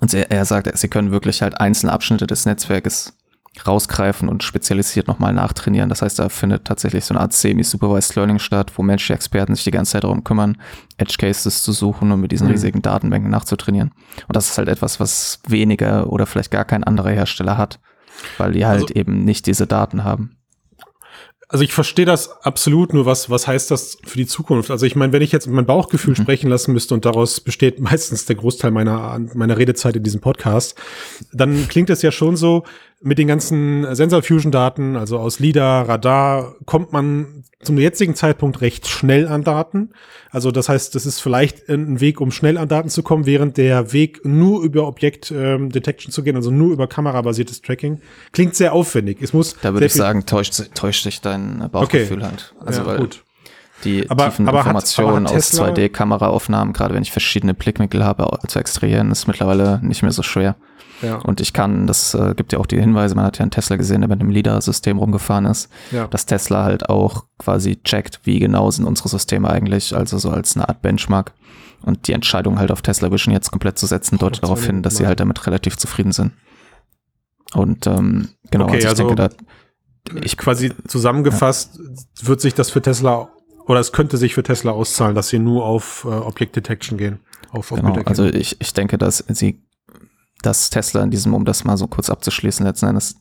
Und 0.00 0.14
er, 0.14 0.30
er 0.30 0.44
sagt, 0.44 0.76
sie 0.76 0.88
können 0.88 1.10
wirklich 1.10 1.42
halt 1.42 1.60
einzelne 1.60 1.92
Abschnitte 1.92 2.26
des 2.26 2.46
Netzwerkes 2.46 3.16
rausgreifen 3.66 4.28
und 4.28 4.42
spezialisiert 4.42 5.08
nochmal 5.08 5.34
nachtrainieren. 5.34 5.88
Das 5.88 6.02
heißt, 6.02 6.18
da 6.18 6.28
findet 6.28 6.64
tatsächlich 6.64 7.04
so 7.04 7.14
eine 7.14 7.20
Art 7.20 7.32
Semi-Supervised 7.32 8.16
Learning 8.16 8.38
statt, 8.38 8.72
wo 8.76 8.82
menschliche 8.82 9.14
Experten 9.14 9.54
sich 9.54 9.64
die 9.64 9.70
ganze 9.70 9.92
Zeit 9.92 10.04
darum 10.04 10.24
kümmern, 10.24 10.56
Edge 10.96 11.16
Cases 11.18 11.62
zu 11.62 11.72
suchen 11.72 12.10
und 12.12 12.20
mit 12.20 12.32
diesen 12.32 12.46
mhm. 12.46 12.52
riesigen 12.52 12.82
Datenbanken 12.82 13.30
nachzutrainieren. 13.30 13.92
Und 14.26 14.36
das 14.36 14.48
ist 14.48 14.58
halt 14.58 14.68
etwas, 14.68 15.00
was 15.00 15.40
weniger 15.46 16.10
oder 16.10 16.26
vielleicht 16.26 16.50
gar 16.50 16.64
kein 16.64 16.82
anderer 16.82 17.10
Hersteller 17.10 17.58
hat, 17.58 17.78
weil 18.38 18.52
die 18.52 18.64
halt 18.64 18.82
also, 18.82 18.94
eben 18.94 19.24
nicht 19.24 19.46
diese 19.46 19.66
Daten 19.66 20.02
haben. 20.02 20.36
Also 21.52 21.64
ich 21.64 21.74
verstehe 21.74 22.06
das 22.06 22.42
absolut, 22.44 22.94
nur 22.94 23.04
was, 23.04 23.28
was 23.28 23.46
heißt 23.46 23.70
das 23.70 23.98
für 24.04 24.16
die 24.16 24.26
Zukunft? 24.26 24.70
Also 24.70 24.86
ich 24.86 24.96
meine, 24.96 25.12
wenn 25.12 25.20
ich 25.20 25.32
jetzt 25.32 25.46
mein 25.46 25.66
Bauchgefühl 25.66 26.14
mhm. 26.16 26.22
sprechen 26.22 26.48
lassen 26.48 26.72
müsste 26.72 26.94
und 26.94 27.04
daraus 27.04 27.40
besteht 27.40 27.78
meistens 27.78 28.24
der 28.24 28.36
Großteil 28.36 28.70
meiner, 28.70 29.20
meiner 29.34 29.58
Redezeit 29.58 29.94
in 29.94 30.02
diesem 30.02 30.22
Podcast, 30.22 30.74
dann 31.30 31.68
klingt 31.68 31.90
es 31.90 32.00
ja 32.00 32.10
schon 32.10 32.36
so, 32.36 32.64
mit 33.02 33.18
den 33.18 33.26
ganzen 33.26 33.94
Sensor 33.94 34.22
Fusion 34.22 34.52
Daten, 34.52 34.96
also 34.96 35.18
aus 35.18 35.40
LIDAR, 35.40 35.88
Radar, 35.88 36.54
kommt 36.66 36.92
man 36.92 37.44
zum 37.62 37.78
jetzigen 37.78 38.14
Zeitpunkt 38.14 38.60
recht 38.60 38.88
schnell 38.88 39.28
an 39.28 39.44
Daten. 39.44 39.90
Also 40.30 40.50
das 40.50 40.68
heißt, 40.68 40.94
das 40.94 41.06
ist 41.06 41.20
vielleicht 41.20 41.68
ein 41.68 42.00
Weg, 42.00 42.20
um 42.20 42.30
schnell 42.30 42.58
an 42.58 42.68
Daten 42.68 42.88
zu 42.88 43.02
kommen, 43.02 43.26
während 43.26 43.56
der 43.56 43.92
Weg 43.92 44.24
nur 44.24 44.62
über 44.62 44.86
Objekt 44.86 45.32
ähm, 45.34 45.70
Detection 45.70 46.12
zu 46.12 46.22
gehen, 46.22 46.36
also 46.36 46.50
nur 46.50 46.72
über 46.72 46.86
kamerabasiertes 46.86 47.62
Tracking, 47.62 48.00
klingt 48.32 48.54
sehr 48.54 48.72
aufwendig. 48.72 49.18
Es 49.20 49.32
muss 49.32 49.56
Da 49.62 49.72
würde 49.72 49.86
ich 49.86 49.92
sagen, 49.92 50.26
täuscht, 50.26 50.60
täuscht 50.74 51.04
sich 51.04 51.20
dein 51.20 51.68
Bauchgefühl 51.70 52.18
okay. 52.18 52.26
halt. 52.26 52.54
Also 52.64 52.80
ja, 52.80 52.86
weil 52.86 52.98
gut. 52.98 53.22
die 53.84 54.08
aber, 54.10 54.26
tiefen 54.26 54.48
aber 54.48 54.58
Informationen 54.58 55.28
hat, 55.28 55.36
aus 55.36 55.52
2D-Kameraaufnahmen, 55.52 56.72
gerade 56.72 56.94
wenn 56.94 57.02
ich 57.02 57.12
verschiedene 57.12 57.54
Blickwinkel 57.54 58.04
habe, 58.04 58.28
zu 58.48 58.58
extrahieren, 58.58 59.10
ist 59.10 59.26
mittlerweile 59.26 59.80
nicht 59.82 60.02
mehr 60.02 60.12
so 60.12 60.22
schwer. 60.22 60.56
Ja. 61.02 61.16
Und 61.16 61.40
ich 61.40 61.52
kann, 61.52 61.86
das 61.86 62.14
äh, 62.14 62.34
gibt 62.36 62.52
ja 62.52 62.58
auch 62.58 62.66
die 62.66 62.80
Hinweise, 62.80 63.14
man 63.14 63.24
hat 63.24 63.38
ja 63.38 63.42
einen 63.42 63.50
Tesla 63.50 63.76
gesehen, 63.76 64.00
der 64.00 64.08
mit 64.08 64.20
einem 64.20 64.30
LIDAR-System 64.30 64.98
rumgefahren 64.98 65.46
ist, 65.46 65.68
ja. 65.90 66.06
dass 66.06 66.26
Tesla 66.26 66.64
halt 66.64 66.88
auch 66.88 67.24
quasi 67.38 67.80
checkt, 67.82 68.20
wie 68.24 68.38
genau 68.38 68.70
sind 68.70 68.86
unsere 68.86 69.08
Systeme 69.08 69.50
eigentlich, 69.50 69.94
also 69.94 70.18
so 70.18 70.30
als 70.30 70.56
eine 70.56 70.68
Art 70.68 70.82
Benchmark. 70.82 71.32
Und 71.82 72.06
die 72.06 72.12
Entscheidung 72.12 72.60
halt 72.60 72.70
auf 72.70 72.80
Tesla 72.80 73.10
Vision 73.10 73.34
jetzt 73.34 73.50
komplett 73.50 73.76
zu 73.76 73.86
setzen, 73.86 74.16
deutet 74.16 74.44
darauf 74.44 74.64
hin, 74.64 74.82
dass 74.82 74.96
sie 74.96 75.06
halt 75.06 75.18
damit 75.18 75.44
relativ 75.46 75.76
zufrieden 75.76 76.12
sind. 76.12 76.32
Und 77.54 77.88
ähm, 77.88 78.28
genau, 78.50 78.66
okay, 78.66 78.76
also 78.76 78.86
ich 78.86 78.88
also 78.88 79.06
denke, 79.08 79.16
da 79.16 80.20
ich 80.22 80.36
quasi 80.36 80.72
zusammengefasst 80.86 81.78
ja. 81.78 82.28
wird 82.28 82.40
sich 82.40 82.54
das 82.54 82.70
für 82.70 82.82
Tesla 82.82 83.30
oder 83.66 83.80
es 83.80 83.92
könnte 83.92 84.16
sich 84.16 84.34
für 84.34 84.42
Tesla 84.42 84.72
auszahlen, 84.72 85.14
dass 85.14 85.28
sie 85.28 85.38
nur 85.38 85.64
auf 85.64 86.04
äh, 86.04 86.08
Object 86.08 86.56
Detection 86.56 86.98
gehen. 86.98 87.20
Auf, 87.50 87.70
auf 87.70 87.80
genau, 87.80 87.94
also 88.06 88.24
ich, 88.24 88.60
ich 88.60 88.72
denke, 88.72 88.98
dass 88.98 89.24
sie 89.28 89.62
dass 90.42 90.70
Tesla 90.70 91.02
in 91.02 91.10
diesem, 91.10 91.34
um 91.34 91.44
das 91.44 91.64
mal 91.64 91.76
so 91.76 91.86
kurz 91.86 92.10
abzuschließen, 92.10 92.66
letzten 92.66 92.86
Endes, 92.86 93.16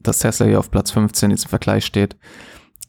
dass 0.00 0.18
Tesla 0.18 0.46
hier 0.46 0.58
auf 0.58 0.70
Platz 0.70 0.90
15 0.92 1.30
in 1.30 1.36
diesem 1.36 1.48
Vergleich 1.48 1.84
steht, 1.84 2.16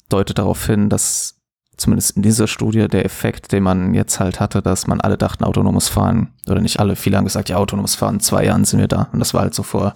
deutet 0.10 0.38
darauf 0.38 0.66
hin, 0.66 0.90
dass 0.90 1.42
zumindest 1.78 2.16
in 2.16 2.22
dieser 2.22 2.48
Studie 2.48 2.88
der 2.88 3.06
Effekt, 3.06 3.52
den 3.52 3.64
man 3.64 3.94
jetzt 3.94 4.20
halt 4.20 4.40
hatte, 4.40 4.62
dass 4.62 4.88
man 4.88 5.02
alle 5.02 5.18
dachten, 5.18 5.44
autonomes 5.44 5.88
Fahren, 5.88 6.34
oder 6.48 6.62
nicht 6.62 6.80
alle, 6.80 6.96
viele 6.96 7.18
haben 7.18 7.26
gesagt, 7.26 7.50
ja, 7.50 7.58
autonomes 7.58 7.96
Fahren, 7.96 8.20
zwei 8.20 8.46
Jahren 8.46 8.66
sind 8.66 8.80
wir 8.80 8.88
da. 8.88 9.10
Und 9.12 9.20
das 9.20 9.34
war 9.34 9.42
halt 9.42 9.56
so 9.56 9.64
vor 9.64 9.96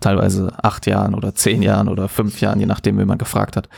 teilweise 0.00 0.52
acht 0.62 0.86
Jahren 0.86 1.14
oder 1.14 1.34
zehn 1.34 1.62
Jahren 1.62 1.88
oder 1.88 2.08
fünf 2.08 2.40
Jahren, 2.40 2.58
je 2.58 2.66
nachdem, 2.66 2.98
wie 2.98 3.04
man 3.04 3.18
gefragt 3.18 3.56
hat. 3.56 3.68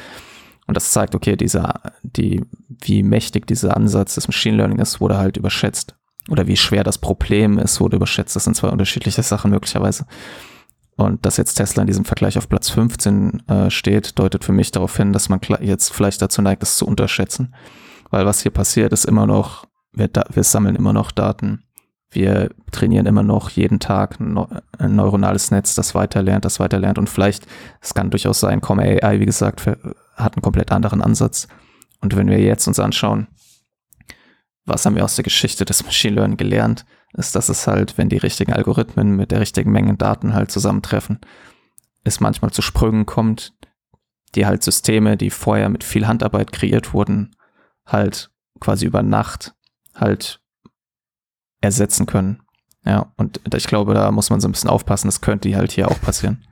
Und 0.66 0.76
das 0.76 0.92
zeigt, 0.92 1.14
okay, 1.14 1.36
dieser, 1.36 1.80
die, 2.02 2.44
wie 2.68 3.02
mächtig 3.02 3.46
dieser 3.46 3.76
Ansatz 3.76 4.14
des 4.14 4.28
Machine 4.28 4.56
Learning 4.56 4.78
ist, 4.78 5.00
wurde 5.00 5.18
halt 5.18 5.36
überschätzt 5.36 5.96
oder 6.28 6.46
wie 6.46 6.56
schwer 6.56 6.84
das 6.84 6.98
Problem 6.98 7.58
ist, 7.58 7.80
wurde 7.80 7.96
überschätzt. 7.96 8.36
Das 8.36 8.44
sind 8.44 8.54
zwei 8.54 8.68
unterschiedliche 8.68 9.22
Sachen 9.22 9.50
möglicherweise. 9.50 10.06
Und 10.96 11.24
dass 11.24 11.36
jetzt 11.36 11.54
Tesla 11.54 11.82
in 11.82 11.86
diesem 11.86 12.04
Vergleich 12.04 12.38
auf 12.38 12.48
Platz 12.48 12.70
15 12.70 13.48
äh, 13.48 13.70
steht, 13.70 14.18
deutet 14.18 14.44
für 14.44 14.52
mich 14.52 14.70
darauf 14.70 14.96
hin, 14.96 15.12
dass 15.12 15.28
man 15.28 15.40
jetzt 15.60 15.92
vielleicht 15.92 16.22
dazu 16.22 16.42
neigt, 16.42 16.62
das 16.62 16.76
zu 16.76 16.86
unterschätzen. 16.86 17.54
Weil 18.10 18.26
was 18.26 18.42
hier 18.42 18.52
passiert, 18.52 18.92
ist 18.92 19.06
immer 19.06 19.26
noch, 19.26 19.66
wir, 19.92 20.10
wir 20.32 20.44
sammeln 20.44 20.76
immer 20.76 20.92
noch 20.92 21.10
Daten. 21.10 21.64
Wir 22.10 22.50
trainieren 22.70 23.06
immer 23.06 23.22
noch 23.22 23.48
jeden 23.48 23.80
Tag 23.80 24.20
ein 24.20 24.94
neuronales 24.94 25.50
Netz, 25.50 25.74
das 25.74 25.94
weiterlernt, 25.94 26.44
das 26.44 26.60
weiterlernt. 26.60 26.98
Und 26.98 27.08
vielleicht, 27.08 27.46
es 27.80 27.94
kann 27.94 28.10
durchaus 28.10 28.38
sein, 28.38 28.60
Comma 28.60 28.82
AI, 28.82 29.18
wie 29.18 29.26
gesagt, 29.26 29.66
hat 29.66 30.36
einen 30.36 30.42
komplett 30.42 30.72
anderen 30.72 31.00
Ansatz. 31.00 31.48
Und 32.02 32.14
wenn 32.14 32.28
wir 32.28 32.38
jetzt 32.38 32.68
uns 32.68 32.78
anschauen, 32.78 33.28
was 34.64 34.86
haben 34.86 34.96
wir 34.96 35.04
aus 35.04 35.16
der 35.16 35.24
Geschichte 35.24 35.64
des 35.64 35.84
Machine 35.84 36.14
Learning 36.14 36.36
gelernt, 36.36 36.84
ist, 37.14 37.34
dass 37.34 37.48
es 37.48 37.66
halt, 37.66 37.98
wenn 37.98 38.08
die 38.08 38.16
richtigen 38.16 38.52
Algorithmen 38.52 39.16
mit 39.16 39.30
der 39.30 39.40
richtigen 39.40 39.72
Menge 39.72 39.96
Daten 39.96 40.34
halt 40.34 40.50
zusammentreffen, 40.50 41.20
es 42.04 42.20
manchmal 42.20 42.52
zu 42.52 42.62
Sprüngen 42.62 43.06
kommt, 43.06 43.54
die 44.34 44.46
halt 44.46 44.62
Systeme, 44.62 45.16
die 45.16 45.30
vorher 45.30 45.68
mit 45.68 45.84
viel 45.84 46.06
Handarbeit 46.06 46.52
kreiert 46.52 46.94
wurden, 46.94 47.36
halt 47.86 48.30
quasi 48.60 48.86
über 48.86 49.02
Nacht 49.02 49.54
halt 49.94 50.40
ersetzen 51.60 52.06
können. 52.06 52.42
Ja, 52.84 53.12
und 53.16 53.40
ich 53.54 53.66
glaube, 53.66 53.94
da 53.94 54.10
muss 54.10 54.30
man 54.30 54.40
so 54.40 54.48
ein 54.48 54.52
bisschen 54.52 54.70
aufpassen, 54.70 55.08
das 55.08 55.20
könnte 55.20 55.54
halt 55.54 55.72
hier 55.72 55.88
auch 55.88 56.00
passieren. 56.00 56.44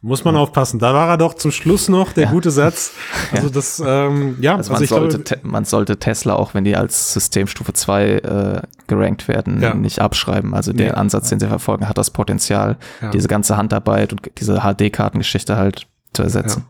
Muss 0.00 0.24
man 0.24 0.36
aufpassen. 0.36 0.78
Da 0.78 0.94
war 0.94 1.08
er 1.08 1.16
doch 1.16 1.34
zum 1.34 1.50
Schluss 1.50 1.88
noch 1.88 2.12
der 2.12 2.24
ja. 2.24 2.30
gute 2.30 2.50
Satz. 2.50 2.92
Also 3.32 3.50
das, 3.50 3.82
ähm, 3.84 4.36
ja. 4.40 4.56
Also, 4.56 4.72
also 4.72 4.94
man, 4.94 5.10
sollte, 5.10 5.18
glaube, 5.18 5.48
man 5.48 5.64
sollte 5.64 5.98
Tesla 5.98 6.34
auch, 6.34 6.54
wenn 6.54 6.64
die 6.64 6.76
als 6.76 7.12
Systemstufe 7.12 7.72
2 7.72 8.04
äh, 8.06 8.62
gerankt 8.86 9.28
werden, 9.28 9.60
ja. 9.60 9.74
nicht 9.74 10.00
abschreiben. 10.00 10.54
Also 10.54 10.72
der 10.72 10.92
nee. 10.92 10.94
Ansatz, 10.94 11.28
den 11.28 11.40
sie 11.40 11.48
verfolgen, 11.48 11.88
hat 11.88 11.98
das 11.98 12.10
Potenzial, 12.10 12.78
diese 13.12 13.28
ganze 13.28 13.56
Handarbeit 13.56 14.12
und 14.12 14.30
diese 14.38 14.60
HD-Kartengeschichte 14.60 15.56
halt 15.56 15.86
zu 16.14 16.22
ersetzen. 16.22 16.64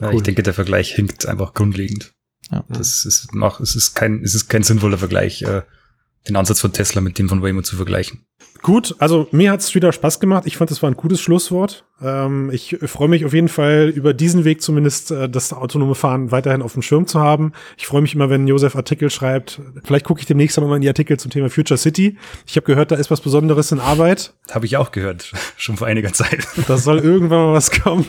Cool. 0.00 0.14
Ich 0.14 0.22
denke, 0.22 0.42
der 0.42 0.54
Vergleich 0.54 0.92
hinkt 0.92 1.26
einfach 1.26 1.54
grundlegend. 1.54 2.12
Ja. 2.50 2.64
Das 2.68 3.04
ist, 3.04 3.28
mach, 3.32 3.60
es 3.60 3.76
ist 3.76 3.94
kein, 3.94 4.22
es 4.24 4.34
ist 4.34 4.48
kein 4.48 4.62
sinnvoller 4.62 4.98
Vergleich, 4.98 5.42
äh, 5.42 5.62
den 6.28 6.36
Ansatz 6.36 6.60
von 6.60 6.72
Tesla 6.72 7.00
mit 7.00 7.18
dem 7.18 7.28
von 7.28 7.42
Waymo 7.42 7.62
zu 7.62 7.76
vergleichen. 7.76 8.24
Gut, 8.62 8.94
also 8.98 9.26
mir 9.30 9.52
hat's 9.52 9.74
wieder 9.74 9.90
Spaß 9.90 10.20
gemacht. 10.20 10.44
Ich 10.46 10.58
fand, 10.58 10.70
das 10.70 10.82
war 10.82 10.90
ein 10.90 10.96
gutes 10.96 11.20
Schlusswort. 11.20 11.86
Ähm, 12.02 12.50
ich 12.52 12.76
freue 12.84 13.08
mich 13.08 13.24
auf 13.24 13.32
jeden 13.32 13.48
Fall 13.48 13.88
über 13.88 14.12
diesen 14.12 14.44
Weg 14.44 14.60
zumindest 14.60 15.10
äh, 15.10 15.30
das 15.30 15.54
autonome 15.54 15.94
Fahren 15.94 16.30
weiterhin 16.30 16.60
auf 16.60 16.74
dem 16.74 16.82
Schirm 16.82 17.06
zu 17.06 17.20
haben. 17.20 17.52
Ich 17.78 17.86
freue 17.86 18.02
mich 18.02 18.14
immer, 18.14 18.28
wenn 18.28 18.46
Josef 18.46 18.76
Artikel 18.76 19.08
schreibt. 19.08 19.62
Vielleicht 19.84 20.04
gucke 20.04 20.20
ich 20.20 20.26
demnächst 20.26 20.60
mal 20.60 20.76
in 20.76 20.82
die 20.82 20.88
Artikel 20.88 21.18
zum 21.18 21.30
Thema 21.30 21.48
Future 21.48 21.78
City. 21.78 22.18
Ich 22.46 22.56
habe 22.56 22.66
gehört, 22.66 22.90
da 22.90 22.96
ist 22.96 23.10
was 23.10 23.22
Besonderes 23.22 23.72
in 23.72 23.80
Arbeit. 23.80 24.34
Habe 24.50 24.66
ich 24.66 24.76
auch 24.76 24.92
gehört, 24.92 25.32
schon 25.56 25.78
vor 25.78 25.86
einiger 25.86 26.12
Zeit. 26.12 26.46
Da 26.68 26.76
soll 26.76 26.98
irgendwann 26.98 27.46
mal 27.46 27.54
was 27.54 27.70
kommen. 27.70 28.06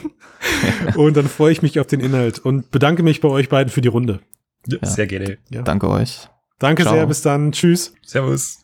Und 0.95 1.15
dann 1.15 1.29
freue 1.29 1.53
ich 1.53 1.61
mich 1.61 1.79
auf 1.79 1.87
den 1.87 2.01
Inhalt 2.01 2.39
und 2.39 2.71
bedanke 2.71 3.03
mich 3.03 3.21
bei 3.21 3.29
euch 3.29 3.47
beiden 3.47 3.71
für 3.71 3.81
die 3.81 3.87
Runde. 3.87 4.19
Ja, 4.67 4.85
sehr 4.85 5.07
gerne. 5.07 5.37
Ja. 5.49 5.61
Danke 5.61 5.87
euch. 5.87 6.27
Danke 6.61 6.83
Ciao. 6.83 6.93
sehr, 6.93 7.05
bis 7.07 7.23
dann. 7.23 7.51
Tschüss. 7.51 7.93
Servus. 8.05 8.59